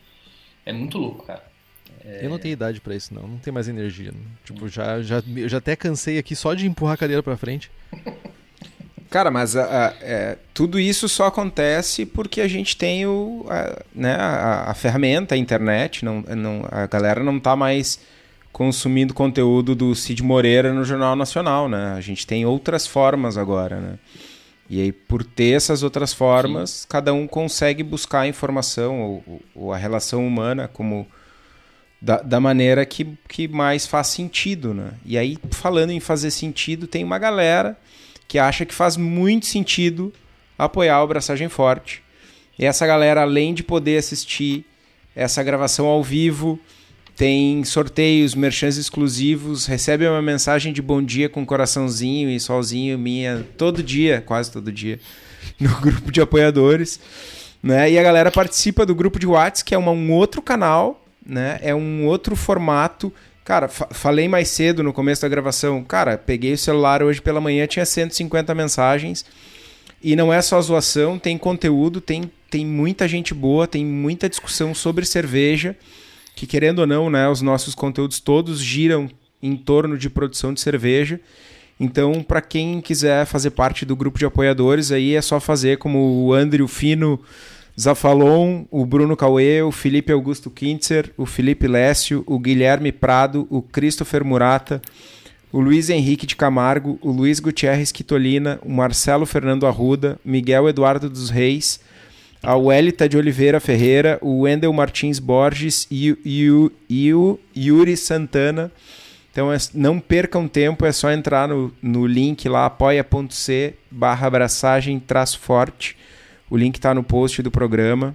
[0.64, 1.44] É muito louco, cara.
[2.04, 2.24] É...
[2.24, 3.22] Eu não tenho idade para isso, não.
[3.26, 4.12] Não tenho mais energia.
[4.44, 7.70] Tipo, já, já, eu já até cansei aqui só de empurrar a cadeira para frente.
[9.10, 13.80] Cara, mas a, a, é, tudo isso só acontece porque a gente tem o, a,
[13.94, 16.04] né, a, a, ferramenta, a internet.
[16.04, 18.00] Não, não, a galera não está mais
[18.50, 21.94] consumindo conteúdo do Cid Moreira no Jornal Nacional, né?
[21.96, 23.98] A gente tem outras formas agora, né?
[24.68, 26.86] E aí, por ter essas outras formas, Sim.
[26.88, 31.06] cada um consegue buscar a informação ou, ou a relação humana como
[32.00, 34.92] da, da, maneira que, que mais faz sentido, né?
[35.04, 37.78] E aí, falando em fazer sentido, tem uma galera
[38.26, 40.12] que acha que faz muito sentido
[40.58, 42.02] apoiar o Braçagem Forte.
[42.58, 44.64] E essa galera, além de poder assistir
[45.14, 46.58] essa gravação ao vivo,
[47.16, 53.46] tem sorteios, merchans exclusivos, recebe uma mensagem de bom dia com coraçãozinho e solzinho minha
[53.56, 54.98] todo dia, quase todo dia,
[55.60, 56.98] no grupo de apoiadores.
[57.62, 57.92] Né?
[57.92, 61.58] E a galera participa do grupo de WhatsApp, que é uma, um outro canal, né?
[61.62, 63.12] é um outro formato.
[63.44, 65.84] Cara, fa falei mais cedo no começo da gravação.
[65.84, 69.24] Cara, peguei o celular hoje pela manhã, tinha 150 mensagens.
[70.02, 74.74] E não é só zoação, tem conteúdo, tem, tem muita gente boa, tem muita discussão
[74.74, 75.76] sobre cerveja
[76.34, 79.08] que querendo ou não, né, os nossos conteúdos todos giram
[79.42, 81.20] em torno de produção de cerveja.
[81.78, 86.24] Então, para quem quiser fazer parte do grupo de apoiadores, aí é só fazer como
[86.24, 87.20] o Andrew Fino
[87.78, 93.60] Zafalon, o Bruno Cauê, o Felipe Augusto Kintzer, o Felipe Lécio, o Guilherme Prado, o
[93.60, 94.80] Christopher Murata,
[95.52, 101.10] o Luiz Henrique de Camargo, o Luiz Gutierrez Quitolina, o Marcelo Fernando Arruda, Miguel Eduardo
[101.10, 101.80] dos Reis,
[102.44, 107.96] a Welita de Oliveira Ferreira, o Wendel Martins Borges e, e, o, e o Yuri
[107.96, 108.70] Santana.
[109.32, 115.00] Então é, não percam tempo, é só entrar no, no link lá, apoia.c barra abraçagem
[115.00, 115.96] traço forte.
[116.48, 118.14] O link está no post do programa.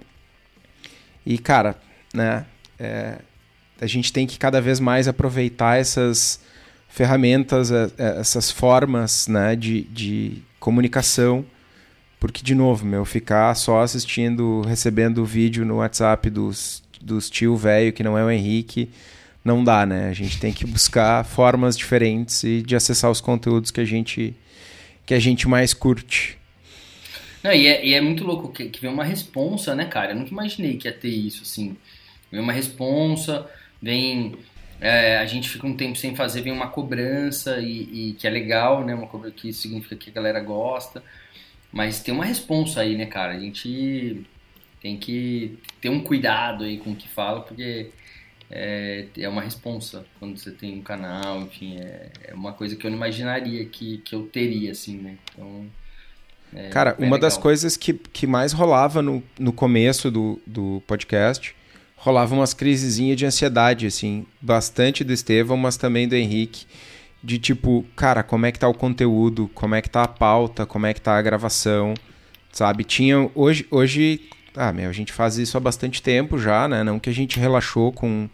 [1.25, 1.75] E, cara,
[2.13, 2.45] né,
[2.79, 3.17] é,
[3.81, 6.39] a gente tem que cada vez mais aproveitar essas
[6.87, 11.45] ferramentas, é, é, essas formas né, de, de comunicação
[12.19, 17.93] porque, de novo, meu, ficar só assistindo, recebendo vídeo no WhatsApp dos, dos tio velho,
[17.93, 18.89] que não é o Henrique,
[19.43, 20.09] não dá, né?
[20.09, 24.35] A gente tem que buscar formas diferentes e de acessar os conteúdos que a gente,
[25.05, 26.37] que a gente mais curte.
[27.41, 30.11] Não, e, é, e é muito louco que, que vem uma responsa, né, cara?
[30.11, 31.77] Eu nunca imaginei que ia ter isso, assim.
[32.29, 33.47] Vem uma responsa,
[33.81, 34.37] vem
[34.81, 38.29] é, a gente fica um tempo sem fazer, vem uma cobrança e, e, que é
[38.29, 38.95] legal, né?
[38.95, 41.03] Uma cobrança que significa que a galera gosta.
[41.71, 43.33] Mas tem uma responsa aí, né, cara?
[43.33, 44.25] A gente
[44.81, 47.91] tem que ter um cuidado aí com o que fala, porque
[48.49, 52.85] é, é uma responsa quando você tem um canal, enfim, é, é, uma coisa que
[52.85, 55.17] eu não imaginaria que, que eu teria, assim, né?
[55.31, 55.65] Então.
[56.55, 57.19] É, cara, uma legal.
[57.19, 61.55] das coisas que, que mais rolava no, no começo do, do podcast
[61.95, 66.65] rolava umas crisezinhas de ansiedade, assim, bastante do Estevão, mas também do Henrique
[67.23, 70.65] de tipo, cara, como é que tá o conteúdo, como é que tá a pauta,
[70.65, 71.93] como é que tá a gravação,
[72.51, 72.83] sabe?
[72.83, 74.21] Tinha hoje hoje,
[74.55, 76.83] ah, meu, a gente faz isso há bastante tempo já, né?
[76.83, 78.29] Não que a gente relaxou com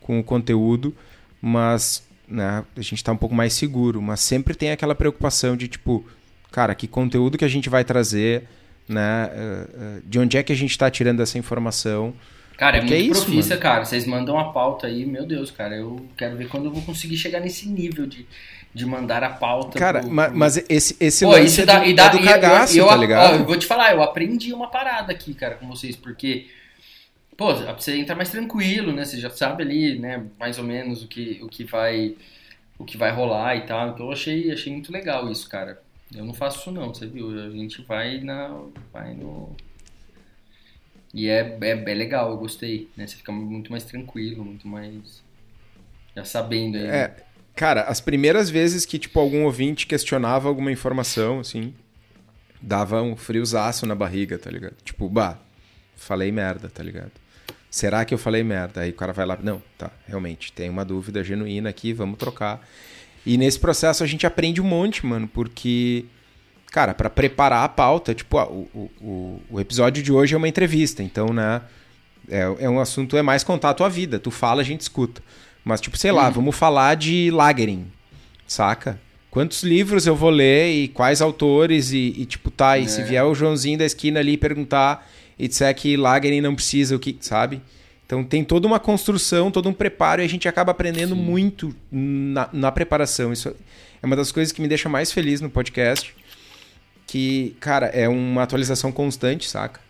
[0.00, 0.94] com o conteúdo,
[1.40, 5.68] mas né, a gente tá um pouco mais seguro, mas sempre tem aquela preocupação de
[5.68, 6.04] tipo,
[6.50, 8.44] cara, que conteúdo que a gente vai trazer,
[8.88, 9.30] né?
[9.32, 12.14] Eh, eh, de onde é que a gente está tirando essa informação?
[12.56, 13.60] Cara, é muito é isso, profissa, mano.
[13.60, 13.84] cara.
[13.84, 15.76] Vocês mandam a pauta aí, meu Deus, cara.
[15.76, 18.26] Eu quero ver quando eu vou conseguir chegar nesse nível de,
[18.72, 19.78] de mandar a pauta.
[19.78, 22.10] Cara, pro, mas, mas esse, esse Pô, lance isso dá, é do, e dá, é
[22.10, 23.34] do cagaço, eu, eu, tá ligado?
[23.34, 26.46] Ó, eu vou te falar, eu aprendi uma parada aqui, cara, com vocês, porque...
[27.36, 29.04] Pô, você entra mais tranquilo, né?
[29.04, 32.14] Você já sabe ali, né, mais ou menos o que, o que vai
[32.78, 33.88] o que vai rolar e tal.
[33.88, 35.80] Então eu achei, achei muito legal isso, cara.
[36.14, 37.30] Eu não faço isso não, você viu?
[37.30, 38.54] A gente vai na
[38.92, 39.56] vai no
[41.14, 43.06] e é, é, é, legal, eu gostei, né?
[43.06, 45.22] Você fica muito mais tranquilo, muito mais.
[46.16, 46.86] Já sabendo aí.
[46.86, 47.16] É,
[47.54, 51.72] cara, as primeiras vezes que, tipo, algum ouvinte questionava alguma informação, assim,
[52.60, 54.74] dava um friozaço na barriga, tá ligado?
[54.82, 55.38] Tipo, bah,
[55.94, 57.12] falei merda, tá ligado?
[57.70, 58.80] Será que eu falei merda?
[58.80, 62.66] Aí o cara vai lá, não, tá, realmente, tem uma dúvida genuína aqui, vamos trocar.
[63.24, 66.06] E nesse processo a gente aprende um monte, mano, porque
[66.74, 71.04] cara, para preparar a pauta, tipo, o, o, o episódio de hoje é uma entrevista,
[71.04, 71.62] então, né,
[72.28, 74.18] é, é um assunto, é mais contato à vida.
[74.18, 75.22] Tu fala, a gente escuta.
[75.64, 76.32] Mas, tipo, sei lá, uhum.
[76.32, 77.86] vamos falar de Lagerin,
[78.44, 78.98] saca?
[79.30, 82.88] Quantos livros eu vou ler e quais autores e, e tipo, tá, e é.
[82.88, 85.08] se vier o Joãozinho da esquina ali perguntar
[85.38, 87.62] e disser que Lagerin não precisa, o que, sabe?
[88.04, 91.22] Então tem toda uma construção, todo um preparo e a gente acaba aprendendo Sim.
[91.22, 93.32] muito na, na preparação.
[93.32, 93.54] Isso
[94.02, 96.12] é uma das coisas que me deixa mais feliz no podcast
[97.14, 99.80] que, cara, é uma atualização constante, saca?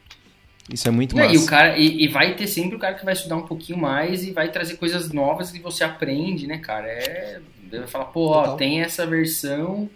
[0.68, 1.32] Isso é muito massa.
[1.32, 3.78] E, o cara, e, e, vai ter sempre o cara que vai estudar um pouquinho
[3.78, 6.86] mais e vai trazer coisas novas que você aprende, né, cara?
[6.86, 7.40] É.
[7.70, 9.88] Vai falar, pô, ó, tem essa versão.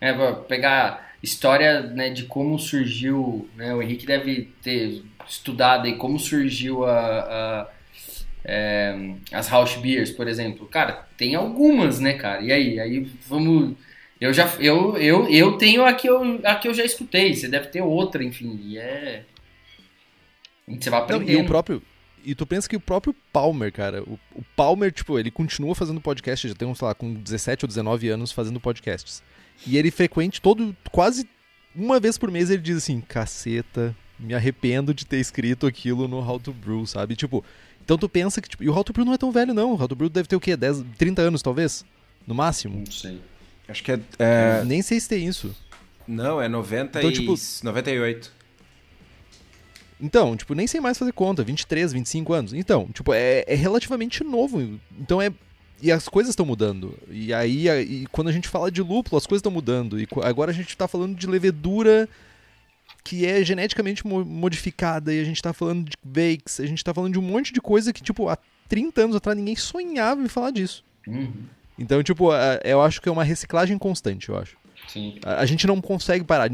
[0.00, 0.12] É,
[0.46, 3.48] pegar história né, de como surgiu.
[3.56, 7.68] Né, o Henrique deve ter estudado aí como surgiu a, a
[8.44, 10.64] é, as House Beers, por exemplo.
[10.68, 12.40] Cara, tem algumas, né, cara?
[12.40, 12.78] E aí?
[12.78, 13.74] Aí vamos
[14.20, 17.48] eu já eu, eu, eu tenho a que eu, a que eu já escutei, você
[17.48, 19.24] deve ter outra, enfim, e é
[20.66, 21.32] você vai aprender.
[21.32, 21.82] E o próprio
[22.24, 26.00] e tu pensa que o próprio Palmer, cara, o, o, Palmer, tipo, ele continua fazendo
[26.00, 29.22] podcast, já tem, sei lá, com 17 ou 19 anos fazendo podcasts.
[29.66, 31.26] E ele frequente todo, quase
[31.74, 36.18] uma vez por mês ele diz assim, caceta, me arrependo de ter escrito aquilo no
[36.18, 37.16] How to Brew, sabe?
[37.16, 37.44] Tipo,
[37.82, 39.72] então tu pensa que, tipo, e o How to Brew não é tão velho não,
[39.72, 40.56] o How to Brew deve ter o quê?
[40.56, 41.84] 10, 30 anos talvez?
[42.26, 42.78] No máximo?
[42.78, 43.20] Não sei.
[43.68, 44.00] Acho que é.
[44.18, 44.64] é...
[44.64, 45.54] Nem sei se tem isso.
[46.06, 47.12] Não, é 90 então, e...
[47.12, 47.34] tipo...
[47.62, 48.38] 98.
[50.00, 52.52] Então, tipo, nem sei mais fazer conta, 23, 25 anos.
[52.52, 54.78] Então, tipo, é, é relativamente novo.
[54.98, 55.32] Então é.
[55.80, 56.98] E as coisas estão mudando.
[57.08, 60.00] E aí, e quando a gente fala de lúpulo, as coisas estão mudando.
[60.00, 62.08] E agora a gente está falando de levedura
[63.04, 65.14] que é geneticamente modificada.
[65.14, 66.58] E a gente está falando de bakes.
[66.58, 68.36] A gente está falando de um monte de coisa que, tipo, há
[68.68, 70.84] 30 anos atrás ninguém sonhava em falar disso.
[71.06, 71.32] Uhum.
[71.78, 72.30] Então, tipo,
[72.64, 74.56] eu acho que é uma reciclagem constante, eu acho.
[74.88, 75.18] Sim.
[75.24, 76.50] A, a gente não consegue parar.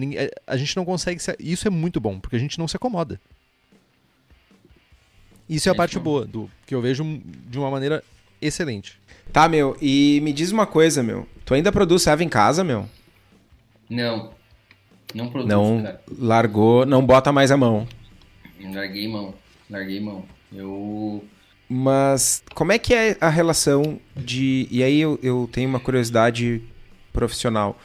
[0.46, 1.20] A gente não consegue.
[1.22, 3.20] Se, isso é muito bom, porque a gente não se acomoda.
[5.48, 7.04] Isso é a parte boa, do que eu vejo
[7.48, 8.02] de uma maneira
[8.40, 8.98] excelente.
[9.32, 11.28] Tá, meu, e me diz uma coisa, meu.
[11.44, 12.88] Tu ainda produz serva em casa, meu?
[13.88, 14.32] Não.
[15.14, 16.00] Não produz, não cara.
[16.18, 17.86] largou, não bota mais a mão.
[18.60, 19.34] Larguei mão.
[19.70, 20.24] Larguei mão.
[20.52, 21.24] Eu
[21.76, 24.68] mas como é que é a relação de.
[24.70, 26.62] E aí eu, eu tenho uma curiosidade
[27.12, 27.76] profissional.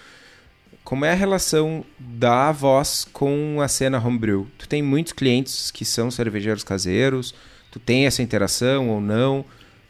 [0.83, 4.47] Como é a relação da voz com a cena homebrew?
[4.59, 7.33] Tu tem muitos clientes que são cervejeiros caseiros?
[7.71, 9.43] Tu tem essa interação ou não?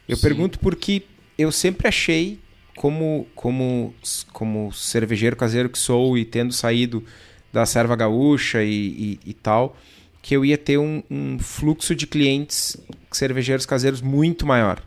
[0.08, 0.22] Eu Sim.
[0.22, 1.02] pergunto porque
[1.36, 2.40] eu sempre achei,
[2.76, 3.94] como, como,
[4.32, 7.04] como cervejeiro caseiro que sou e tendo saído
[7.52, 9.76] da serva gaúcha e, e, e tal,
[10.22, 12.76] que eu ia ter um, um fluxo de clientes
[13.10, 14.82] cervejeiros caseiros muito maior.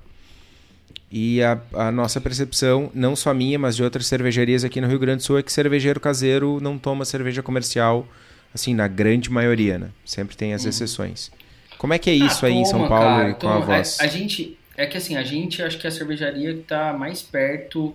[1.12, 4.98] E a, a, nossa percepção, não só minha, mas de outras cervejarias aqui no Rio
[4.98, 8.08] Grande do Sul, é que cervejeiro caseiro não toma cerveja comercial,
[8.54, 9.90] assim, na grande maioria, né?
[10.04, 10.70] Sempre tem as hum.
[10.70, 11.32] exceções.
[11.78, 13.60] Como é que é isso ah, aí toma, em São Paulo cara, e com a
[13.60, 14.00] voz?
[14.00, 16.94] A, a, gente, é que assim, a gente acho que é a cervejaria que está
[16.94, 17.94] mais perto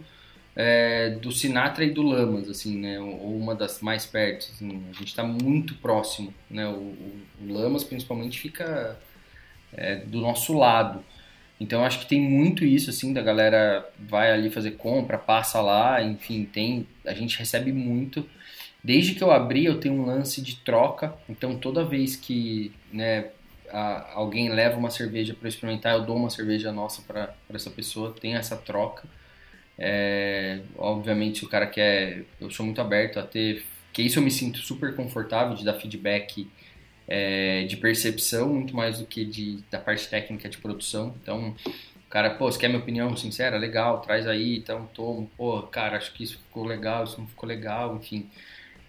[0.61, 2.99] é, do Sinatra e do Lamas, assim, né?
[2.99, 4.51] Ou uma das mais perto.
[4.53, 6.67] Assim, a gente está muito próximo, né?
[6.67, 8.99] O, o, o, Lamas, principalmente, fica
[9.73, 11.05] é, do nosso lado.
[11.61, 16.03] Então, acho que tem muito isso, assim, da galera vai ali fazer compra, passa lá,
[16.03, 16.89] enfim, tem...
[17.07, 18.29] A gente recebe muito.
[18.83, 21.15] Desde que eu abri, eu tenho um lance de troca.
[21.29, 23.31] Então, toda vez que, né,
[23.71, 28.13] a, alguém leva uma cerveja para experimentar, eu dou uma cerveja nossa para essa pessoa,
[28.13, 29.07] tem essa troca.
[29.79, 32.25] É, obviamente, o cara quer.
[32.41, 33.65] Eu sou muito aberto a ter.
[33.93, 36.49] Que isso eu me sinto super confortável de dar feedback
[37.07, 41.15] é, de percepção, muito mais do que de, da parte técnica de produção.
[41.23, 43.57] Então, o cara, pô, você quer minha opinião sincera?
[43.57, 45.31] Legal, traz aí, então tomo.
[45.37, 48.29] Pô, cara, acho que isso ficou legal, isso não ficou legal, enfim.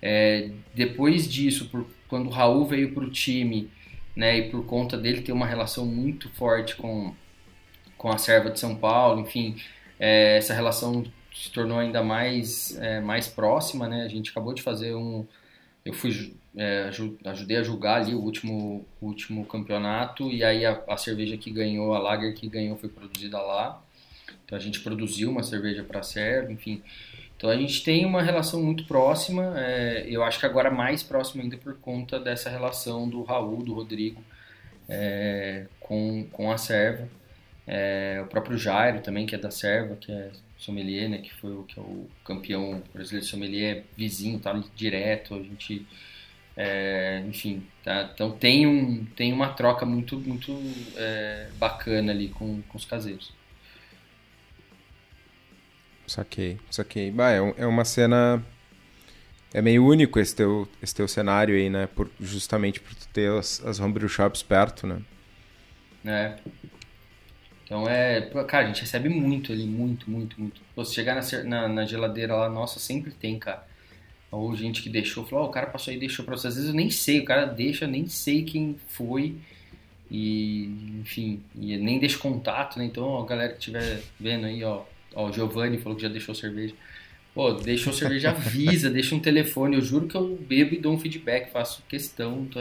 [0.02, 3.70] É, depois disso, por, quando o Raul veio para o time,
[4.16, 7.14] né, e por conta dele ter uma relação muito forte com,
[7.98, 9.56] com a serva de São Paulo, enfim,
[10.00, 14.04] é, essa relação se tornou ainda mais, é, mais próxima, né?
[14.04, 15.26] A gente acabou de fazer um...
[15.86, 16.90] Eu fui, é,
[17.26, 21.94] ajudei a julgar ali o último, último campeonato e aí a, a, cerveja que ganhou,
[21.94, 23.82] a lager que ganhou foi produzida lá.
[24.46, 26.82] Então a gente produziu uma cerveja para a serva, enfim.
[27.38, 31.42] Então a gente tem uma relação muito próxima, é, eu acho que agora mais próxima
[31.42, 34.22] ainda por conta dessa relação do Raul, do Rodrigo
[34.90, 37.08] é, com, com a serva.
[37.72, 41.52] É, o próprio Jairo também, que é da Serva, que é sommelier, né, que foi
[41.54, 45.86] o, que é o campeão brasileiro sommelier, vizinho, tá direto, a gente...
[46.58, 48.10] É, enfim, tá?
[48.14, 50.52] então tem, um, tem uma troca muito, muito
[50.98, 53.34] é, bacana ali com, com os caseiros.
[56.08, 57.12] Saquei, saquei.
[57.12, 58.44] Bah, é, é uma cena
[59.54, 61.88] É meio único esse teu, esse teu cenário aí, né?
[61.88, 65.02] Por, justamente por tu ter as, as homebrew shops perto, né?
[66.06, 66.40] É.
[67.70, 68.20] Então é.
[68.48, 70.60] Cara, a gente recebe muito ali, muito, muito, muito.
[70.84, 73.64] Se chegar na, na, na, geladeira lá, nossa, sempre tem, cara.
[74.32, 76.48] Ou gente que deixou, falou, oh, o cara passou aí e deixou pra você.
[76.48, 79.36] Às vezes eu nem sei, o cara deixa, nem sei quem foi.
[80.10, 80.66] E,
[81.02, 82.86] enfim, e nem deixa contato, né?
[82.86, 84.82] Então, a galera que estiver vendo aí, ó,
[85.14, 86.74] ó, o Giovanni falou que já deixou cerveja.
[87.36, 89.76] Pô, deixou cerveja, avisa, deixa um telefone.
[89.76, 92.46] Eu juro que eu bebo e dou um feedback, faço questão.
[92.46, 92.60] Tô...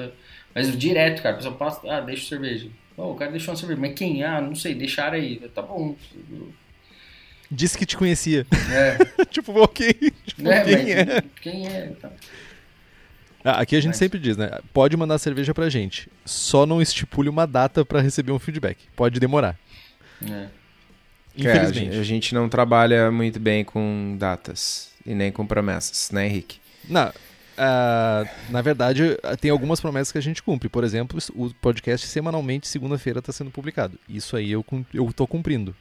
[0.54, 2.68] Mas direto, cara, a pessoa passa, ah, deixa cerveja.
[2.98, 4.24] Oh, o cara deixou uma cerveja, mas quem?
[4.24, 5.36] Ah, não sei, deixaram aí.
[5.54, 5.94] Tá bom.
[7.48, 8.44] Disse que te conhecia.
[8.72, 9.24] É.
[9.30, 9.94] tipo, ok.
[10.26, 11.22] Tipo, é, quem é?
[11.40, 11.86] Quem é?
[12.00, 12.10] Tá.
[13.44, 13.98] Ah, aqui a gente mas...
[13.98, 14.50] sempre diz, né?
[14.74, 16.10] Pode mandar cerveja pra gente.
[16.24, 18.78] Só não estipule uma data para receber um feedback.
[18.96, 19.56] Pode demorar.
[20.28, 20.48] É.
[21.36, 21.96] Infelizmente.
[21.96, 26.58] É, a, gente, não trabalha muito bem com datas e nem com promessas, né, Henrique?
[26.88, 27.12] Não.
[27.58, 30.68] Uh, na verdade, tem algumas promessas que a gente cumpre.
[30.68, 33.98] Por exemplo, o podcast semanalmente, segunda-feira, está sendo publicado.
[34.08, 35.74] Isso aí eu, eu tô cumprindo.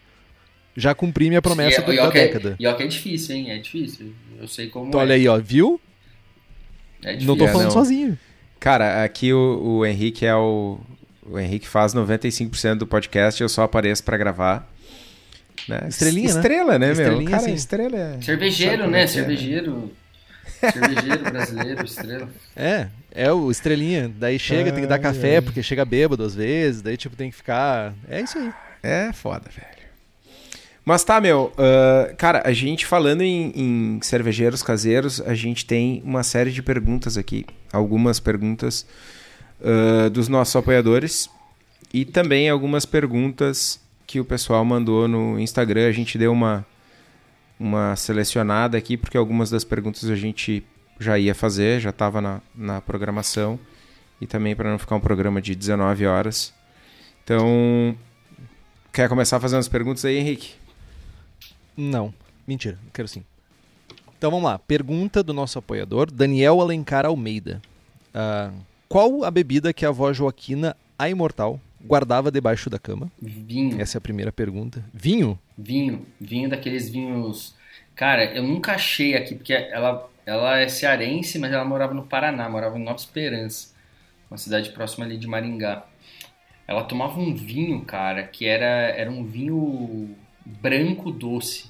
[0.76, 2.56] Já cumpri minha promessa Sim, é, da é, década.
[2.60, 3.52] E ó que é difícil, hein?
[3.52, 4.14] É difícil.
[4.40, 5.04] Eu sei como então, é.
[5.04, 5.38] Olha aí, ó.
[5.38, 5.80] Viu?
[7.04, 7.28] É difícil.
[7.28, 7.72] Não tô falando não.
[7.72, 8.18] sozinho.
[8.60, 10.80] Cara, aqui o, o Henrique é o...
[11.30, 14.72] O Henrique faz 95% do podcast, eu só apareço para gravar.
[15.68, 15.88] Né?
[15.90, 17.32] Estrelinha, Estrela, né, Estrelinha, meu?
[17.32, 17.54] Cara, sim.
[17.54, 18.22] estrela é...
[18.22, 18.84] Cervejeiro, né?
[18.84, 19.08] como é que é?
[19.08, 19.92] Cervejeiro.
[20.60, 22.30] Cervejeiro brasileiro, estrela.
[22.56, 24.12] É, é o estrelinha.
[24.16, 25.42] Daí chega, tem que dar café, ai.
[25.42, 26.82] porque chega bêbado às vezes.
[26.82, 27.94] Daí, tipo, tem que ficar.
[28.10, 28.52] É isso aí.
[28.82, 29.78] É foda, velho.
[30.86, 31.52] Mas tá, meu.
[31.58, 36.62] ah, cara, a gente falando em, em cervejeiros caseiros, a gente tem uma série de
[36.62, 37.46] perguntas aqui.
[37.74, 38.86] Algumas perguntas
[39.64, 41.30] ah, dos nossos apoiadores
[41.94, 45.88] e também algumas perguntas que o pessoal mandou no Instagram.
[45.88, 46.66] A gente deu uma,
[47.60, 50.64] uma selecionada aqui, porque algumas das perguntas a gente
[51.00, 53.60] já ia fazer, já estava na, na programação.
[54.20, 56.54] E também para não ficar um programa de 19 horas.
[57.24, 57.96] Então,
[58.92, 60.56] quer começar fazendo as perguntas aí, Henrique?
[61.76, 62.12] Não,
[62.48, 63.24] mentira, quero sim.
[64.18, 64.58] Então vamos lá.
[64.58, 67.62] Pergunta do nosso apoiador, Daniel Alencar Almeida.
[68.14, 68.52] Ah,
[68.90, 73.12] qual a bebida que a avó Joaquina, a imortal, guardava debaixo da cama?
[73.22, 73.80] Vinho.
[73.82, 74.84] Essa é a primeira pergunta.
[74.94, 75.40] Vinho?
[75.58, 76.06] Vinho.
[76.20, 77.56] Vinho daqueles vinhos.
[77.96, 82.48] Cara, eu nunca achei aqui, porque ela, ela é cearense, mas ela morava no Paraná,
[82.50, 83.74] morava em Nova Esperança,
[84.30, 85.86] uma cidade próxima ali de Maringá.
[86.68, 90.16] Ela tomava um vinho, cara, que era, era um vinho
[90.46, 91.70] branco doce.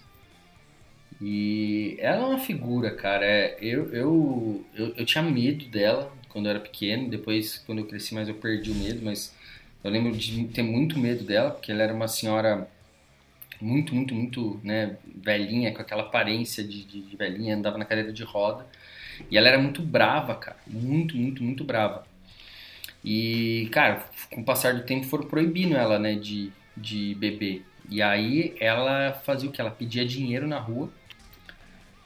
[1.22, 3.26] E ela é uma figura, cara.
[3.26, 7.10] É, Eu, eu, eu, eu tinha medo dela quando eu era pequeno.
[7.10, 9.04] Depois, quando eu cresci mais, eu perdi o medo.
[9.04, 9.34] Mas
[9.84, 12.68] eu lembro de ter muito medo dela, porque ela era uma senhora
[13.62, 18.12] muito, muito, muito né, velhinha, com aquela aparência de, de, de velhinha, andava na cadeira
[18.12, 18.66] de roda.
[19.32, 20.58] E ela era muito brava, cara.
[20.68, 22.06] Muito, muito, muito brava.
[23.04, 27.66] E, cara, com o passar do tempo foram proibindo ela, né, de, de beber.
[27.90, 29.62] E aí ela fazia o que?
[29.62, 30.90] Ela pedia dinheiro na rua.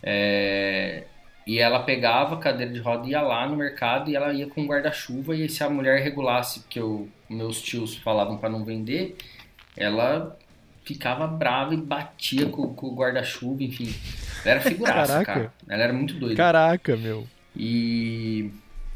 [0.03, 1.05] É,
[1.45, 4.47] e ela pegava a cadeira de roda e ia lá no mercado e ela ia
[4.47, 5.35] com guarda-chuva.
[5.35, 9.15] E se a mulher regulasse, porque eu, meus tios falavam para não vender,
[9.75, 10.37] ela
[10.83, 13.93] ficava brava e batia com, com o guarda-chuva, enfim.
[14.43, 15.33] Ela era figuraça, Caraca.
[15.33, 15.53] cara.
[15.67, 16.35] Ela era muito doida.
[16.35, 17.27] Caraca, meu.
[17.55, 18.51] E,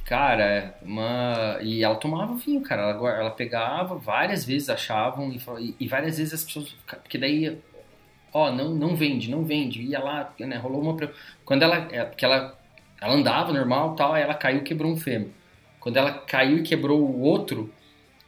[0.06, 1.58] cara, uma...
[1.62, 2.92] e ela tomava vinho, cara.
[2.92, 6.76] Ela, ela pegava, várias vezes achavam, e, e, e várias vezes as pessoas.
[6.86, 7.58] Porque daí,
[8.36, 9.82] ó, não, não vende, não vende.
[9.82, 10.98] Ia lá, né, rolou uma.
[11.46, 11.88] Quando ela.
[11.90, 12.60] É, porque ela,
[13.02, 15.30] ela andava normal tal, aí ela caiu e quebrou um fêmur.
[15.80, 17.74] Quando ela caiu e quebrou o outro,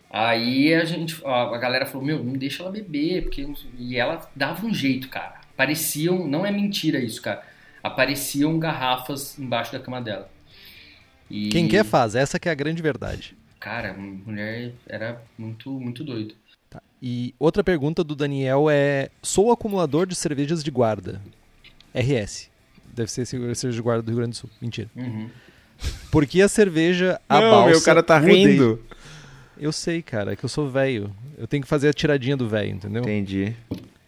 [0.09, 1.21] aí a gente.
[1.25, 3.23] A, galera falou: Meu, não deixa ela beber.
[3.23, 3.45] Porque...
[3.77, 5.41] E ela dava um jeito, cara.
[5.57, 6.25] Pareciam.
[6.25, 7.43] Não é mentira isso, cara.
[7.83, 10.29] Apareciam garrafas embaixo da cama dela.
[11.29, 13.35] E, Quem quer faz, essa que é a grande verdade.
[13.59, 16.33] Cara, a mulher era muito, muito doido.
[17.01, 21.21] E outra pergunta do Daniel é: sou acumulador de cervejas de guarda.
[21.93, 22.49] RS.
[22.93, 24.49] Deve ser cerveja de guarda do Rio Grande do Sul.
[24.61, 24.89] Mentira.
[24.95, 25.29] Uhum.
[26.11, 28.81] Por que a cerveja a Não, balsa meu, o cara tá rindo.
[29.59, 31.11] Eu sei, cara, é que eu sou velho.
[31.37, 33.01] Eu tenho que fazer a tiradinha do velho, entendeu?
[33.03, 33.55] Entendi.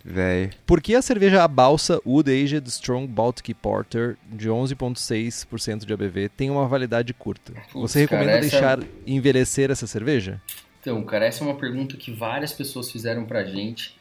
[0.03, 0.49] Velho.
[0.65, 6.29] Por que a cerveja a balsa Wood Aged Strong Baltic Porter de 11,6% de ABV
[6.29, 7.53] tem uma validade curta?
[7.71, 10.41] Putz, Você recomenda cara, essa- deixar envelhecer essa cerveja?
[10.89, 13.95] Então, cara, essa é uma pergunta que várias pessoas fizeram pra gente.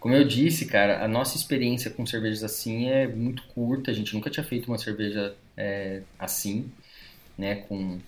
[0.00, 3.90] Como eu disse, cara, a nossa experiência com cervejas assim é muito curta.
[3.90, 6.72] A gente nunca tinha feito uma cerveja é, assim,
[7.36, 7.56] né?
[7.56, 7.98] Com...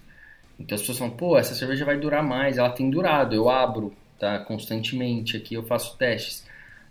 [0.59, 2.57] Então as pessoas falam, pô, essa cerveja vai durar mais.
[2.57, 4.39] Ela tem durado, eu abro, tá?
[4.39, 6.47] Constantemente aqui, eu faço testes.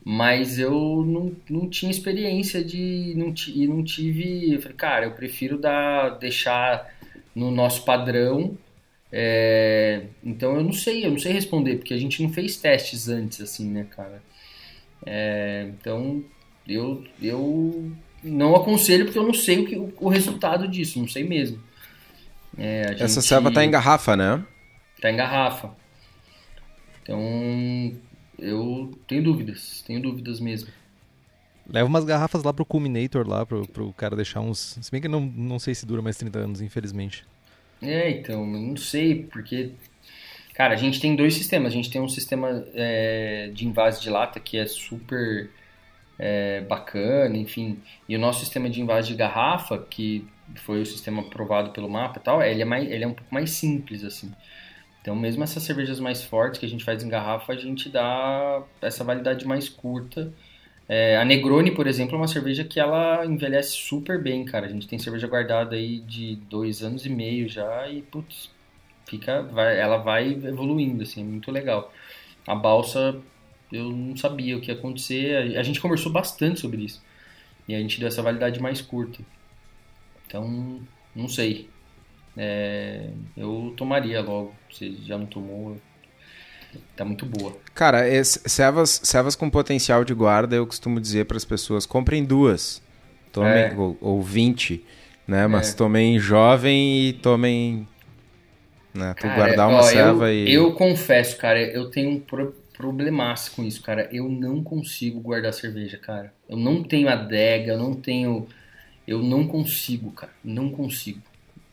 [0.06, 3.16] Mas eu não, não tinha experiência de.
[3.18, 4.54] Não, e não tive.
[4.54, 6.94] Eu falei, cara, eu prefiro dar, deixar
[7.34, 8.56] no nosso padrão.
[9.12, 13.10] É, então eu não sei, eu não sei responder, porque a gente não fez testes
[13.10, 14.24] antes, assim, né, cara?
[15.06, 16.24] É, então
[16.68, 17.92] eu, eu
[18.24, 21.62] não aconselho porque eu não sei o, que, o, o resultado disso, não sei mesmo.
[22.58, 23.04] É, gente...
[23.04, 24.44] Essa serva tá em garrafa, né?
[25.02, 25.72] Tá em garrafa.
[27.02, 27.20] Então
[28.40, 30.70] eu tenho dúvidas, tenho dúvidas mesmo.
[31.68, 34.78] Leva umas garrafas lá pro Culminator lá, pro, pro cara deixar uns.
[34.82, 37.26] Se bem que não, não sei se dura mais 30 anos, infelizmente.
[37.82, 39.72] É, então, não sei, porque.
[40.54, 41.72] Cara, a gente tem dois sistemas.
[41.72, 45.50] A gente tem um sistema é, de invase de lata que é super
[46.20, 47.80] é, bacana, enfim.
[48.08, 50.28] E o nosso sistema de invase de garrafa, que
[50.58, 53.34] foi o sistema aprovado pelo mapa e tal, ele é, mais, ele é um pouco
[53.34, 54.32] mais simples, assim.
[55.02, 58.62] Então, mesmo essas cervejas mais fortes que a gente faz em garrafa, a gente dá
[58.82, 60.32] essa validade mais curta.
[60.94, 64.66] É, a Negroni, por exemplo, é uma cerveja que ela envelhece super bem, cara.
[64.66, 68.50] A gente tem cerveja guardada aí de dois anos e meio já e, putz,
[69.08, 71.94] fica, vai, ela vai evoluindo, assim, é muito legal.
[72.46, 73.18] A balsa,
[73.72, 75.58] eu não sabia o que ia acontecer.
[75.58, 77.02] A gente conversou bastante sobre isso.
[77.70, 79.24] E a gente deu essa validade mais curta.
[80.28, 80.82] Então,
[81.16, 81.70] não sei.
[82.36, 84.54] É, eu tomaria logo.
[84.70, 85.78] Você já não tomou,
[86.96, 87.58] tá muito boa.
[87.74, 92.82] Cara, servas, servas com potencial de guarda, eu costumo dizer para as pessoas: comprem duas.
[93.32, 93.74] Tomem, é.
[93.76, 94.84] ou, ou 20,
[95.28, 95.48] né?
[95.48, 95.76] Mas é.
[95.76, 97.88] tomem jovem e tomem.
[98.94, 99.14] Né?
[99.14, 100.54] Tu cara, guardar uma ó, serva eu, e.
[100.54, 104.10] Eu confesso, cara, eu tenho um pro, problemaço com isso, cara.
[104.12, 106.34] Eu não consigo guardar cerveja, cara.
[106.50, 108.48] Eu não tenho adega, eu não tenho.
[109.08, 110.34] Eu não consigo, cara.
[110.44, 111.22] Não consigo.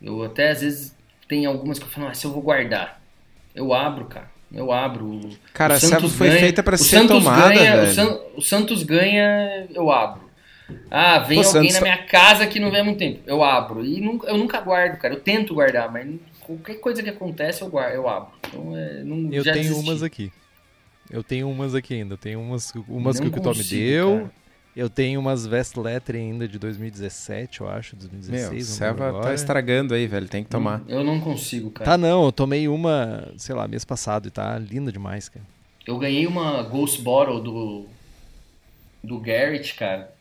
[0.00, 0.96] Eu até às vezes
[1.26, 3.02] tem algumas que eu falo, ah, se eu vou guardar.
[3.54, 4.30] Eu abro, cara.
[4.52, 5.20] Eu abro.
[5.52, 7.90] Cara, a Santos foi ganha, feita para ser Santos tomada, ganha, velho.
[7.90, 10.22] O, San, o, Santos ganha, eu abro.
[10.90, 11.74] Ah, vem Pô, alguém Santos...
[11.74, 13.20] na minha casa que não vem há muito tempo.
[13.26, 13.84] Eu abro.
[13.84, 15.14] E nunca, eu nunca guardo, cara.
[15.14, 16.08] Eu tento guardar, mas
[16.40, 18.30] qualquer coisa que acontece eu guardo, eu abro.
[18.46, 19.80] Então, é, não, eu tenho desisti.
[19.80, 20.32] umas aqui.
[21.10, 22.14] Eu tenho umas aqui ainda.
[22.14, 24.16] Eu tenho umas, umas que o Tom me deu.
[24.16, 24.37] Cara.
[24.78, 28.52] Eu tenho umas Vest Letter ainda de 2017, eu acho, 2016.
[28.52, 30.82] Meu, Serva tá estragando aí, velho, tem que tomar.
[30.86, 31.90] Eu não consigo, cara.
[31.90, 35.44] Tá não, eu tomei uma, sei lá, mês passado e tá linda demais, cara.
[35.84, 37.86] Eu ganhei uma Ghost Bottle do
[39.02, 40.12] do Garrett, cara,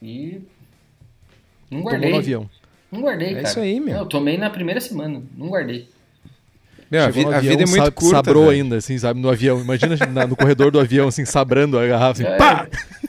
[0.00, 0.42] e
[1.68, 2.02] não guardei.
[2.02, 2.50] Tomou no avião.
[2.92, 3.48] Não guardei, é cara.
[3.48, 3.96] É isso aí, meu.
[3.96, 5.88] Eu tomei na primeira semana, não guardei.
[6.88, 8.14] Meu, a, vi, a vida é muito curta.
[8.14, 8.62] Sabrou velho.
[8.62, 9.60] ainda, assim, sabe, no avião.
[9.60, 9.96] Imagina
[10.28, 12.22] no corredor do avião, assim, sabrando a garrafa.
[12.22, 12.36] Assim, é.
[12.36, 12.68] pá!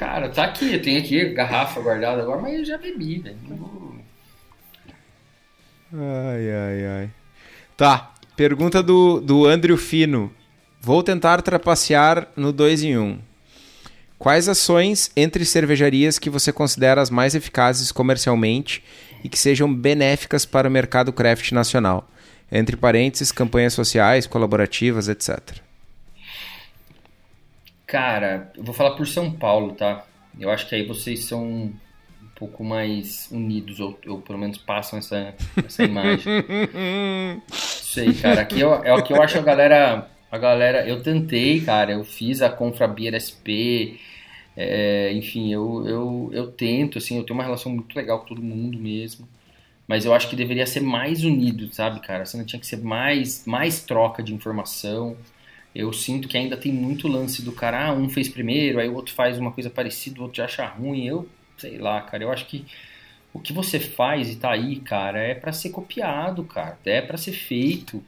[0.00, 3.36] Cara, tá aqui, tenho aqui garrafa guardada agora, mas eu já bebi, velho.
[5.92, 7.10] Ai, ai, ai.
[7.76, 10.32] Tá, pergunta do, do Andrew Fino.
[10.80, 13.02] Vou tentar trapacear no 2 em 1.
[13.02, 13.18] Um.
[14.18, 18.82] Quais ações entre cervejarias que você considera as mais eficazes comercialmente
[19.22, 22.08] e que sejam benéficas para o mercado craft nacional?
[22.50, 25.60] Entre parênteses, campanhas sociais, colaborativas, etc.
[27.90, 30.06] Cara, eu vou falar por São Paulo, tá?
[30.38, 31.74] Eu acho que aí vocês são um
[32.36, 36.22] pouco mais unidos, ou, ou pelo menos passam essa, essa imagem.
[37.50, 38.42] Sei, cara.
[38.42, 40.08] Aqui eu, é o que eu acho a galera.
[40.30, 40.86] A galera.
[40.86, 41.90] Eu tentei, cara.
[41.90, 43.98] Eu fiz a Confra Beer SP.
[44.56, 48.40] É, enfim, eu, eu, eu tento, assim, eu tenho uma relação muito legal com todo
[48.40, 49.28] mundo mesmo.
[49.88, 52.24] Mas eu acho que deveria ser mais unido, sabe, cara?
[52.24, 55.16] Você não tinha que ser mais, mais troca de informação
[55.74, 58.94] eu sinto que ainda tem muito lance do cara, ah, um fez primeiro, aí o
[58.94, 61.06] outro faz uma coisa parecida, o outro já acha ruim.
[61.06, 62.66] Eu, sei lá, cara, eu acho que
[63.32, 67.16] o que você faz e tá aí, cara, é para ser copiado, cara, é para
[67.16, 68.02] ser feito.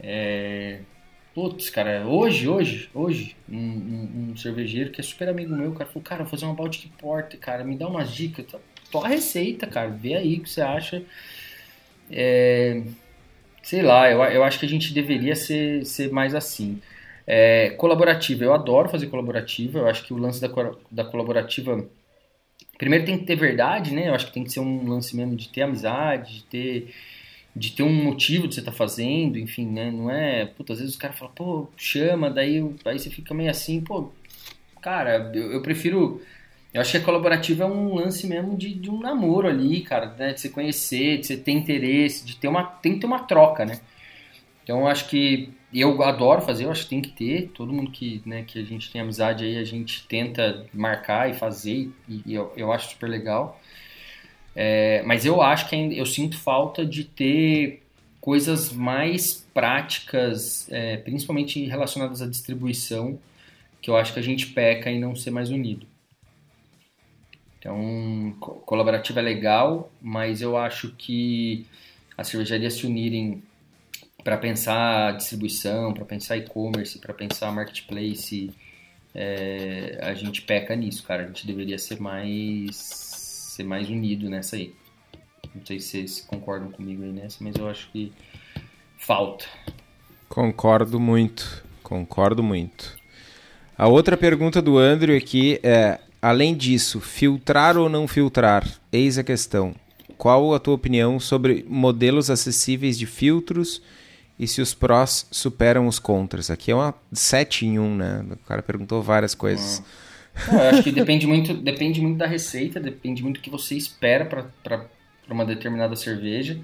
[0.00, 0.80] É...
[1.34, 5.86] Putz, cara, hoje, hoje, hoje, um, um, um, cervejeiro que é super amigo meu, cara,
[5.86, 8.44] falou, cara, vou fazer uma Baltic Porter, cara, me dá umas dicas,
[8.90, 11.02] tô a receita, cara, vê aí o que você acha.
[12.10, 12.82] É...
[13.62, 16.80] Sei lá, eu, eu acho que a gente deveria ser, ser mais assim.
[17.26, 20.48] É, colaborativa, eu adoro fazer colaborativa, eu acho que o lance da,
[20.90, 21.84] da colaborativa.
[22.78, 24.08] Primeiro tem que ter verdade, né?
[24.08, 26.94] Eu acho que tem que ser um lance mesmo de ter amizade, de ter,
[27.54, 29.90] de ter um motivo de você estar tá fazendo, enfim, né?
[29.90, 30.46] Não é.
[30.46, 34.10] Puta, às vezes os caras falam, pô, chama, daí aí você fica meio assim, pô,
[34.80, 36.20] cara, eu, eu prefiro.
[36.74, 40.06] Eu acho que a colaborativa é um lance mesmo de, de um namoro ali, cara,
[40.18, 40.32] né?
[40.32, 42.64] De você conhecer, de você ter interesse, de ter uma.
[42.64, 43.80] Tem que ter uma troca, né?
[44.62, 47.50] Então acho que eu adoro fazer, eu acho que tem que ter.
[47.54, 51.34] Todo mundo que, né, que a gente tem amizade aí, a gente tenta marcar e
[51.34, 53.60] fazer, e, e eu, eu acho super legal.
[54.54, 57.82] É, mas eu acho que eu sinto falta de ter
[58.20, 63.18] coisas mais práticas, é, principalmente relacionadas à distribuição,
[63.80, 65.86] que eu acho que a gente peca em não ser mais unido.
[67.58, 68.34] Então,
[68.66, 71.66] colaborativa é legal, mas eu acho que
[72.16, 73.42] as cervejarias se unirem
[74.22, 78.52] para pensar distribuição, para pensar e-commerce, para pensar marketplace,
[79.14, 81.24] é, a gente peca nisso, cara.
[81.24, 84.74] A gente deveria ser mais ser mais unido nessa aí.
[85.54, 88.12] Não sei se vocês concordam comigo aí nessa, mas eu acho que
[88.96, 89.44] falta.
[90.28, 92.96] Concordo muito, concordo muito.
[93.76, 98.66] A outra pergunta do Andrew aqui é: além disso, filtrar ou não filtrar?
[98.90, 99.74] Eis a questão.
[100.16, 103.82] Qual a tua opinião sobre modelos acessíveis de filtros
[104.42, 106.50] e se os prós superam os contras?
[106.50, 108.26] Aqui é uma 7 em 1, né?
[108.32, 109.80] O cara perguntou várias coisas.
[110.50, 113.76] Não, eu acho que depende muito, depende muito da receita, depende muito do que você
[113.76, 114.86] espera para
[115.30, 116.58] uma determinada cerveja.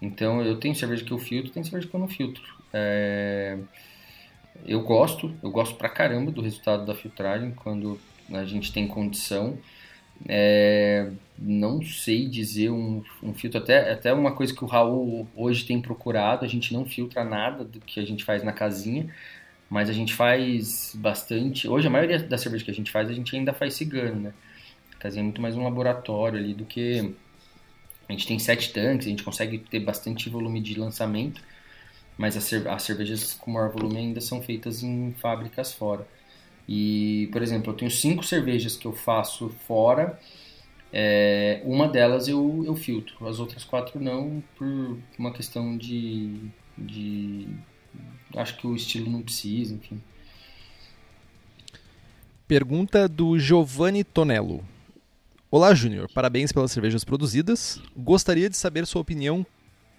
[0.00, 2.42] Então, eu tenho cerveja que eu filtro, tem cerveja que eu não filtro.
[2.72, 3.58] É...
[4.64, 8.00] Eu gosto, eu gosto pra caramba do resultado da filtragem quando
[8.32, 9.58] a gente tem condição.
[10.26, 15.64] É, não sei dizer um, um, filtro, até, até uma coisa que o Raul hoje
[15.64, 19.12] tem procurado, a gente não filtra nada do que a gente faz na casinha,
[19.68, 21.68] mas a gente faz bastante.
[21.68, 24.34] Hoje a maioria da cerveja que a gente faz, a gente ainda faz cigano, né?
[24.94, 27.14] A casinha é muito mais um laboratório ali do que.
[28.08, 31.42] A gente tem sete tanques, a gente consegue ter bastante volume de lançamento,
[32.18, 36.06] mas as, cervejas com maior volume ainda são feitas em fábricas fora.
[36.68, 40.18] E, por exemplo, eu tenho cinco cervejas que eu faço fora.
[40.92, 46.36] É, uma delas eu, eu filtro, as outras quatro não, por uma questão de,
[46.78, 47.48] de.
[48.36, 50.00] Acho que o estilo não precisa, enfim.
[52.46, 54.64] Pergunta do Giovanni Tonello.
[55.50, 56.10] Olá, Júnior.
[56.12, 57.80] Parabéns pelas cervejas produzidas.
[57.96, 59.46] Gostaria de saber sua opinião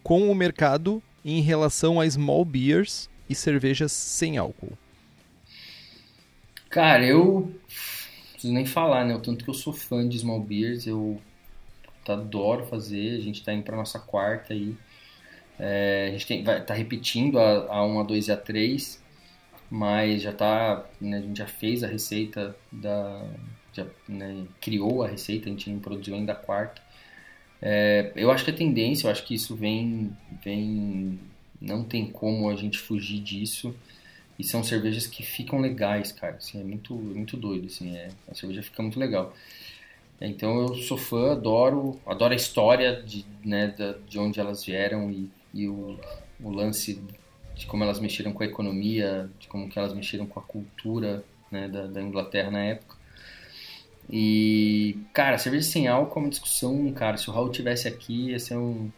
[0.03, 4.77] com o mercado em relação a small beers e cervejas sem álcool.
[6.75, 7.53] Cara, eu
[8.19, 9.15] não preciso nem falar, né?
[9.15, 11.21] O tanto que eu sou fã de small beers, eu
[12.05, 13.17] adoro fazer.
[13.17, 14.75] A gente tá indo pra nossa quarta aí.
[15.57, 19.01] É, a gente tem, vai, tá repetindo a, a 1, a 2 e a 3,
[19.69, 20.85] mas já tá.
[20.99, 23.25] Né, a gente já fez a receita da.
[23.71, 26.81] Já né, criou a receita, a gente não produziu ainda a quarta.
[27.61, 30.11] É, eu acho que a tendência, eu acho que isso vem,
[30.43, 31.17] vem.
[31.61, 33.73] Não tem como a gente fugir disso.
[34.37, 36.35] E são cervejas que ficam legais, cara.
[36.35, 37.95] Assim, é muito, muito doido, assim.
[37.95, 39.33] É, a cerveja fica muito legal.
[40.19, 43.73] Então eu sou fã, adoro, adoro a história de, né,
[44.07, 45.99] de onde elas vieram e, e o,
[46.41, 47.01] o lance
[47.53, 51.23] de como elas mexeram com a economia, de como que elas mexeram com a cultura
[51.51, 52.95] né, da, da Inglaterra na época.
[54.09, 57.17] E, cara, cerveja sem álcool é uma discussão, cara.
[57.17, 58.91] Se o Raul tivesse aqui, ia ser um.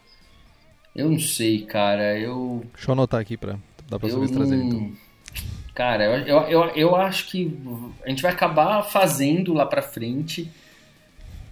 [0.94, 2.18] Eu não sei, cara.
[2.18, 2.62] Eu.
[2.74, 3.58] Deixa eu anotar aqui pra.
[3.88, 4.92] Dá pra subir trazer então.
[5.78, 7.56] Cara, eu, eu, eu, eu acho que
[8.04, 10.50] a gente vai acabar fazendo lá pra frente,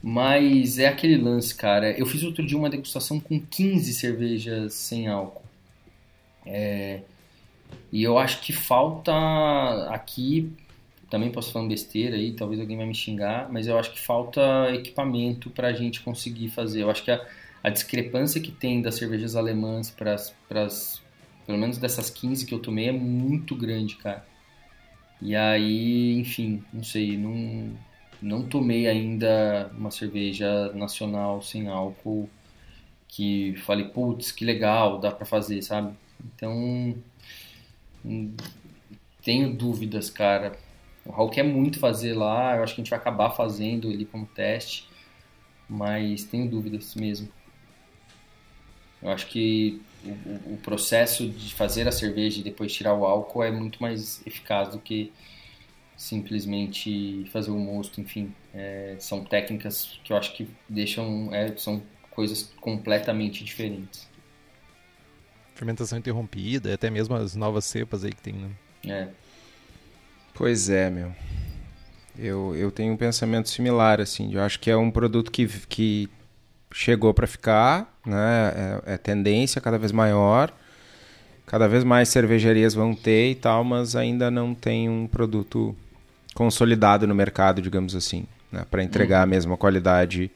[0.02, 1.92] mas é aquele lance, cara.
[1.96, 5.44] Eu fiz outro dia uma degustação com 15 cervejas sem álcool.
[6.44, 7.02] É,
[7.92, 9.12] e eu acho que falta
[9.90, 10.52] aqui,
[11.08, 14.40] também posso falar besteira aí, talvez alguém vai me xingar, mas eu acho que falta
[14.74, 16.82] equipamento pra gente conseguir fazer.
[16.82, 17.24] Eu acho que a,
[17.62, 21.00] a discrepância que tem das cervejas alemãs para as
[21.46, 24.26] pelo menos dessas 15 que eu tomei, é muito grande, cara.
[25.20, 27.76] E aí, enfim, não sei, não,
[28.20, 32.28] não tomei ainda uma cerveja nacional sem álcool
[33.08, 35.96] que falei, putz, que legal, dá para fazer, sabe?
[36.24, 36.94] Então,
[38.04, 38.34] hum,
[39.22, 40.58] tenho dúvidas, cara.
[41.04, 44.04] O Raul quer muito fazer lá, eu acho que a gente vai acabar fazendo ele
[44.04, 44.88] como teste,
[45.68, 47.28] mas tenho dúvidas mesmo.
[49.02, 53.42] Eu acho que o, o, processo de fazer a cerveja e depois tirar o álcool
[53.42, 55.12] é muito mais eficaz do que
[55.96, 58.34] simplesmente fazer o mosto, enfim.
[58.54, 61.34] É, são técnicas que eu acho que deixam.
[61.34, 64.08] É, são coisas completamente diferentes.
[65.54, 68.50] Fermentação interrompida, até mesmo as novas cepas aí que tem, né?
[68.86, 69.08] É.
[70.34, 71.14] Pois é, meu.
[72.18, 74.34] Eu, eu tenho um pensamento similar, assim.
[74.34, 76.08] Eu acho que é um produto que, que
[76.76, 78.82] chegou para ficar, né?
[78.86, 80.52] É, é, tendência cada vez maior.
[81.46, 85.74] Cada vez mais cervejarias vão ter e tal, mas ainda não tem um produto
[86.34, 88.66] consolidado no mercado, digamos assim, né?
[88.70, 89.22] para entregar uhum.
[89.22, 90.30] a mesma qualidade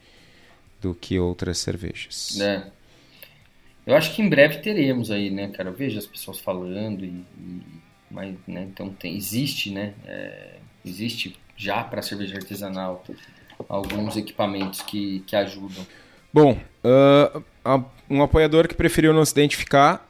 [0.81, 2.39] do que outras cervejas.
[2.41, 2.63] É.
[3.85, 5.69] Eu acho que em breve teremos aí, né, cara?
[5.69, 7.61] Eu vejo as pessoas falando e, e
[8.09, 9.93] mas, né, então tem, existe, né?
[10.05, 13.03] É, existe já para cerveja artesanal
[13.69, 15.85] alguns equipamentos que, que ajudam.
[16.33, 20.07] Bom, uh, um apoiador que preferiu não se identificar,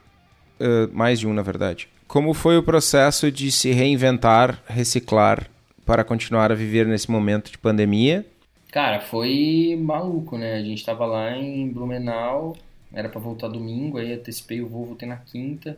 [0.60, 5.50] uh, mais de um na verdade, como foi o processo de se reinventar, reciclar
[5.86, 8.26] para continuar a viver nesse momento de pandemia?
[8.72, 10.56] Cara, foi maluco, né?
[10.56, 12.56] A gente tava lá em Blumenau,
[12.94, 15.78] era para voltar domingo, aí antecipei o voo, voltei na quinta.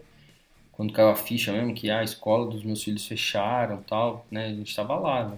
[0.71, 4.47] Quando caiu a ficha mesmo, que ah, a escola dos meus filhos fecharam tal, né?
[4.47, 5.37] A gente tava lá, né?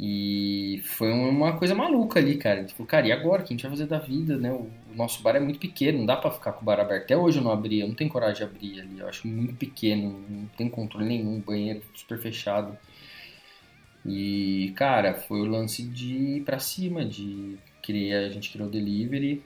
[0.00, 2.64] E foi uma coisa maluca ali, cara.
[2.64, 3.42] Tipo, cara, e agora?
[3.42, 4.52] O que a gente vai fazer da vida, né?
[4.52, 7.02] O, nosso bar é muito pequeno, não dá para ficar com o bar aberto.
[7.04, 9.00] Até hoje eu não abri, eu não tenho coragem de abrir ali.
[9.00, 12.78] Eu acho muito pequeno, não tem controle nenhum, banheiro super fechado.
[14.06, 18.70] E, cara, foi o lance de ir pra cima, de criar, a gente criou o
[18.70, 19.42] delivery.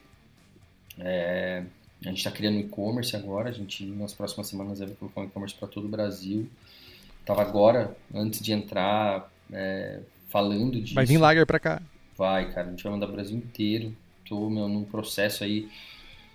[0.99, 1.65] É,
[2.05, 5.55] a gente está criando e-commerce agora, a gente nas próximas semanas vai colocar um e-commerce
[5.55, 6.47] para todo o Brasil.
[7.25, 10.01] Tava agora, antes de entrar, é,
[10.33, 10.95] falando disso.
[10.95, 11.83] Vai vir lager para cá.
[12.17, 13.95] Vai, cara, a gente vai mandar o Brasil inteiro.
[14.27, 15.69] Tô, meu, num processo aí,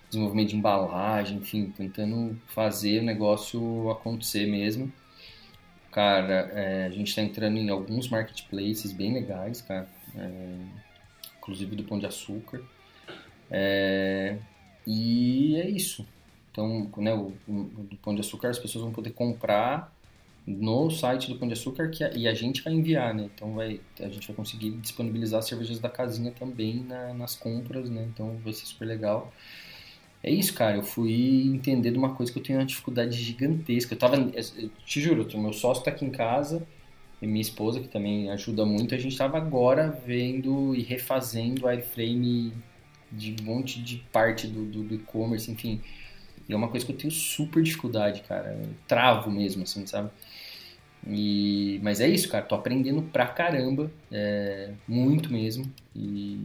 [0.08, 4.92] desenvolvimento de embalagem, enfim, tentando fazer o negócio acontecer mesmo.
[5.90, 9.88] Cara, é, a gente está entrando em alguns marketplaces bem legais, cara.
[10.16, 10.54] É,
[11.38, 12.62] inclusive do Pão de Açúcar.
[13.50, 14.36] É,
[14.86, 16.06] e é isso.
[16.52, 19.92] Então, né, o, o, do Pão de Açúcar as pessoas vão poder comprar
[20.48, 23.28] no site do Pão de Açúcar que a, e a gente vai enviar, né?
[23.34, 28.08] Então vai, a gente vai conseguir disponibilizar cervejas da casinha também na, nas compras, né?
[28.12, 29.32] Então vai ser super legal.
[30.22, 30.76] É isso, cara.
[30.76, 33.94] Eu fui entender de uma coisa que eu tenho uma dificuldade gigantesca.
[33.94, 34.16] Eu tava.
[34.16, 36.66] Eu te juro, meu sócio tá aqui em casa
[37.20, 38.94] e minha esposa, que também ajuda muito.
[38.94, 42.52] A gente tava agora vendo e refazendo o iframe
[43.12, 45.80] de um monte de parte do, do, do e-commerce, enfim.
[46.48, 48.58] E é uma coisa que eu tenho super dificuldade, cara.
[48.62, 50.10] Eu travo mesmo, assim, sabe?
[51.06, 52.44] E, mas é isso, cara.
[52.44, 55.72] Tô aprendendo pra caramba, é, muito mesmo.
[55.94, 56.38] E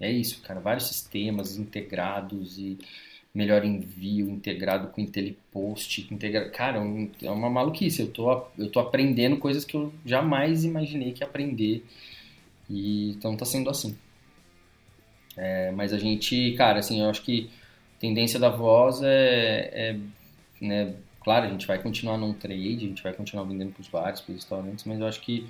[0.00, 0.60] é isso, cara.
[0.60, 2.78] Vários sistemas integrados e
[3.34, 6.50] melhor envio integrado com IntelliPost, integra...
[6.50, 6.78] cara,
[7.22, 8.02] é uma maluquice.
[8.02, 11.84] Eu tô, eu tô aprendendo coisas que eu jamais imaginei que aprender.
[12.68, 13.96] E então tá sendo assim.
[15.36, 17.50] É, mas a gente, cara, assim, eu acho que
[17.96, 19.96] a tendência da voz é, é
[20.60, 23.88] né, claro, a gente vai continuar num trade, a gente vai continuar vendendo para os
[23.88, 25.48] bares, para os restaurantes, mas eu acho que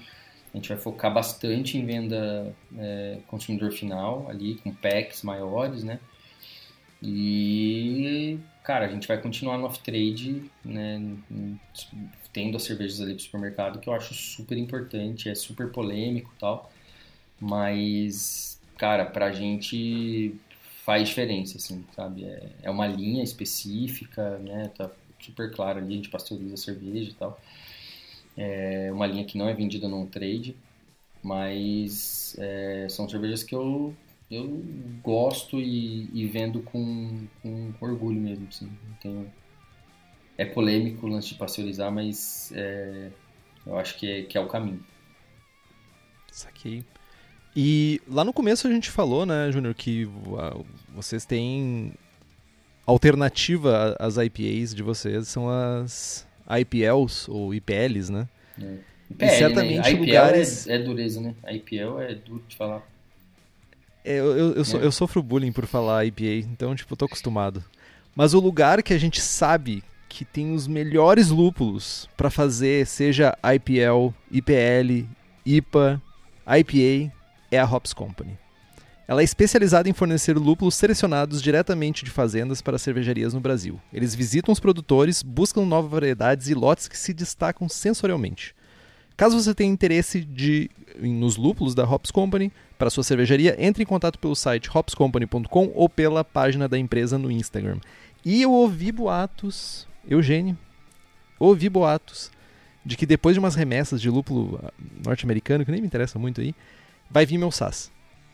[0.52, 6.00] a gente vai focar bastante em venda é, consumidor final, ali com packs maiores, né?
[7.02, 11.00] E, cara, a gente vai continuar no off-trade, né?
[12.32, 16.38] Tendo as cervejas ali pro supermercado, que eu acho super importante, é super polêmico e
[16.40, 16.70] tal.
[17.40, 20.34] Mas, cara, pra gente
[20.84, 22.24] faz diferença, assim, sabe?
[22.24, 24.70] É, é uma linha específica, né?
[24.76, 24.90] Tá
[25.24, 27.40] super claro ali, a gente pasteuriza a cerveja e tal.
[28.36, 30.56] É uma linha que não é vendida num trade,
[31.22, 33.94] mas é, são cervejas que eu
[34.30, 34.62] eu
[35.02, 38.70] gosto e, e vendo com, com, orgulho mesmo, assim.
[39.02, 39.30] Tenho...
[40.38, 43.10] É polêmico o lance de pasteurizar, mas é,
[43.66, 44.82] eu acho que é, que é o caminho.
[46.30, 46.84] Saquei.
[47.54, 50.08] E lá no começo a gente falou, né, Júnior, que
[50.94, 51.92] vocês têm
[52.90, 56.26] alternativa às IPAs de vocês, são as
[56.60, 58.28] IPLs ou IPLs, né?
[58.60, 58.74] É.
[59.10, 59.98] IPL, e certamente né?
[59.98, 60.66] lugares...
[60.66, 61.34] é, é dureza, né?
[61.48, 62.82] IPL é duro de falar.
[64.04, 64.84] É, eu, eu, eu, so, é.
[64.84, 67.64] eu, sofro bullying por falar IPA, então, tipo, tô acostumado.
[68.14, 73.36] Mas o lugar que a gente sabe que tem os melhores lúpulos para fazer, seja
[73.42, 75.06] IPL, IPL,
[75.46, 76.02] IPA,
[76.58, 77.12] IPA,
[77.50, 78.36] é a Hops Company.
[79.10, 83.80] Ela é especializada em fornecer lúpulos selecionados diretamente de fazendas para cervejarias no Brasil.
[83.92, 88.54] Eles visitam os produtores, buscam novas variedades e lotes que se destacam sensorialmente.
[89.16, 90.70] Caso você tenha interesse de,
[91.00, 95.88] nos lúpulos da Hops Company para sua cervejaria, entre em contato pelo site hopscompany.com ou
[95.88, 97.80] pela página da empresa no Instagram.
[98.24, 100.56] E eu ouvi boatos, Eugênio,
[101.36, 102.30] ouvi boatos
[102.86, 104.72] de que depois de umas remessas de lúpulo ah,
[105.04, 106.54] norte-americano, que nem me interessa muito aí,
[107.10, 107.90] vai vir meu SAS.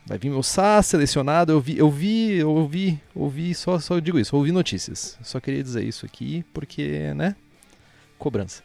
[0.07, 1.53] Vai vir meu SAS selecionado.
[1.53, 5.19] Eu vi, eu vi, eu ouvi, ouvi, só, só digo isso, ouvi notícias.
[5.23, 7.35] Só queria dizer isso aqui porque, né?
[8.19, 8.63] Cobrança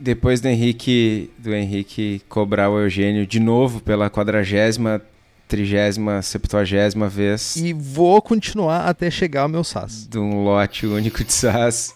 [0.00, 5.02] depois do Henrique, do Henrique cobrar o Eugênio de novo pela quadragésima,
[5.46, 7.56] trigésima, septuagésima vez.
[7.56, 10.08] E vou continuar até chegar ao meu SAS.
[10.08, 11.94] De um lote único de SAS.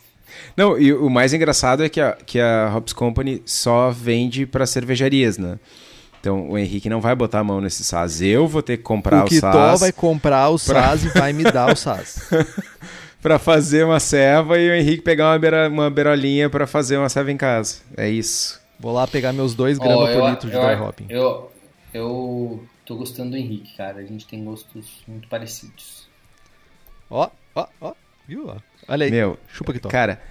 [0.56, 4.66] Não, e o mais engraçado é que a, que a Hops Company só vende para
[4.66, 5.58] cervejarias, né?
[6.24, 8.22] Então o Henrique não vai botar a mão nesse SAS.
[8.22, 9.74] Eu vou ter que comprar o, o SAS.
[9.74, 11.10] O vai comprar o SAS pra...
[11.10, 12.30] e vai me dar o SAS.
[13.20, 17.10] para fazer uma ceva e o Henrique pegar uma, beira, uma beirolinha para fazer uma
[17.10, 17.82] ceva em casa.
[17.94, 18.58] É isso.
[18.80, 21.06] Vou lá pegar meus 2 gramas oh, por litro de dry hopping.
[21.10, 21.52] Eu,
[21.92, 23.98] eu tô gostando do Henrique, cara.
[23.98, 26.08] A gente tem gostos muito parecidos.
[27.10, 27.92] Ó, ó, ó.
[28.26, 28.48] Viu?
[28.48, 28.56] ó?
[28.88, 29.10] Olha aí.
[29.10, 29.92] Meu, Chupa que toca.
[29.92, 30.22] cara,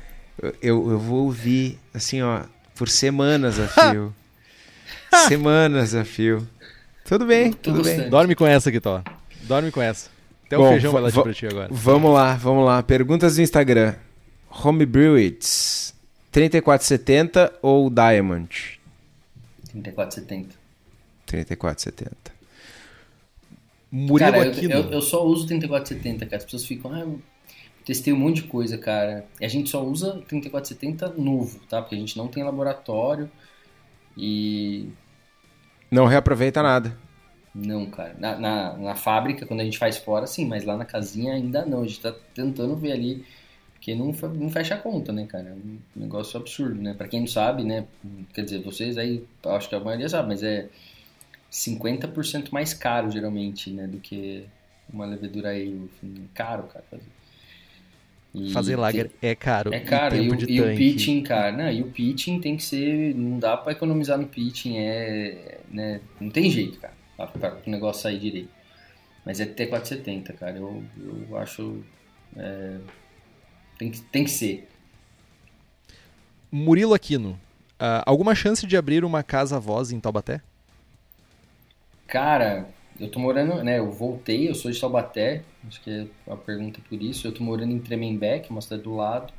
[0.59, 2.41] eu, eu vou ouvir, assim, ó,
[2.73, 4.11] por semanas a fio.
[5.27, 6.47] semanas a fio.
[7.05, 8.09] Tudo bem, Tudo tudo bem.
[8.09, 9.01] Dorme com essa aqui, Tó.
[9.43, 10.09] Dorme com essa.
[10.45, 11.67] Até o Bom, feijão va- vai va- pra ti agora.
[11.71, 12.81] Vamos lá, vamos lá.
[12.83, 13.95] Perguntas do Instagram.
[14.49, 15.93] Homebrewits,
[16.31, 18.79] 3470 ou Diamond?
[19.71, 20.55] 3470.
[21.25, 22.15] 3470.
[23.91, 26.37] Murilo cara, eu, eu, eu só uso 3470, cara.
[26.37, 27.21] As pessoas ficam, ah, eu
[27.85, 29.25] testei um monte de coisa, cara.
[29.39, 31.81] E a gente só usa 3470 novo, tá?
[31.81, 33.29] Porque a gente não tem laboratório
[34.17, 34.89] e
[35.93, 36.97] Não reaproveita nada.
[37.53, 38.15] Não, cara.
[38.17, 41.63] Na, na, na fábrica, quando a gente faz fora, sim, mas lá na casinha ainda
[41.67, 41.83] não.
[41.83, 43.23] A gente tá tentando ver ali,
[43.73, 45.49] porque não, não fecha a conta, né, cara?
[45.49, 46.95] É um negócio absurdo, né?
[46.95, 47.85] Pra quem não sabe, né?
[48.33, 50.67] Quer dizer, vocês aí, acho que a maioria sabe, mas é
[51.51, 53.85] 50% mais caro, geralmente, né?
[53.85, 54.47] Do que
[54.91, 55.87] uma levedura aí.
[56.33, 57.03] Caro, cara, fazer.
[58.33, 59.71] E Fazer lager é caro.
[59.71, 62.63] é caro, e, tempo o, e o pitching, cara, não, e o pitching tem que
[62.63, 67.57] ser, não dá pra economizar no pitching, é, né, não tem jeito, cara, pra, pra
[67.65, 68.49] o negócio sair direito.
[69.23, 70.83] Mas é T470, cara, eu,
[71.29, 71.83] eu acho,
[72.35, 72.77] é,
[73.77, 74.67] tem, que, tem que ser.
[76.51, 77.39] Murilo Aquino.
[77.79, 80.41] ah, alguma chance de abrir uma casa voz em Taubaté?
[82.07, 82.67] Cara,
[82.99, 86.81] eu tô morando, né, eu voltei, eu sou de Taubaté, acho que é a pergunta
[86.87, 89.33] por isso, eu tô morando em Tremembé, que é uma cidade do lado,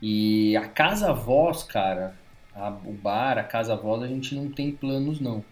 [0.00, 2.20] e a Casa Voz, cara,
[2.54, 5.44] a- o bar, a Casa Voz, a gente não tem planos não,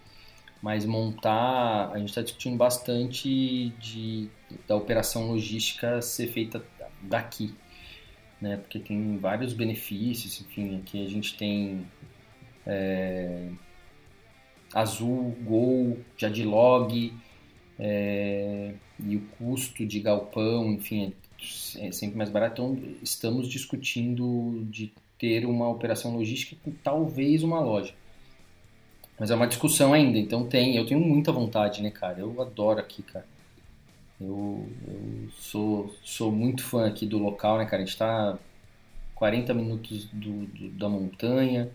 [0.63, 4.31] mas montar, a gente tá discutindo bastante de,
[4.69, 6.65] da operação logística ser feita
[7.03, 7.59] daqui,
[8.41, 11.91] né, porque tem vários benefícios, enfim, aqui a gente tem
[14.75, 17.13] Azul, Gol, Jadlog,
[17.79, 21.15] é, e o custo de galpão, enfim,
[21.79, 22.63] é sempre mais barato.
[22.63, 27.95] Então, estamos discutindo de ter uma operação logística com talvez uma loja.
[29.19, 30.77] Mas é uma discussão ainda, então tem.
[30.77, 32.21] Eu tenho muita vontade, né, cara?
[32.21, 33.27] Eu adoro aqui, cara.
[34.21, 37.83] Eu, eu sou, sou muito fã aqui do local, né, cara?
[37.83, 38.39] A gente tá
[39.15, 41.71] 40 minutos do, do- da montanha,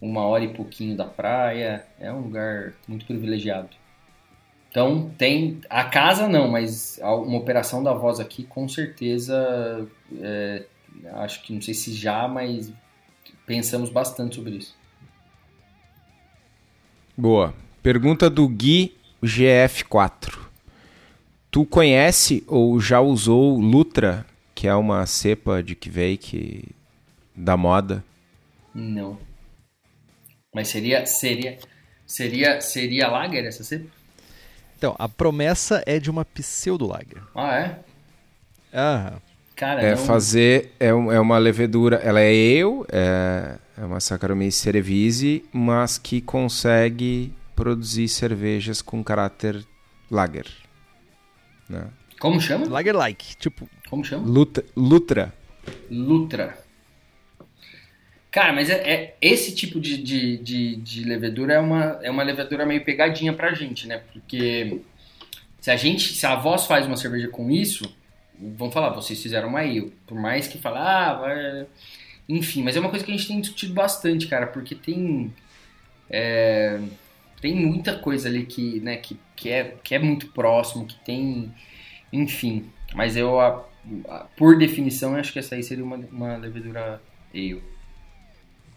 [0.00, 1.86] uma hora e pouquinho da praia.
[1.98, 3.70] É um lugar muito privilegiado.
[4.70, 9.88] Então tem a casa não, mas uma operação da voz aqui com certeza
[10.20, 10.66] é,
[11.14, 12.70] acho que não sei se já, mas
[13.46, 14.76] pensamos bastante sobre isso.
[17.16, 17.54] Boa.
[17.82, 20.38] Pergunta do Gui GF4.
[21.50, 26.68] Tu conhece ou já usou Lutra, que é uma cepa de Kveik
[27.34, 28.04] da moda?
[28.74, 29.18] Não.
[30.56, 31.58] Mas seria seria
[32.06, 33.84] seria seria lager essa cepa?
[34.78, 37.22] Então, a promessa é de uma pseudo-lager.
[37.34, 37.78] Ah, é?
[38.72, 39.12] Ah,
[39.54, 44.00] Cara, É não- fazer, é, um- é uma levedura, ela é ale, é, é uma
[44.00, 49.62] Saccharomyces cerevisiae, mas que consegue produzir cervejas com caráter
[50.10, 50.46] lager.
[51.68, 51.86] Né?
[52.20, 52.66] Como chama?
[52.68, 53.36] lager-like.
[53.36, 54.26] Tipo, Como chama?
[54.26, 55.34] Lutra, Lutra.
[55.90, 56.58] Lutra.
[58.36, 62.22] Cara, mas é, é- esse tipo de, de, de, de levedura é uma, é uma
[62.22, 64.02] levedura meio pegadinha pra gente, né?
[64.12, 64.82] Porque
[65.58, 67.84] se a gente, se a voz faz uma cerveja com isso,
[68.38, 69.90] vão falar, vocês fizeram uma ale.
[70.06, 71.66] Por mais que falar, ah,
[72.28, 75.32] enfim, mas é uma coisa que a gente tem discutido bastante, cara, porque tem
[76.10, 76.80] é,
[77.40, 81.52] tem muita coisa ali que, né, que, que, é, que é muito próximo, que tem,
[82.12, 82.66] enfim.
[82.94, 83.64] Mas eu, a-
[84.08, 87.00] a- por definição, eu acho que essa aí seria uma, uma levedura
[87.34, 87.62] ale.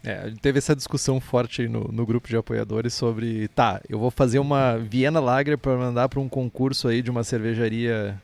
[0.03, 4.39] É, teve essa discussão forte no, no grupo de apoiadores sobre, tá, eu vou fazer
[4.39, 8.19] uma Viena Lager para mandar para um concurso aí de uma cervejaria,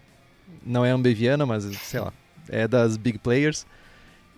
[0.65, 2.13] não é ambeviana, mas sei lá,
[2.47, 3.65] é das big players,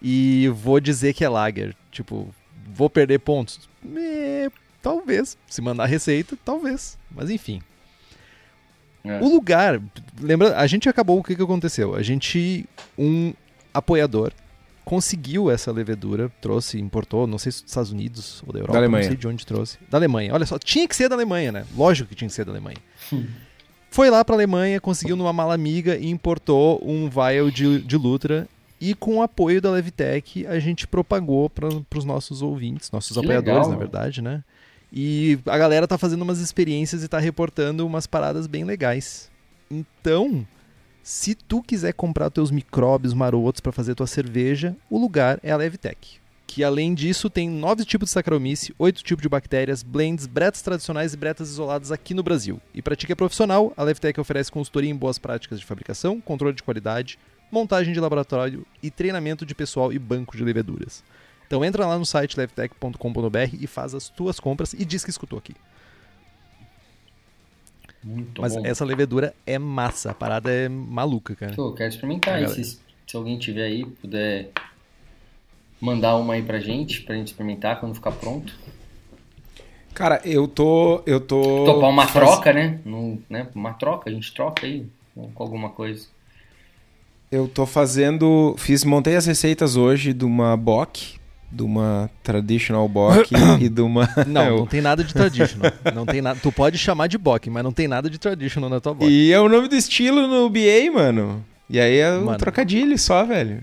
[0.01, 2.33] e vou dizer que é Lager, tipo,
[2.73, 3.69] vou perder pontos?
[4.81, 7.61] Talvez, se mandar receita, talvez, mas enfim.
[9.03, 9.19] É.
[9.21, 9.79] O lugar,
[10.19, 11.93] lembra, a gente acabou, o que que aconteceu?
[11.93, 12.65] A gente,
[12.97, 13.31] um
[13.73, 14.31] apoiador,
[14.87, 19.03] conseguiu essa levedura, trouxe, importou, não sei se dos Estados Unidos ou da Europa, Alemanha.
[19.03, 19.77] não sei de onde trouxe.
[19.89, 20.33] Da Alemanha.
[20.33, 21.65] Olha só, tinha que ser da Alemanha, né?
[21.75, 22.77] Lógico que tinha que ser da Alemanha.
[23.91, 28.47] Foi lá pra Alemanha, conseguiu numa mala amiga e importou um vial de, de Lutra.
[28.79, 33.25] E com o apoio da Levitec, a gente propagou para os nossos ouvintes, nossos Que
[33.25, 34.41] apoiadores, legal, na verdade, né?
[34.93, 39.29] E a galera tá fazendo umas experiências e tá reportando umas paradas bem legais.
[39.69, 40.47] Então,
[41.07, 45.55] se tu quiser comprar teus micróbios marotos para fazer tua cerveja, o lugar é a
[45.55, 46.19] Levtech.
[46.45, 51.13] Que além disso tem nove tipos de Saccharomyces, oito tipos de bactérias, blends, bretas tradicionais
[51.13, 52.59] e bretas isoladas aqui no Brasil.
[52.73, 56.19] E para ti que é profissional, a Levtech oferece consultoria em boas práticas de fabricação,
[56.19, 57.17] controle de qualidade,
[57.49, 61.05] montagem de laboratório e treinamento de pessoal e banco de leveduras.
[61.47, 65.39] Então entra lá no site levtech.com.br e faz as tuas compras e diz que escutou
[65.39, 65.55] aqui.
[68.03, 68.65] Muito Mas bom.
[68.65, 71.53] essa levedura é massa, a parada é maluca, cara.
[71.55, 72.47] Pô, eu quero experimentar.
[72.49, 74.49] Se, se alguém tiver aí, puder
[75.81, 78.53] mandar uma aí pra gente, pra gente experimentar quando ficar pronto.
[79.93, 81.01] Cara, eu tô.
[81.05, 81.65] Eu tô.
[81.65, 82.79] Topar uma faz- troca, né?
[82.85, 83.47] No, né?
[83.55, 86.07] Uma troca, a gente troca aí com com alguma coisa.
[87.31, 88.55] Eu tô fazendo.
[88.57, 91.19] Fiz, montei as receitas hoje de uma bock,
[91.51, 93.29] de uma traditional bock
[93.61, 94.07] e de uma.
[94.27, 95.71] Não, não tem nada de traditional.
[95.93, 96.39] Não tem nada.
[96.41, 99.09] Tu pode chamar de bock, mas não tem nada de traditional na tua bock.
[99.09, 101.43] E é o nome do estilo no BA, mano.
[101.69, 102.37] E aí é um Mano.
[102.37, 103.61] trocadilho só, velho.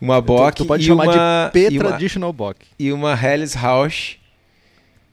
[0.00, 2.66] Uma bock tu, tu pode e chamar uma, de P e traditional bock.
[2.78, 4.16] e uma Hellis House.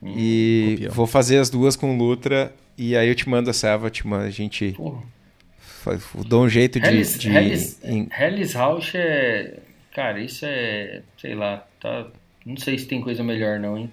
[0.03, 0.91] e Hum, copião.
[0.93, 2.53] vou fazer as duas com Lutra.
[2.77, 5.01] E aí eu te mando a serva, te mando, a gente Porra.
[6.25, 6.88] dou um jeito de.
[6.88, 9.59] Hellis, de- Hellis, em- Hellis Rausch é.
[9.93, 11.01] Cara, isso é.
[11.21, 12.07] Sei lá, tá.
[12.45, 13.91] Não sei se tem coisa melhor, não, hein?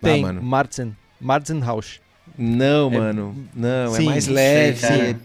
[0.00, 0.42] Tem, mano.
[0.42, 0.96] Marzen.
[1.20, 2.00] Marzenhaus.
[2.38, 3.48] Não, mano.
[3.54, 4.80] Não, Sim, é mais sei, leve.
[4.80, 5.10] cara.
[5.10, 5.16] é,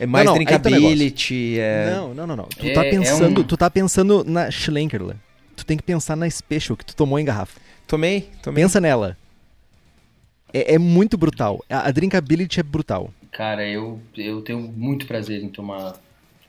[0.00, 1.58] é mais Não, não, aí tá o drinkability.
[1.58, 1.90] é...
[1.90, 2.44] Não, não, não, não.
[2.44, 5.16] Tu É- tá é pensando, um- tu tá pensando na Schlenkerla.
[5.56, 7.58] Tu tem que pensar na Special que tu tomou em garrafa.
[7.86, 8.62] Tomei, tomei.
[8.62, 9.16] Pensa nela.
[10.52, 11.64] É, é muito brutal.
[11.68, 13.12] A, a drinkability é brutal.
[13.32, 15.94] Cara, eu, eu tenho muito prazer em tomar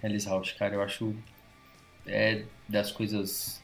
[0.03, 0.75] Hellis Rausch, cara.
[0.75, 1.13] Eu acho.
[2.05, 3.61] É das coisas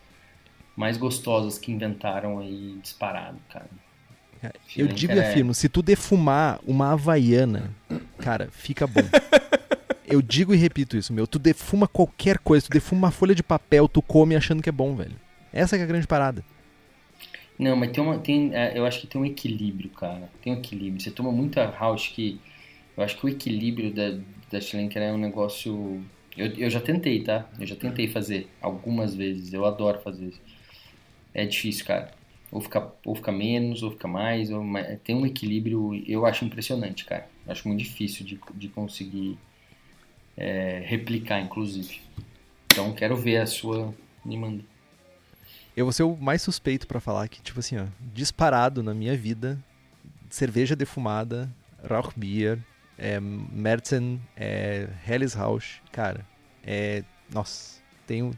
[0.76, 3.69] mais gostosas que inventaram aí disparado, cara.
[4.76, 7.73] Eu digo e é- afirmo, se tu defumar uma havaiana,
[8.19, 9.02] cara, fica bom.
[10.07, 11.26] Eu digo e repito isso, meu.
[11.26, 14.72] Tu defuma qualquer coisa, tu defuma uma folha de papel, tu come achando que é
[14.72, 15.15] bom, velho.
[15.52, 16.43] Essa que é a grande parada.
[17.57, 18.19] Não, mas tem uma.
[18.19, 20.30] Tem, é, eu acho que tem um equilíbrio, cara.
[20.41, 21.02] Tem um equilíbrio.
[21.02, 22.39] Você toma muita Rausch que.
[22.95, 24.19] Eu acho que o equilíbrio da,
[24.52, 26.03] da Schlenker é um negócio.
[26.38, 27.49] Eu, eu já tentei, tá?
[27.60, 29.53] Eu já tentei fazer algumas vezes.
[29.53, 30.41] Eu adoro fazer isso.
[31.36, 32.12] É difícil, cara.
[32.52, 34.49] Ou fica, ou fica menos, ou fica mais.
[34.49, 35.94] Ou, mais- tem um equilíbrio.
[36.07, 37.30] Eu acho impressionante, cara.
[37.48, 39.38] Acho muito difícil de, de conseguir
[40.38, 42.02] é, replicar, inclusive.
[42.72, 43.94] Então quero ver a sua.
[44.24, 44.64] Me manda.
[45.76, 49.16] Eu vou ser o mais suspeito pra falar que, tipo assim, ó, disparado na minha
[49.16, 49.60] vida,
[50.30, 51.49] cerveja defumada,
[51.84, 52.60] Rauchbier,
[52.98, 56.26] é, Merzen, é, Helles Rausch, cara,
[56.64, 58.32] é, nossa, tenho,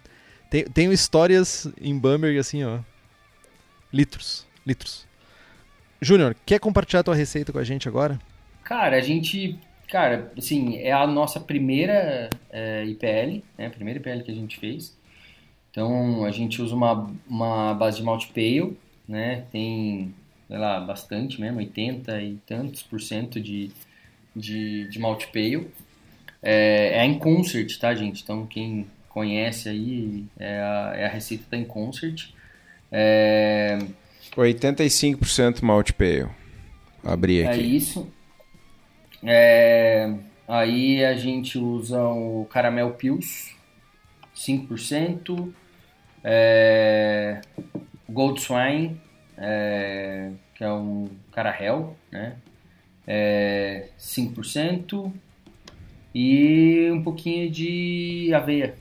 [0.49, 2.79] tenho, tenho histórias em Bamberg, assim, ó,
[3.91, 5.07] litros, litros.
[6.01, 8.19] Júnior, quer compartilhar tua receita com a gente agora?
[8.63, 9.57] Cara, a gente.
[9.87, 13.67] Cara, assim, é a nossa primeira é, IPL, né?
[13.67, 14.95] A primeira IPL que a gente fez.
[15.71, 19.45] Então, a gente usa uma, uma base de malt pale, né?
[19.51, 20.13] Tem,
[20.47, 23.71] sei lá, bastante mesmo, 80 e tantos por cento de,
[24.35, 25.69] de, de malt pale.
[26.41, 28.23] É, é a Inconcert, tá, gente?
[28.23, 28.87] Então, quem
[29.17, 32.29] conhece aí, é a, é a receita da Inconcert.
[32.91, 33.79] É,
[34.35, 36.27] 85% malte pale.
[37.03, 37.61] Abri É aqui.
[37.61, 38.07] isso.
[39.23, 40.13] É,
[40.47, 43.55] aí a gente usa o caramel Pils,
[44.35, 45.51] 5%.
[46.23, 47.41] É,
[48.07, 49.01] Gold Swine,
[49.35, 52.35] é, que é um carahel, né?
[53.07, 55.11] É, 5%.
[56.13, 58.75] E um pouquinho de aveia,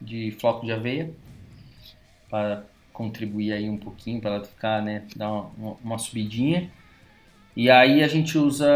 [0.00, 1.10] de floco de aveia,
[2.28, 6.70] para contribuir aí um pouquinho, para ela ficar, né, dar uma, uma subidinha.
[7.56, 8.68] E aí a gente usa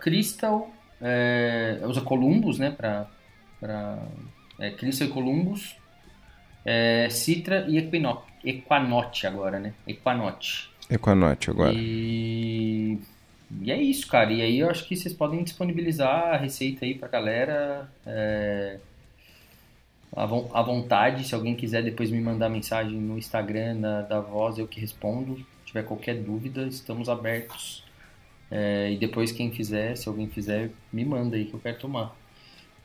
[0.00, 0.70] Crystal,
[1.00, 3.06] é, usa Columbus, né, para
[4.58, 5.76] é, Crystal e Columbus,
[6.64, 7.78] é, Citra e
[8.44, 10.70] Equanote agora, né, Equanote.
[10.90, 11.72] Equanote agora.
[11.74, 12.98] E,
[13.60, 14.32] e é isso, cara.
[14.32, 18.78] E aí eu acho que vocês podem disponibilizar a receita aí pra galera é,
[20.16, 21.26] à, von- à vontade.
[21.28, 25.36] Se alguém quiser depois me mandar mensagem no Instagram da, da Voz, eu que respondo.
[25.36, 27.84] Se tiver qualquer dúvida, estamos abertos.
[28.50, 32.16] É, e depois quem fizer, se alguém fizer, me manda aí que eu quero tomar.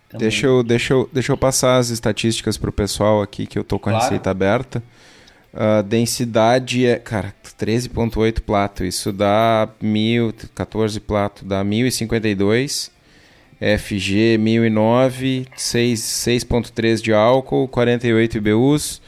[0.09, 0.27] Também.
[0.27, 3.79] Deixa eu, deixa, eu, deixa eu passar as estatísticas pro pessoal aqui que eu tô
[3.79, 4.05] com a Claro.
[4.05, 4.83] receita aberta.
[5.53, 12.91] A densidade é, cara, 13.8 plato, isso dá 1000, 14 plato, dá 1052.
[13.61, 18.99] FG 1009, 6 6.3 de álcool, 48 IBUs,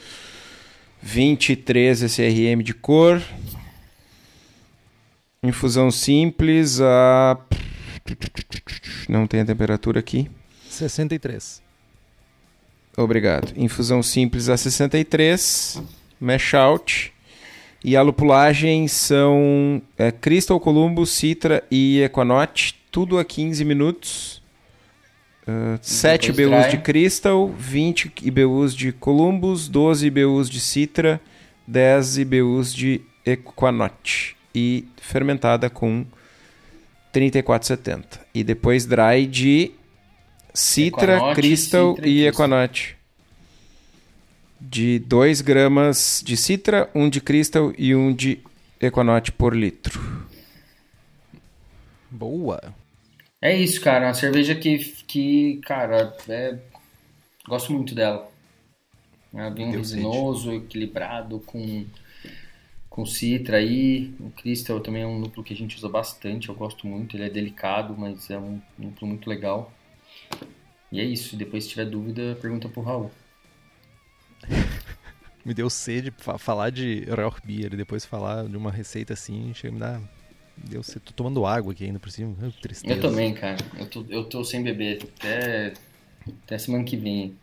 [1.02, 3.20] 23 SRM de cor.
[5.42, 7.36] Infusão simples, a
[9.08, 10.30] não tem a temperatura aqui.
[10.70, 11.62] 63.
[12.96, 13.52] Obrigado.
[13.56, 15.82] Infusão simples a 63,
[16.20, 17.12] mash out.
[17.82, 24.43] E a lupulagem são é, Crystal Columbus, Citra e Equanote, tudo a 15 minutos.
[25.46, 31.20] Uh, 7 depois IBUs de Crystal, 20 IBUs de Columbus, 12 IBUs de Citra,
[31.66, 36.06] 10 IBUs de Equanote e fermentada com
[37.12, 38.20] 34,70.
[38.34, 39.72] E depois dry de
[40.54, 42.96] Citra, Equanote, Crystal Citra e e Equanote.
[44.58, 48.38] De 2 gramas de Citra, 1 de Crystal e 1 de
[48.80, 50.00] Equanote por litro.
[52.10, 52.74] Boa.
[53.44, 54.06] É isso, cara.
[54.06, 56.58] Uma cerveja que, que cara, é...
[57.48, 58.30] gosto muito dela.
[59.34, 61.84] É bem Deu resinoso, equilibrado, com,
[62.88, 64.14] com citra aí.
[64.18, 67.16] O Crystal também é um núcleo que a gente usa bastante, eu gosto muito.
[67.16, 69.70] Ele é delicado, mas é um núcleo muito legal.
[70.90, 71.36] E é isso.
[71.36, 73.10] Depois, se tiver dúvida, pergunta pro Raul.
[75.44, 79.52] Me deu sede fa- falar de Rauch Beer e depois falar de uma receita assim,
[79.54, 80.00] chega me dar.
[80.56, 81.00] Deu sede.
[81.00, 82.34] Tô tomando água aqui ainda por cima.
[82.42, 82.94] Ah, Tristeza.
[82.94, 83.56] Eu também, cara.
[83.78, 85.72] Eu tô, eu tô sem beber até,
[86.44, 87.36] até semana que vem.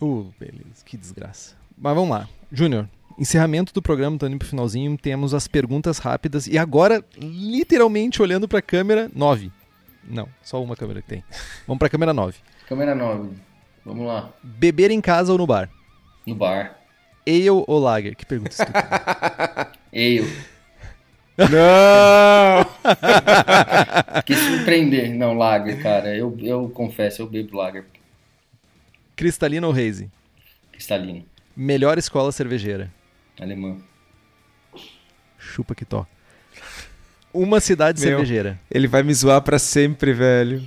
[0.00, 1.56] Uh, beleza, que desgraça.
[1.76, 2.28] Mas vamos lá.
[2.52, 2.88] Júnior,
[3.18, 4.96] encerramento do programa, tô indo pro finalzinho.
[4.96, 6.46] Temos as perguntas rápidas.
[6.46, 9.50] E agora, literalmente olhando pra câmera, 9.
[10.04, 11.24] Não, só uma câmera que tem.
[11.66, 12.38] Vamos pra câmera 9.
[12.66, 13.30] Câmera 9.
[13.84, 14.32] Vamos lá.
[14.42, 15.68] Beber em casa ou no bar?
[16.26, 16.78] No bar.
[17.26, 18.14] Ale ou lager?
[18.16, 19.72] Que pergunta estúpida.
[19.92, 20.24] Eu.
[21.38, 22.66] Não!
[24.26, 25.14] Que surpreender.
[25.14, 26.14] Não, lager, cara.
[26.16, 27.84] Eu, eu confesso, eu bebo lager
[29.16, 30.10] Cristalina ou haze?
[30.72, 31.24] cristalino.
[31.56, 32.92] Melhor escola cervejeira?
[33.40, 33.78] Alemã.
[35.38, 36.06] Chupa que tó.
[37.32, 38.10] Uma cidade Meu.
[38.10, 38.60] cervejeira?
[38.70, 40.66] Ele vai me zoar pra sempre, velho.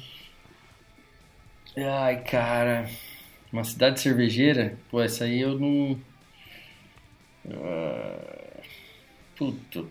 [1.78, 2.90] Ai, cara.
[3.52, 4.78] Uma cidade cervejeira?
[4.90, 5.98] Pô, essa aí eu não.
[7.50, 8.51] Ah,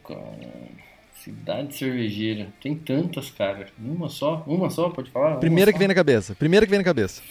[0.04, 0.70] Cara.
[1.12, 2.52] Cidade cervejeira.
[2.60, 3.66] Tem tantas, cara.
[3.78, 4.42] Uma só?
[4.46, 5.36] Uma só, pode falar?
[5.38, 6.34] Primeira que vem na cabeça.
[6.34, 7.22] Primeira que vem na cabeça.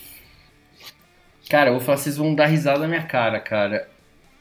[1.50, 3.90] Cara, eu vou falar, vocês vão dar risada na minha cara, cara.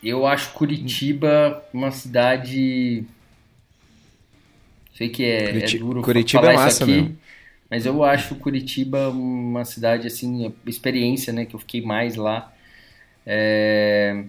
[0.03, 3.05] Eu acho Curitiba uma cidade.
[4.95, 7.17] Sei que é, Curiti- é duro Curitiba falar é isso massa, aqui, meu.
[7.71, 11.47] mas eu acho Curitiba uma cidade assim, experiência, né?
[11.47, 12.53] Que eu fiquei mais lá.
[13.27, 14.25] É,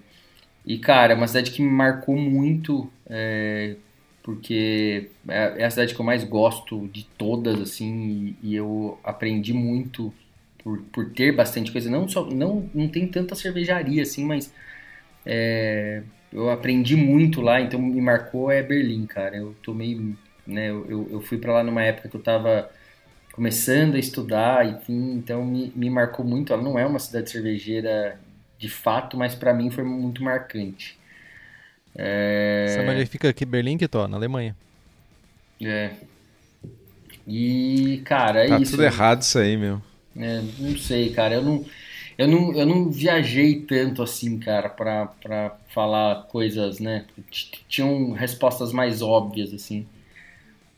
[0.65, 3.77] E cara, é uma cidade que me marcou muito, é,
[4.23, 8.99] porque é é a cidade que eu mais gosto de todas, assim, e, e eu
[9.03, 10.13] aprendi muito
[10.63, 11.89] por, por ter bastante coisa.
[11.89, 14.53] Não só, não, não tem tanta cervejaria assim, mas
[15.25, 19.37] é, eu aprendi muito lá, então me marcou é Berlim, cara.
[19.37, 19.95] Eu tomei,
[20.47, 22.69] né, eu, eu- fui pra lá numa época que eu tava
[23.33, 26.53] começando a estudar, enfim, então me, me marcou muito.
[26.53, 28.21] Ela não é uma cidade cervejeira
[28.57, 30.98] de fato, mas pra mim foi muito marcante.
[32.01, 34.07] É, Sabe onde fica aqui Berlim, que tó?
[34.07, 34.55] Na Alemanha.
[35.61, 35.91] é.
[37.27, 38.71] E, cara, é Tá isso.
[38.71, 39.81] tudo errado isso aí, meu.
[40.17, 41.35] É, não sei, cara.
[41.35, 41.65] Eu não,
[42.17, 47.05] eu não, eu não viajei tanto assim, cara, pra, pra falar coisas, né?
[47.67, 49.85] Tinham respostas mais óbvias, assim.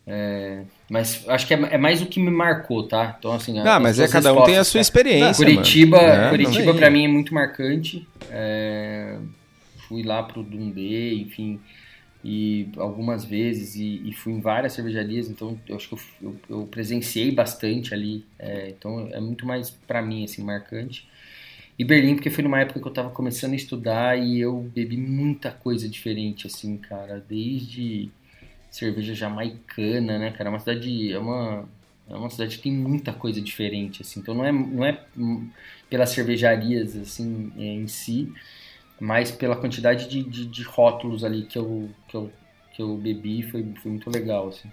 [0.06, 3.16] É, mas acho que é, é mais o que me marcou, tá?
[3.18, 3.58] Então, assim.
[3.60, 4.82] Ah, as mas é cada um tem a sua cara.
[4.82, 6.10] experiência, Curitiba, mano.
[6.24, 8.06] É, Curitiba não- pra mim é muito marcante.
[8.30, 9.16] É,
[9.92, 11.62] fui lá pro Dundee, enfim,
[12.24, 16.42] e algumas vezes e, e fui em várias cervejarias, então eu acho que eu, eu-
[16.62, 18.26] eu presenciei bastante ali.
[18.40, 21.08] é, então é muito mais pra mim assim marcante.
[21.78, 24.98] E Berlim porque foi numa época que eu tava começando a estudar e eu bebi
[24.98, 28.12] muita coisa diferente assim, cara, desde
[28.70, 30.50] cerveja jamaicana, né, cara?
[30.50, 31.70] É uma cidade, é uma,
[32.10, 34.20] é uma cidade que tem muita coisa diferente, assim.
[34.22, 35.50] Então não é, não é hum,
[35.90, 38.34] pelas cervejarias, assim, é, em si,
[39.02, 42.32] mas pela quantidade de, de, de rótulos ali que eu, que eu,
[42.72, 44.70] que eu bebi, foi, foi muito legal, assim.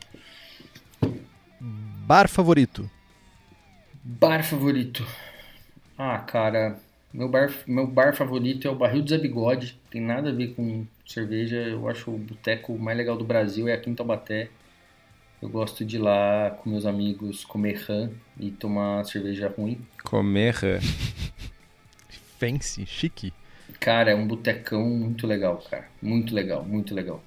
[1.58, 2.90] Bar favorito?
[4.04, 5.06] Bar favorito?
[5.96, 6.78] Ah, cara,
[7.10, 9.80] meu bar, meu bar favorito é o Barril do Zé Bigode.
[9.90, 11.56] Tem nada a ver com cerveja.
[11.56, 14.50] Eu acho o boteco mais legal do Brasil é aqui em Taubaté.
[15.40, 19.80] Eu gosto de ir lá com meus amigos comer rã e tomar cerveja ruim.
[20.04, 20.54] Comer.
[20.54, 20.78] rã.
[22.38, 23.32] Fancy, chique.
[23.80, 25.88] Cara, é um botecão muito legal, cara.
[26.02, 27.22] Muito legal, muito legal.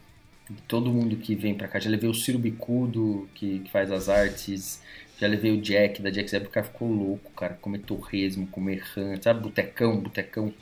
[0.67, 1.79] Todo mundo que vem pra cá.
[1.79, 4.81] Já levei o Ciro Bicudo, que, que faz as artes.
[5.17, 6.47] Já levei o Jack, da Jack Zeb.
[6.47, 7.53] O cara ficou louco, cara.
[7.55, 9.41] Comer torresmo, comer rã, sabe?
[9.41, 10.53] Botecão, botecão.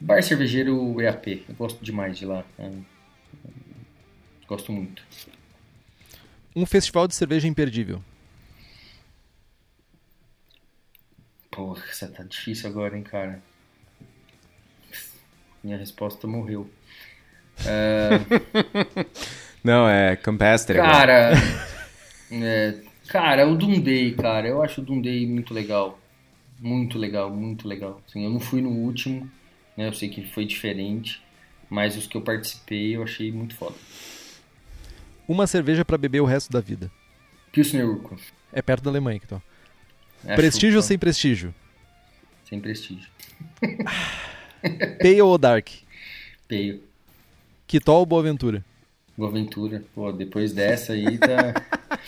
[0.00, 1.44] Bar cervejeiro EAP.
[1.48, 2.44] Eu gosto demais de lá.
[2.58, 2.70] é.
[4.46, 5.02] Gosto muito.
[6.56, 8.02] Um festival de cerveja imperdível.
[11.50, 13.42] Porra, essa tá difícil agora, hein, cara.
[15.68, 16.66] Minha resposta morreu.
[19.62, 20.78] Não, é Campestre.
[20.78, 21.32] Cara,
[22.32, 22.74] é,
[23.06, 26.00] Cara, o Dundee, cara, eu acho o Dundee muito legal.
[26.58, 28.00] Muito legal, muito legal.
[28.08, 29.30] Assim, eu não fui no último,
[29.76, 29.88] né?
[29.88, 31.22] Eu sei que foi diferente,
[31.68, 33.76] mas os que eu participei eu achei muito foda.
[35.28, 36.90] Uma cerveja para beber o resto da vida.
[37.52, 38.18] Pilsner Urquell.
[38.50, 39.42] É perto da Alemanha, então.
[40.24, 41.54] Acho Prestígio ou sem prestígio?
[42.48, 43.10] Sem prestígio.
[45.00, 45.68] Pale ou dark?
[46.46, 46.82] Peio.
[47.66, 48.64] Quitol ou Boa Ventura?
[49.16, 49.82] Boaventura.
[49.94, 51.54] Pô, depois dessa aí tá.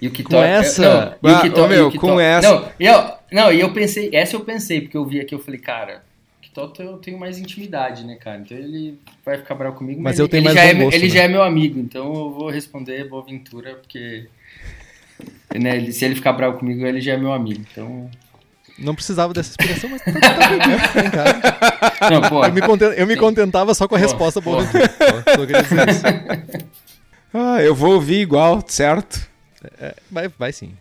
[0.00, 2.86] E o que Com essa- Não, e o Ah, que meu, com essa- Não, e
[2.86, 6.04] eu, não, e eu pensei, essa eu pensei, porque eu vi aqui, eu falei, cara,
[6.40, 8.38] Kitó eu tenho mais intimidade, né, cara?
[8.38, 8.96] Então ele
[9.26, 11.08] vai ficar bravo comigo, Mas mas, eu ele, tenho ele mais já, é, gosto, ele
[11.08, 11.14] né?
[11.14, 14.28] já é meu amigo, então eu vou responder Boaventura, porque.
[15.58, 17.64] Né, ele- se ele ficar bravo comigo, ele já é meu amigo.
[17.72, 18.08] Então.
[18.78, 22.10] Não precisava dessa explicação, mas tá, tá bem, né?
[22.10, 22.44] Não, pô.
[22.44, 24.40] Eu me, eu contentava só com a Pô, resposta.
[24.40, 24.88] Boa Ventura.
[24.88, 26.02] Só- só queria dizer isso.
[27.34, 29.28] Ah, eu vou ouvir igual, certo?
[30.10, 30.72] Vai, vai sim.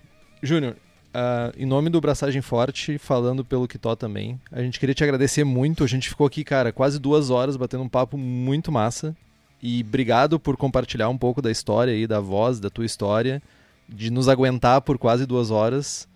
[0.41, 0.77] Júnior,
[1.13, 5.43] ah, em nome do Braçagem Forte, falando pelo Kitó também, a gente queria te agradecer
[5.43, 5.83] muito.
[5.83, 9.13] A gente ficou aqui, cara, quase duas horas batendo um papo muito massa.
[9.61, 13.41] E obrigado por compartilhar um pouco da história aí, da voz, da tua história,
[13.89, 16.07] de nos aguentar por quase duas horas.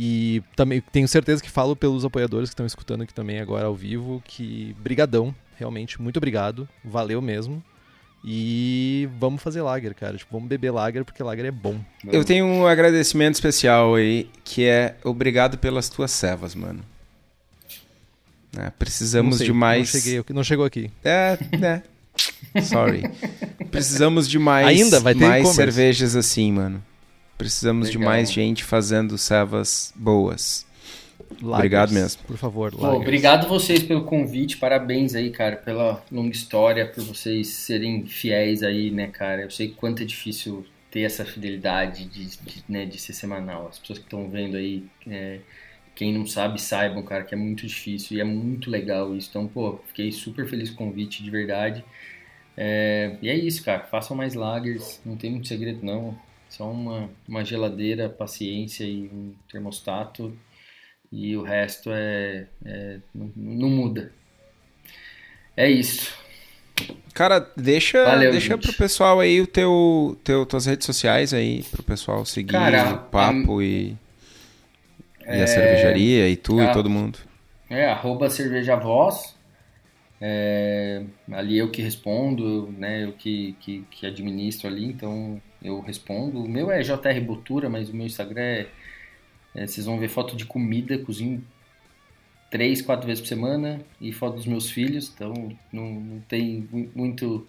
[0.00, 3.74] E também tenho certeza que falo pelos apoiadores que estão escutando aqui também agora ao
[3.74, 7.60] vivo, que brigadão, realmente, muito obrigado, valeu mesmo.
[8.24, 10.16] E vamos fazer lager, cara.
[10.16, 11.80] Tipo, vamos beber lager porque lager é bom.
[12.06, 16.84] Eu tenho um agradecimento especial aí, que é obrigado pelas tuas cevas, mano.
[18.56, 19.92] É, Não precisamos sei, de mais.
[19.92, 20.92] Não, cheguei, não chegou aqui.
[21.02, 21.82] É, né?
[22.62, 23.02] Sorry.
[23.68, 26.82] Precisamos de mais, Ainda vai ter mais cervejas assim, mano.
[27.38, 28.12] Precisamos de Legal.
[28.12, 30.66] mais gente fazendo cevas boas.
[31.40, 32.22] Lagers, Obrigado mesmo.
[32.26, 37.48] Por favor, Pô, obrigado vocês pelo convite, parabéns aí, cara, pela longa história, por vocês
[37.48, 39.42] serem fiéis aí, né, cara?
[39.42, 43.68] Eu sei quanto é difícil ter essa fidelidade de, de, né, de ser semanal.
[43.68, 45.38] As pessoas que estão vendo aí, é,
[45.94, 49.28] quem não sabe, saibam, cara, que é muito difícil e é muito legal isso.
[49.30, 51.84] Então, pô, fiquei super feliz com o convite, de verdade.
[52.56, 56.18] É, e é isso, cara, façam mais lagers, não tem muito segredo não.
[56.48, 60.36] Só uma, uma geladeira, paciência e um termostato
[61.10, 64.12] e o resto é, é- não, não muda.
[65.56, 66.14] É isso.
[67.12, 68.62] Cara, deixa, Valeu, deixa gente.
[68.62, 72.98] pro pessoal aí o teu, teu tuas redes sociais aí, pro pessoal seguir Cara, o
[73.10, 73.96] papo e,
[75.20, 77.18] e é, a cervejaria e tu e ah, todo mundo.
[77.68, 79.36] É, arroba cerveja voz.
[80.20, 81.02] É,
[81.32, 86.42] ali eu que respondo, eu, né, eu que, que, que administro ali, então eu respondo.
[86.42, 88.68] O meu é JR Botura, mas o meu Instagram é,
[89.54, 91.44] é, Vocês vão ver foto de comida, cozinho
[92.50, 96.90] três, quatro vezes por semana e foto dos meus filhos, então não, não tem mu-
[96.94, 97.46] muito.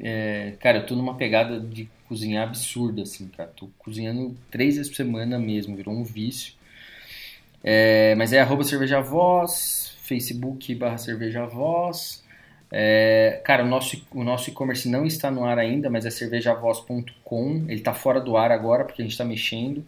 [0.00, 3.50] é, cara, eu tô numa pegada de cozinhar absurda, assim, cara.
[3.56, 6.54] Tô cozinhando três vezes por semana mesmo, virou um vício.
[7.62, 12.23] É, mas é arroba cerveja voz, facebook barra cerveja voz.
[12.76, 17.66] É, cara, o nosso, o nosso e-commerce não está no ar ainda, mas é cervejavoz.com.
[17.68, 19.86] Ele está fora do ar agora porque a gente está mexendo.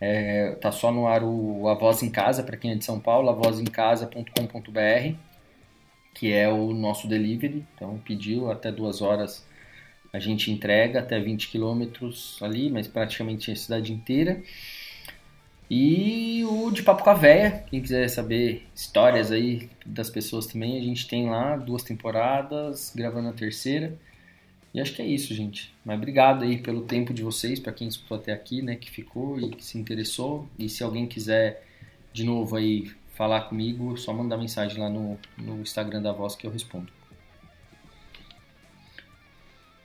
[0.00, 2.98] É, tá só no ar o A Voz em Casa, para quem é de São
[2.98, 5.14] Paulo, avozencasa.com.br,
[6.12, 7.64] que é o nosso delivery.
[7.76, 9.46] Então, pediu até duas horas
[10.12, 14.42] a gente entrega, até 20 quilômetros ali, mas praticamente a cidade inteira.
[15.68, 20.78] E o de Papo com a Véia, quem quiser saber histórias aí das pessoas também,
[20.78, 23.96] a gente tem lá duas temporadas, gravando a terceira.
[24.72, 25.74] E acho que é isso, gente.
[25.84, 29.40] Mas obrigado aí pelo tempo de vocês, para quem escutou até aqui, né, que ficou
[29.40, 30.48] e que se interessou.
[30.58, 31.64] E se alguém quiser
[32.12, 36.36] de novo aí falar comigo, é só mandar mensagem lá no, no Instagram da Voz
[36.36, 36.92] que eu respondo.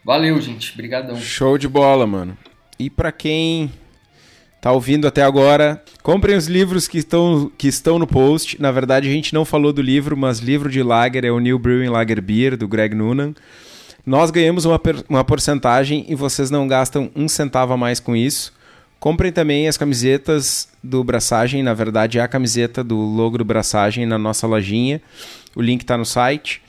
[0.03, 0.73] Valeu, gente.
[0.73, 1.15] Obrigadão.
[1.15, 2.37] Show de bola, mano.
[2.77, 3.71] E pra quem
[4.61, 8.61] tá ouvindo até agora, comprem os livros que estão, que estão no post.
[8.61, 11.57] Na verdade, a gente não falou do livro, mas livro de Lager é o New
[11.57, 13.33] Brewing Lager Beer, do Greg Noonan.
[14.05, 14.79] Nós ganhamos uma,
[15.09, 18.53] uma porcentagem e vocês não gastam um centavo a mais com isso.
[18.99, 24.05] Comprem também as camisetas do Braçagem, na verdade é a camiseta do logo do Braçagem
[24.05, 25.01] na nossa lojinha.
[25.55, 26.61] O link está no site.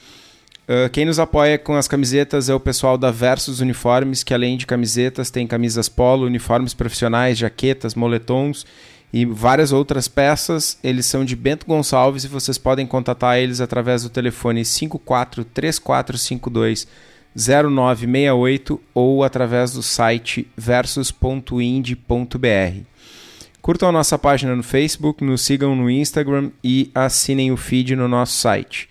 [0.62, 4.56] Uh, quem nos apoia com as camisetas é o pessoal da Versus Uniformes, que além
[4.56, 8.64] de camisetas tem camisas polo, uniformes profissionais, jaquetas, moletons
[9.12, 10.78] e várias outras peças.
[10.82, 16.86] Eles são de Bento Gonçalves e vocês podem contatar eles através do telefone 543452
[17.34, 21.96] 0968 ou através do site versus.ind.br.
[23.60, 28.08] Curtam a nossa página no Facebook, nos sigam no Instagram e assinem o feed no
[28.08, 28.88] nosso site.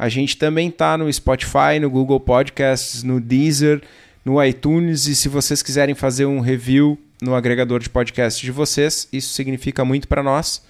[0.00, 3.82] A gente também está no Spotify, no Google Podcasts, no Deezer,
[4.24, 9.06] no iTunes e se vocês quiserem fazer um review no agregador de podcast de vocês.
[9.12, 10.62] Isso significa muito para nós.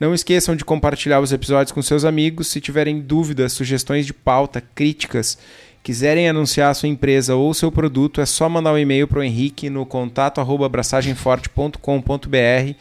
[0.00, 2.48] Não esqueçam de compartilhar os episódios com seus amigos.
[2.48, 5.38] Se tiverem dúvidas, sugestões de pauta, críticas,
[5.80, 9.22] quiserem anunciar a sua empresa ou seu produto, é só mandar um e-mail para o
[9.22, 12.74] Henrique no contato abraçagemforte.com.br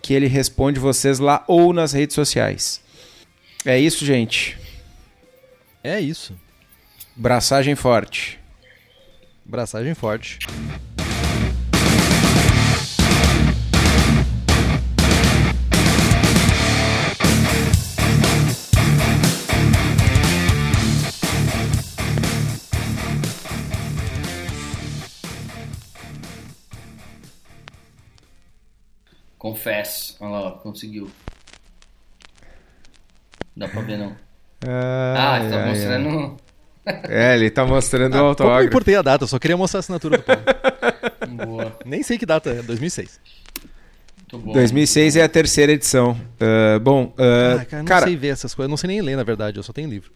[0.00, 2.80] que ele responde vocês lá ou nas redes sociais.
[3.66, 4.62] É isso, gente.
[5.86, 6.34] É isso.
[7.14, 8.40] Braçagem forte.
[9.44, 10.38] Braçagem forte.
[29.36, 30.16] Confesso.
[30.18, 31.10] Olha lá, conseguiu.
[33.54, 34.33] Dá pra ver, não.
[34.66, 36.36] Ah, Ah, tá mostrando.
[37.08, 38.64] É, ele tá mostrando o Ah, me autógrafo.
[38.66, 40.42] importei a data, eu só queria mostrar a assinatura do Paulo.
[41.46, 41.78] Boa.
[41.86, 43.18] Nem sei que data é, 2006.
[44.20, 44.52] Muito bom.
[44.52, 46.14] 2006 é a terceira edição.
[46.38, 49.00] Ah, bom, ah, Ah, cara, não cara, sei ver essas coisas, eu não sei nem
[49.00, 50.10] ler, na verdade, eu só tenho livro.